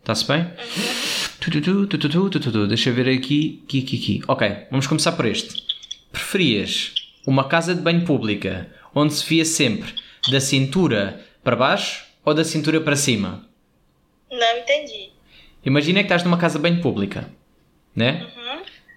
Está-se 0.00 0.26
bem? 0.26 0.44
Tu, 0.44 1.01
tu, 1.42 1.50
tu, 1.50 1.60
tu, 1.60 1.98
tu, 1.98 2.08
tu, 2.08 2.30
tu, 2.30 2.40
tu, 2.40 2.52
tu. 2.52 2.66
Deixa 2.68 2.90
eu 2.90 2.94
ver 2.94 3.08
aqui, 3.08 3.62
aqui, 3.64 3.82
aqui, 3.82 3.96
aqui. 3.96 4.22
Ok, 4.28 4.66
vamos 4.70 4.86
começar 4.86 5.12
por 5.12 5.26
este. 5.26 5.62
Preferias 6.12 6.94
uma 7.26 7.48
casa 7.48 7.74
de 7.74 7.80
banho 7.80 8.04
pública 8.04 8.68
onde 8.94 9.12
se 9.12 9.26
via 9.26 9.44
sempre 9.44 9.92
da 10.30 10.40
cintura 10.40 11.20
para 11.42 11.56
baixo 11.56 12.04
ou 12.24 12.32
da 12.32 12.44
cintura 12.44 12.80
para 12.80 12.94
cima? 12.94 13.44
Não 14.30 14.58
entendi. 14.58 15.10
Imagina 15.64 16.00
que 16.00 16.04
estás 16.04 16.22
numa 16.22 16.38
casa 16.38 16.58
bem 16.58 16.80
pública, 16.80 17.28
né? 17.94 18.26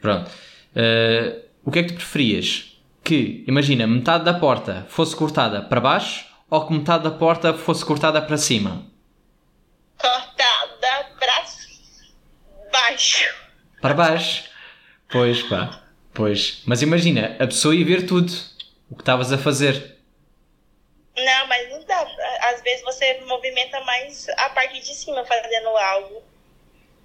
Pronto. 0.02 0.30
Eh, 0.76 1.46
o 1.64 1.72
que 1.72 1.80
é 1.80 1.84
que 1.84 1.93
tu 1.93 1.96
preferias? 1.96 2.78
Que, 3.04 3.43
imagina, 3.48 3.88
metade 3.88 4.24
da 4.24 4.34
porta 4.34 4.86
fosse 4.89 5.16
cortada 5.16 5.62
para 5.64 5.82
baixo 5.82 6.26
ou 6.50 6.68
que 6.68 6.74
metade 6.74 7.04
da 7.04 7.12
porta 7.12 7.54
fosse 7.54 7.84
cortada 7.84 8.22
para 8.22 8.38
cima? 8.38 8.84
Cortada 9.98 10.26
pra 10.36 10.55
baixo. 12.76 13.34
Para 13.82 13.94
baixo. 13.94 14.44
Pois, 15.10 15.42
pá. 15.44 15.82
Pois. 16.14 16.62
Mas 16.66 16.82
imagina, 16.82 17.36
a 17.40 17.48
pessoa 17.48 17.76
ia 17.76 17.86
ver 17.86 18.06
tudo 18.06 18.32
o 18.90 18.96
que 18.96 19.02
estavas 19.02 19.32
a 19.32 19.38
fazer. 19.38 19.96
Não, 21.16 21.48
mas 21.48 21.70
não 21.70 21.84
dá. 21.86 22.06
Às 22.50 22.62
vezes 22.62 22.84
você 22.84 23.22
movimenta 23.26 23.80
mais 23.82 24.28
a 24.38 24.50
parte 24.50 24.82
de 24.82 24.94
cima 24.94 25.24
fazendo 25.26 25.70
algo. 25.70 26.24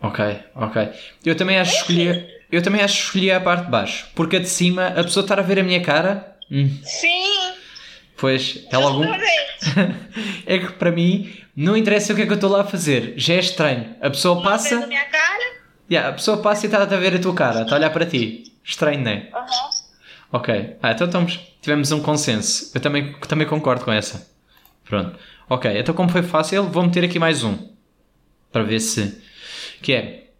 Ok, 0.02 0.24
ok. 0.56 0.88
Eu 1.24 1.36
também 1.36 1.58
acho 1.58 1.72
que 1.72 1.92
escolhi, 1.92 2.40
eu 2.50 2.62
também 2.62 2.82
acho 2.82 2.94
que 2.96 3.02
escolhi 3.04 3.30
a 3.30 3.40
parte 3.40 3.66
de 3.66 3.70
baixo. 3.70 4.08
Porque 4.14 4.36
a 4.36 4.40
de 4.40 4.48
cima, 4.48 4.88
a 4.88 5.04
pessoa 5.04 5.22
estar 5.22 5.38
a 5.38 5.42
ver 5.42 5.58
a 5.60 5.62
minha 5.62 5.82
cara, 5.82 6.36
hum, 6.50 6.80
Sim, 6.82 7.52
pois 8.16 8.66
é 8.72 8.78
logo. 8.78 9.04
É 10.46 10.58
que 10.58 10.72
para 10.72 10.90
mim 10.90 11.32
não 11.54 11.76
interessa 11.76 12.12
o 12.12 12.16
que 12.16 12.22
é 12.22 12.26
que 12.26 12.32
eu 12.32 12.36
estou 12.36 12.50
lá 12.50 12.62
a 12.62 12.64
fazer. 12.64 13.12
Já 13.16 13.34
é 13.34 13.38
estranho. 13.38 13.94
A 14.00 14.08
pessoa 14.10 14.36
na 14.36 14.50
passa. 14.50 14.86
minha 14.86 15.04
cara. 15.04 15.59
Yeah, 15.90 16.10
a 16.10 16.12
pessoa 16.12 16.36
passa 16.38 16.66
e 16.66 16.68
está 16.68 16.82
a 16.82 16.86
ver 16.86 17.16
a 17.16 17.18
tua 17.18 17.34
cara, 17.34 17.62
está 17.62 17.74
a 17.74 17.78
olhar 17.78 17.90
para 17.90 18.06
ti. 18.06 18.52
Estranho, 18.62 19.00
não 19.00 19.10
é? 19.10 19.28
Aham. 19.32 19.70
Ok. 20.32 20.76
Ah, 20.80 20.92
então 20.92 21.06
estamos, 21.06 21.40
tivemos 21.60 21.90
um 21.90 22.00
consenso. 22.00 22.70
Eu 22.74 22.80
também, 22.80 23.12
também 23.26 23.46
concordo 23.46 23.84
com 23.84 23.90
essa. 23.90 24.30
Pronto. 24.84 25.18
Ok, 25.48 25.78
então 25.78 25.94
como 25.94 26.08
foi 26.08 26.22
fácil, 26.22 26.68
vou 26.68 26.84
meter 26.84 27.04
aqui 27.04 27.18
mais 27.18 27.42
um. 27.42 27.58
Para 28.52 28.62
ver 28.62 28.78
se. 28.78 29.20
Que 29.82 29.92
é. 29.92 30.30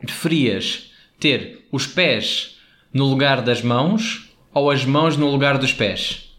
Preferias 0.00 0.90
ter 1.20 1.66
os 1.70 1.86
pés 1.86 2.58
no 2.92 3.04
lugar 3.04 3.42
das 3.42 3.60
mãos 3.62 4.30
ou 4.52 4.70
as 4.70 4.84
mãos 4.84 5.16
no 5.16 5.30
lugar 5.30 5.58
dos 5.58 5.72
pés? 5.72 6.34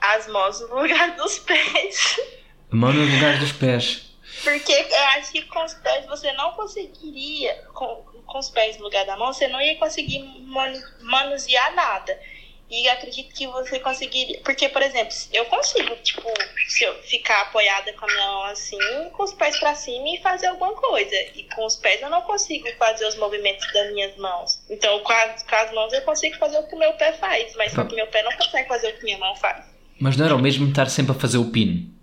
As 0.00 0.28
mãos 0.28 0.60
no 0.60 0.80
lugar 0.80 1.16
dos 1.16 1.38
pés. 1.38 2.20
A 2.70 2.76
mão 2.76 2.92
no 2.92 3.04
lugar 3.04 3.38
dos 3.38 3.52
pés. 3.52 4.13
Porque 4.44 4.72
eu 4.72 5.04
acho 5.16 5.32
que 5.32 5.42
com 5.42 5.64
os 5.64 5.74
pés 5.74 6.06
você 6.06 6.30
não 6.34 6.52
conseguiria, 6.52 7.54
com, 7.72 8.04
com 8.26 8.38
os 8.38 8.50
pés 8.50 8.76
no 8.76 8.84
lugar 8.84 9.04
da 9.06 9.16
mão, 9.16 9.32
você 9.32 9.48
não 9.48 9.60
ia 9.60 9.76
conseguir 9.78 10.20
manu- 10.46 10.82
manusear 11.00 11.74
nada. 11.74 12.18
E 12.70 12.88
acredito 12.88 13.34
que 13.34 13.46
você 13.46 13.78
conseguiria. 13.78 14.40
Porque, 14.42 14.68
por 14.70 14.80
exemplo, 14.82 15.14
eu 15.32 15.44
consigo, 15.46 15.94
tipo, 15.96 16.22
se 16.66 16.82
eu 16.84 16.94
ficar 17.02 17.42
apoiada 17.42 17.92
com 17.92 18.04
a 18.04 18.08
minha 18.08 18.26
mão 18.26 18.42
assim, 18.44 18.78
com 19.12 19.22
os 19.22 19.34
pés 19.34 19.58
pra 19.60 19.74
cima 19.74 20.08
e 20.08 20.20
fazer 20.22 20.46
alguma 20.46 20.72
coisa. 20.74 21.14
E 21.34 21.44
com 21.54 21.64
os 21.66 21.76
pés 21.76 22.00
eu 22.00 22.08
não 22.10 22.22
consigo 22.22 22.66
fazer 22.78 23.06
os 23.06 23.16
movimentos 23.16 23.70
das 23.72 23.92
minhas 23.92 24.16
mãos. 24.16 24.60
Então, 24.70 24.98
com 25.00 25.12
as, 25.12 25.42
com 25.42 25.54
as 25.56 25.72
mãos 25.72 25.92
eu 25.92 26.02
consigo 26.02 26.36
fazer 26.38 26.58
o 26.58 26.66
que 26.66 26.74
o 26.74 26.78
meu 26.78 26.94
pé 26.94 27.12
faz, 27.12 27.54
mas 27.54 27.72
só 27.72 27.84
que 27.84 27.94
meu 27.94 28.06
pé 28.08 28.22
não 28.22 28.32
consegue 28.32 28.66
fazer 28.66 28.88
o 28.88 28.98
que 28.98 29.04
minha 29.04 29.18
mão 29.18 29.36
faz. 29.36 29.64
Mas 30.00 30.16
não 30.16 30.24
era 30.24 30.34
o 30.34 30.38
mesmo 30.40 30.66
estar 30.68 30.88
sempre 30.90 31.12
a 31.12 31.20
fazer 31.20 31.38
o 31.38 31.50
pino? 31.50 31.93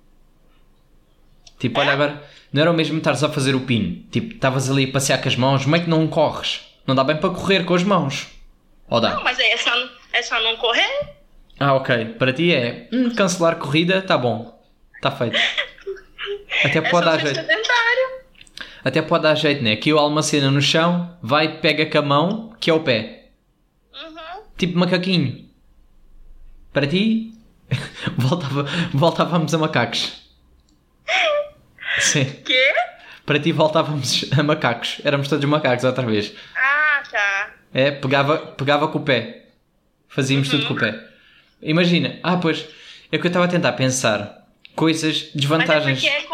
Tipo, 1.62 1.80
olha 1.80 1.94
agora, 1.94 2.24
não 2.52 2.60
era 2.60 2.72
o 2.72 2.74
mesmo 2.74 2.98
estares 2.98 3.24
a 3.24 3.30
fazer 3.30 3.54
o 3.54 3.60
pino? 3.62 4.04
Tipo, 4.10 4.34
estavas 4.34 4.68
ali 4.68 4.86
a 4.86 4.92
passear 4.92 5.22
com 5.22 5.30
as 5.30 5.36
mãos, 5.36 5.64
como 5.64 5.76
é 5.76 5.80
que 5.80 5.88
não 5.90 6.08
corres? 6.08 6.62
Não 6.88 6.96
dá 6.96 7.04
bem 7.04 7.18
para 7.18 7.30
correr 7.30 7.64
com 7.66 7.76
as 7.76 7.84
mãos. 7.84 8.28
Ou 8.90 9.00
dá? 9.00 9.12
Não, 9.14 9.24
mas 9.24 9.38
é 9.38 9.56
só, 9.58 9.72
é 10.12 10.24
só 10.24 10.42
não 10.42 10.58
correr. 10.58 11.14
Ah, 11.60 11.76
ok. 11.76 12.06
Para 12.18 12.34
ti 12.34 12.52
é 12.52 12.90
hum, 12.92 13.14
cancelar 13.14 13.58
corrida, 13.58 14.02
tá 14.02 14.18
bom. 14.18 14.60
Está 14.96 15.12
feito. 15.12 15.38
Até 16.66 16.80
É 16.80 16.82
pode 16.82 17.06
só 17.06 17.12
dar 17.12 17.20
jeito. 17.20 17.36
sedentário. 17.36 18.22
Até 18.84 19.02
pode 19.04 19.24
dar 19.24 19.36
jeito, 19.36 19.64
né? 19.64 19.76
Que 19.76 19.94
o 19.94 20.00
almacena 20.00 20.50
no 20.50 20.62
chão, 20.64 21.16
vai, 21.22 21.60
pega 21.60 21.86
com 21.86 22.00
a 22.00 22.02
mão, 22.02 22.56
que 22.60 22.72
é 22.72 22.74
o 22.74 22.80
pé. 22.80 23.30
Uhum. 23.94 24.42
Tipo 24.58 24.80
macaquinho. 24.80 25.46
Para 26.74 26.88
ti, 26.88 27.36
voltava, 28.18 28.64
voltávamos 28.92 29.54
a 29.54 29.60
macacos. 29.60 30.21
Sim. 32.00 32.26
Quê? 32.46 32.74
Para 33.26 33.40
ti 33.40 33.52
voltávamos 33.52 34.26
a 34.38 34.44
macacos. 34.44 35.02
Éramos 35.04 35.28
todos 35.28 35.46
macacos 35.46 35.84
outra 35.84 36.06
vez. 36.06 36.34
Ah, 36.56 37.04
tá. 37.10 37.54
É, 37.74 37.92
pegava, 37.92 38.38
pegava 38.40 38.88
com 38.88 38.98
o 39.00 39.04
pé. 39.04 39.46
Fazíamos 40.10 40.50
tudo 40.50 40.66
com 40.68 40.74
o 40.74 40.78
pé. 40.80 41.08
Imagina. 41.62 42.20
Ah, 42.24 42.38
pois. 42.38 42.68
É 43.12 43.18
que 43.18 43.26
eu 43.26 43.30
estava 43.30 43.46
a 43.46 43.48
tentar 43.48 43.74
pensar 43.74 44.48
coisas, 44.76 45.22
Mas 45.24 45.36
é 45.36 45.38
desvantagens. 45.38 46.00
porque 46.02 46.16
é 46.16 46.26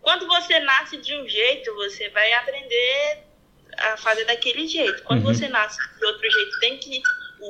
quando 0.00 0.26
você 0.26 0.58
nasce 0.60 0.96
de 0.98 1.14
um 1.14 1.28
jeito, 1.28 1.74
você 1.74 2.08
vai 2.10 2.32
aprender 2.34 3.24
a 3.78 3.96
fazer 3.98 4.24
daquele 4.24 4.66
jeito. 4.66 5.02
Quando 5.04 5.26
Uhum. 5.26 5.34
você 5.34 5.48
nasce 5.48 5.78
de 5.98 6.04
outro 6.06 6.30
jeito, 6.30 6.60
tem 6.60 6.78
que, 6.78 7.02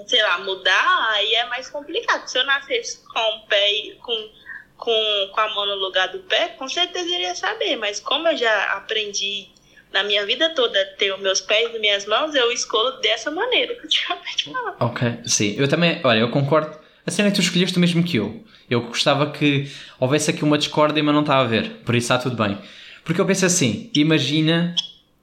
sei 0.09 0.23
lá, 0.23 0.39
mudar, 0.39 1.09
aí 1.13 1.35
é 1.37 1.45
mais 1.47 1.69
complicado. 1.71 2.27
Se 2.27 2.39
eu 2.39 2.45
nascesse 2.47 3.05
com 3.05 3.21
o 3.37 3.47
pé 3.47 3.73
e 3.73 3.95
com, 3.97 4.31
com, 4.79 5.29
com 5.33 5.41
a 5.41 5.55
mão 5.55 5.67
no 5.67 5.75
lugar 5.75 6.09
do 6.09 6.21
pé, 6.21 6.49
com 6.57 6.69
certeza 6.69 7.09
iria 7.09 7.35
saber. 7.35 7.77
Mas 7.77 8.01
como 8.01 8.29
eu 8.29 8.37
já 8.37 8.73
aprendi 8.73 9.49
na 9.93 10.03
minha 10.05 10.25
vida 10.25 10.55
toda 10.55 10.83
ter 10.97 11.13
os 11.13 11.21
meus 11.21 11.41
pés 11.41 11.75
e 11.75 11.79
minhas 11.79 12.07
mãos, 12.07 12.35
eu 12.35 12.51
escolho 12.53 12.99
dessa 13.01 13.31
maneira 13.31 13.75
que 13.75 13.87
eu 13.87 13.91
acabei 14.05 14.35
de 14.35 14.45
falar. 14.45 14.77
Ok, 14.81 15.19
sim. 15.27 15.55
Eu 15.59 15.69
também, 15.69 16.01
olha, 16.05 16.21
eu 16.21 16.31
concordo. 16.31 16.79
A 17.05 17.11
cena 17.11 17.29
é 17.29 17.31
que 17.31 17.37
tu 17.37 17.43
escolheste 17.43 17.77
o 17.77 17.81
mesmo 17.81 18.03
que 18.03 18.17
eu. 18.17 18.45
Eu 18.71 18.83
gostava 18.83 19.31
que 19.31 19.71
houvesse 19.99 20.31
aqui 20.31 20.45
uma 20.45 20.59
discórdia, 20.59 21.03
mas 21.03 21.15
não 21.15 21.23
está 21.23 21.39
a 21.39 21.45
ver. 21.45 21.71
Por 21.85 21.95
isso 21.95 22.13
está 22.13 22.19
tudo 22.19 22.37
bem. 22.37 22.59
Porque 23.03 23.21
eu 23.21 23.27
penso 23.27 23.47
assim, 23.47 23.91
imagina, 23.95 24.75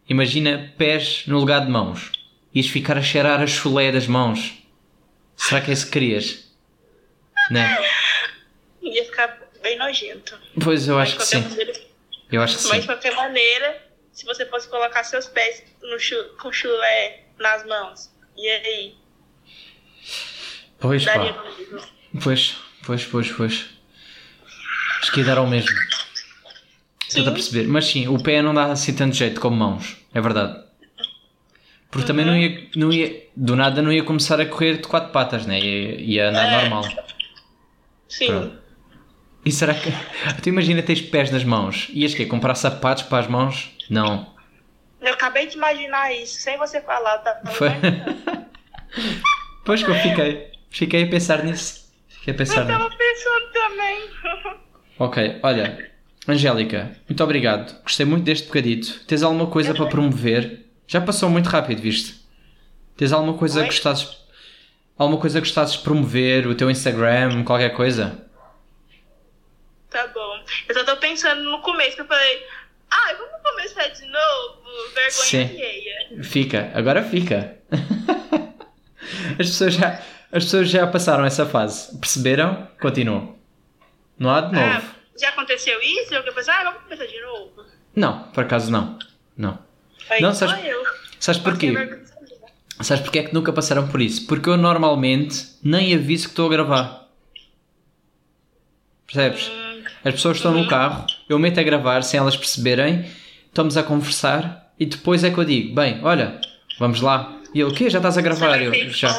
imagina 0.09 0.73
pés 0.77 1.23
no 1.27 1.39
lugar 1.39 1.63
de 1.63 1.71
mãos. 1.71 2.11
Ias 2.53 2.67
ficar 2.67 2.97
a 2.97 3.01
cheirar 3.01 3.39
a 3.41 3.47
chulé 3.47 3.91
das 3.91 4.07
mãos. 4.07 4.53
Será 5.37 5.61
que 5.61 5.69
é 5.69 5.73
isso 5.73 5.85
que 5.85 5.91
querias? 5.91 6.45
Né? 7.51 7.77
Ia 7.79 7.83
ficar 7.83 8.04
bem 9.65 9.77
nojento. 9.79 10.37
Pois 10.63 10.87
eu 10.87 10.97
acho 10.99 11.17
que 11.17 11.25
sim. 11.25 11.41
maneira, 11.41 11.73
Eu 12.31 12.41
acho 12.43 12.57
que 12.57 12.63
Mas 12.65 12.73
de 12.75 12.81
sim. 12.81 12.85
qualquer 12.85 13.15
maneira, 13.15 13.83
se 14.11 14.23
você 14.25 14.45
fosse 14.45 14.67
colocar 14.69 15.03
seus 15.03 15.25
pés 15.27 15.63
no 15.81 15.99
chu 15.99 16.15
com 16.39 16.51
chulé 16.51 17.23
nas 17.39 17.65
mãos, 17.65 18.11
e 18.37 18.47
aí? 18.47 18.95
Pois 20.79 21.03
Daria 21.03 21.33
pá. 21.33 21.43
Pois, 22.23 22.55
pois, 22.85 23.03
pois, 23.05 23.31
pois. 23.31 23.65
Acho 25.01 25.11
que 25.11 25.19
ia 25.21 25.25
dar 25.25 25.39
ao 25.39 25.47
mesmo. 25.47 25.69
Estou 27.07 27.23
a 27.23 27.25
Sim. 27.25 27.33
perceber. 27.33 27.67
Mas 27.67 27.85
sim, 27.87 28.07
o 28.07 28.21
pé 28.21 28.41
não 28.41 28.53
dá 28.53 28.65
assim 28.65 28.95
tanto 28.95 29.15
jeito 29.15 29.41
como 29.41 29.55
mãos. 29.55 29.97
É 30.13 30.21
verdade. 30.21 30.63
Porque 31.89 32.05
também 32.05 32.25
não 32.25 32.35
ia, 32.37 32.69
não 32.75 32.91
ia. 32.91 33.25
Do 33.35 33.55
nada 33.55 33.81
não 33.81 33.91
ia 33.91 34.03
começar 34.03 34.39
a 34.39 34.45
correr 34.45 34.77
de 34.77 34.87
quatro 34.87 35.11
patas, 35.11 35.45
né? 35.45 35.59
Ia, 35.59 36.01
ia 36.01 36.29
andar 36.29 36.45
É. 36.47 36.61
normal. 36.61 36.83
Sim. 38.07 38.27
Pronto. 38.27 38.64
E 39.45 39.51
será 39.51 39.73
que. 39.75 39.91
Tu 40.41 40.49
imagina 40.49 40.81
tens 40.81 41.01
pés 41.01 41.29
nas 41.31 41.43
mãos. 41.43 41.87
Ias 41.93 42.13
quê? 42.15 42.25
Comprar 42.25 42.55
sapatos 42.55 43.03
para 43.03 43.19
as 43.19 43.27
mãos? 43.27 43.71
Não. 43.89 44.33
Eu 44.99 45.13
acabei 45.13 45.45
de 45.45 45.55
imaginar 45.55 46.11
isso, 46.13 46.41
sem 46.41 46.57
você 46.57 46.81
falar, 46.81 47.19
tá? 47.19 47.39
Foi. 47.51 47.69
pois 49.63 49.83
que 49.83 49.89
eu 49.91 49.95
fiquei. 49.95 50.51
Fiquei 50.71 51.03
a 51.03 51.07
pensar 51.07 51.43
nisso. 51.43 51.85
Fiquei 52.09 52.33
a 52.33 52.37
pensar 52.37 52.61
Eu 52.61 52.65
nisso. 52.65 52.79
tava 52.79 52.89
pensando 52.97 53.51
também. 53.53 54.09
Ok, 54.97 55.39
olha, 55.43 55.91
Angélica, 56.27 56.91
muito 57.07 57.23
obrigado. 57.23 57.81
Gostei 57.83 58.05
muito 58.05 58.23
deste 58.23 58.47
bocadito. 58.47 59.05
Tens 59.05 59.21
alguma 59.21 59.47
coisa 59.47 59.73
para 59.73 59.85
promover? 59.85 60.65
Já 60.87 60.99
passou 61.01 61.29
muito 61.29 61.47
rápido, 61.47 61.81
viste? 61.81 62.15
Tens 62.97 63.11
alguma 63.13 63.33
coisa 63.37 63.59
que 63.59 63.67
Oi? 63.67 63.67
gostasses. 63.67 64.17
Alguma 64.97 65.19
coisa 65.19 65.39
que 65.39 65.45
gostasses 65.47 65.77
de 65.77 65.83
promover? 65.83 66.47
O 66.47 66.55
teu 66.55 66.71
Instagram, 66.71 67.43
qualquer 67.43 67.69
coisa? 67.73 68.24
Tá 69.95 70.07
bom. 70.07 70.43
Eu 70.67 70.75
só 70.75 70.83
tô 70.83 70.97
pensando 70.97 71.41
no 71.43 71.61
começo, 71.61 71.95
que 71.95 72.01
eu 72.01 72.05
falei, 72.05 72.45
ai, 72.91 73.15
vamos 73.15 73.41
começar 73.41 73.87
de 73.87 74.05
novo? 74.07 74.61
Vergonha 74.93 75.09
Sim. 75.11 75.43
alheia. 75.45 76.21
Fica, 76.21 76.69
agora 76.75 77.01
fica. 77.01 77.57
As 79.39 79.47
pessoas 79.47 79.73
já, 79.75 80.01
as 80.33 80.43
pessoas 80.43 80.69
já 80.69 80.85
passaram 80.85 81.23
essa 81.23 81.45
fase. 81.45 81.97
Perceberam? 81.97 82.67
Continuam. 82.81 83.37
Não 84.19 84.29
há 84.31 84.41
de 84.41 84.53
novo. 84.53 84.65
Ah, 84.65 84.81
já 85.17 85.29
aconteceu 85.29 85.79
isso? 85.81 86.13
Eu 86.13 86.23
pensei, 86.33 86.53
ah, 86.53 86.63
vamos 86.65 86.81
começar 86.83 87.05
de 87.05 87.21
novo. 87.21 87.63
Não, 87.95 88.23
por 88.33 88.43
acaso 88.43 88.69
não. 88.69 88.99
Não. 89.37 89.57
Aí 90.09 90.21
Não, 90.21 90.33
sabes- 90.33 90.65
eu. 90.65 90.83
Sabes 91.21 91.39
porquê? 91.41 91.73
Sabes 92.81 93.01
porque 93.01 93.19
é 93.19 93.23
que 93.23 93.33
nunca 93.33 93.53
passaram 93.53 93.87
por 93.87 94.01
isso? 94.01 94.27
Porque 94.27 94.49
eu 94.49 94.57
normalmente 94.57 95.45
nem 95.63 95.95
aviso 95.95 96.25
que 96.25 96.31
estou 96.31 96.47
a 96.47 96.49
gravar. 96.51 97.07
Percebes? 99.07 99.49
As 100.05 100.13
pessoas 100.13 100.37
estão 100.37 100.51
no 100.51 100.67
carro, 100.67 101.07
eu 101.27 101.39
meto 101.39 101.59
a 101.59 101.63
gravar 101.63 102.03
sem 102.03 102.19
elas 102.19 102.37
perceberem, 102.37 103.09
estamos 103.47 103.75
a 103.75 103.81
conversar 103.81 104.71
e 104.79 104.85
depois 104.85 105.23
é 105.23 105.31
que 105.31 105.37
eu 105.39 105.43
digo: 105.43 105.73
bem, 105.73 105.99
olha, 106.03 106.39
vamos 106.77 107.01
lá. 107.01 107.35
E 107.55 107.59
ele, 107.59 107.71
o 107.71 107.73
quê? 107.73 107.89
Já 107.89 107.97
estás 107.97 108.15
a 108.15 108.21
gravar? 108.21 108.61
Eu, 108.61 108.71
já. 108.91 109.09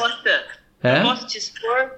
Hã? 0.81 1.03
Posso 1.03 1.27
te 1.27 1.37
expor? 1.37 1.91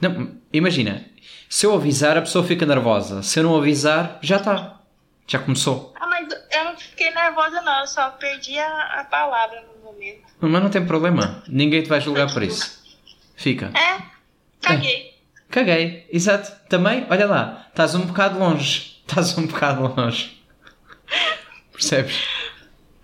Não, 0.00 0.36
imagina, 0.52 1.06
se 1.48 1.64
eu 1.64 1.74
avisar, 1.74 2.16
a 2.18 2.22
pessoa 2.22 2.44
fica 2.44 2.66
nervosa. 2.66 3.22
Se 3.22 3.38
eu 3.38 3.44
não 3.44 3.56
avisar, 3.56 4.18
já 4.20 4.38
está. 4.38 4.80
Já 5.28 5.38
começou. 5.38 5.94
Ah, 6.00 6.06
mas 6.08 6.28
eu 6.52 6.64
não 6.64 6.76
fiquei 6.76 7.12
nervosa, 7.12 7.60
não. 7.60 7.80
Eu 7.80 7.86
só 7.86 8.10
perdi 8.10 8.58
a, 8.58 9.00
a 9.00 9.04
palavra 9.04 9.62
no 9.62 9.84
momento. 9.84 10.22
Mas 10.40 10.62
não 10.62 10.70
tem 10.70 10.84
problema. 10.84 11.44
Ninguém 11.46 11.82
te 11.82 11.88
vai 11.88 12.00
julgar 12.00 12.32
por 12.32 12.42
isso. 12.42 12.82
Fica. 13.36 13.66
É, 13.66 14.02
caguei. 14.60 15.15
Caguei, 15.56 16.04
exato. 16.12 16.52
Também, 16.68 17.06
olha 17.08 17.24
lá, 17.26 17.64
estás 17.70 17.94
um 17.94 18.04
bocado 18.04 18.38
longe. 18.38 18.94
Estás 19.08 19.38
um 19.38 19.46
bocado 19.46 19.94
longe. 19.96 20.36
Percebes? 21.72 22.24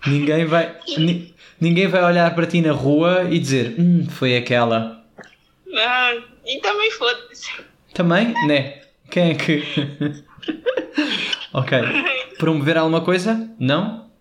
Ninguém 0.05 0.45
vai. 0.45 0.77
ni- 0.99 1.33
ninguém 1.59 1.87
vai 1.87 2.03
olhar 2.03 2.35
para 2.35 2.45
ti 2.45 2.61
na 2.61 2.73
rua 2.73 3.23
e 3.31 3.39
dizer, 3.39 3.73
hum, 3.79 4.05
foi 4.07 4.37
aquela. 4.37 5.03
Ah, 5.75 6.13
e 6.45 6.59
também 6.59 6.91
foda-se. 6.91 7.49
Também, 7.95 8.33
né? 8.47 8.81
Quem 9.09 9.31
é 9.31 9.33
que. 9.33 9.63
ok. 11.53 11.79
Promover 12.37 12.77
alguma 12.77 13.01
coisa? 13.01 13.49
Não? 13.57 14.11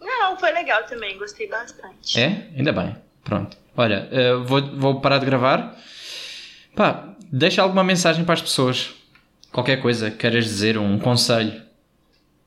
Não, 0.00 0.38
foi 0.38 0.50
legal 0.52 0.82
também, 0.84 1.18
gostei 1.18 1.46
bastante. 1.46 2.18
É? 2.18 2.48
Ainda 2.56 2.72
bem. 2.72 2.96
Pronto. 3.22 3.54
Olha, 3.76 4.08
eh, 4.12 4.32
vou, 4.36 4.62
vou 4.62 5.00
parar 5.02 5.18
de 5.18 5.26
gravar. 5.26 5.76
Pá, 6.76 7.15
deixa 7.36 7.62
alguma 7.62 7.84
mensagem 7.84 8.24
para 8.24 8.34
as 8.34 8.42
pessoas. 8.42 8.90
Qualquer 9.52 9.80
coisa, 9.80 10.10
queiras 10.10 10.44
dizer, 10.44 10.78
um 10.78 10.98
conselho. 10.98 11.62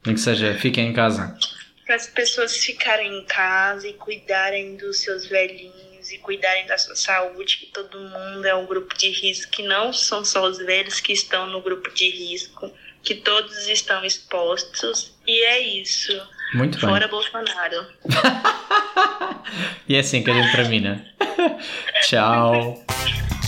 Nem 0.06 0.16
que 0.16 0.22
seja, 0.22 0.56
fiquem 0.56 0.90
em 0.90 0.94
casa. 0.94 1.38
Para 1.86 1.96
as 1.96 2.08
pessoas 2.08 2.58
ficarem 2.58 3.20
em 3.20 3.26
casa 3.26 3.88
e 3.88 3.94
cuidarem 3.94 4.76
dos 4.76 5.00
seus 5.00 5.26
velhinhos 5.26 6.12
e 6.12 6.18
cuidarem 6.20 6.66
da 6.66 6.78
sua 6.78 6.96
saúde, 6.96 7.58
que 7.58 7.66
todo 7.68 8.00
mundo 8.00 8.46
é 8.46 8.56
um 8.56 8.66
grupo 8.66 8.98
de 8.98 9.10
risco, 9.10 9.52
que 9.52 9.64
não 9.64 9.92
são 9.92 10.24
só 10.24 10.48
os 10.48 10.58
velhos 10.58 11.00
que 11.00 11.14
estão 11.14 11.48
no 11.48 11.62
grupo 11.62 11.92
de 11.94 12.10
risco, 12.10 12.72
que 13.04 13.16
todos 13.16 13.68
estão 13.68 14.04
expostos. 14.06 15.14
E 15.28 15.44
é 15.46 15.60
isso. 15.60 16.14
Muito 16.54 16.80
bem. 16.80 16.90
Fora 16.90 17.08
Bolsonaro. 17.08 17.88
E 19.88 19.96
é 19.96 20.00
assim 20.00 20.22
que 20.22 20.30
a 20.30 20.34
gente 20.36 20.52
termina. 20.52 21.04
Tchau. 22.06 22.86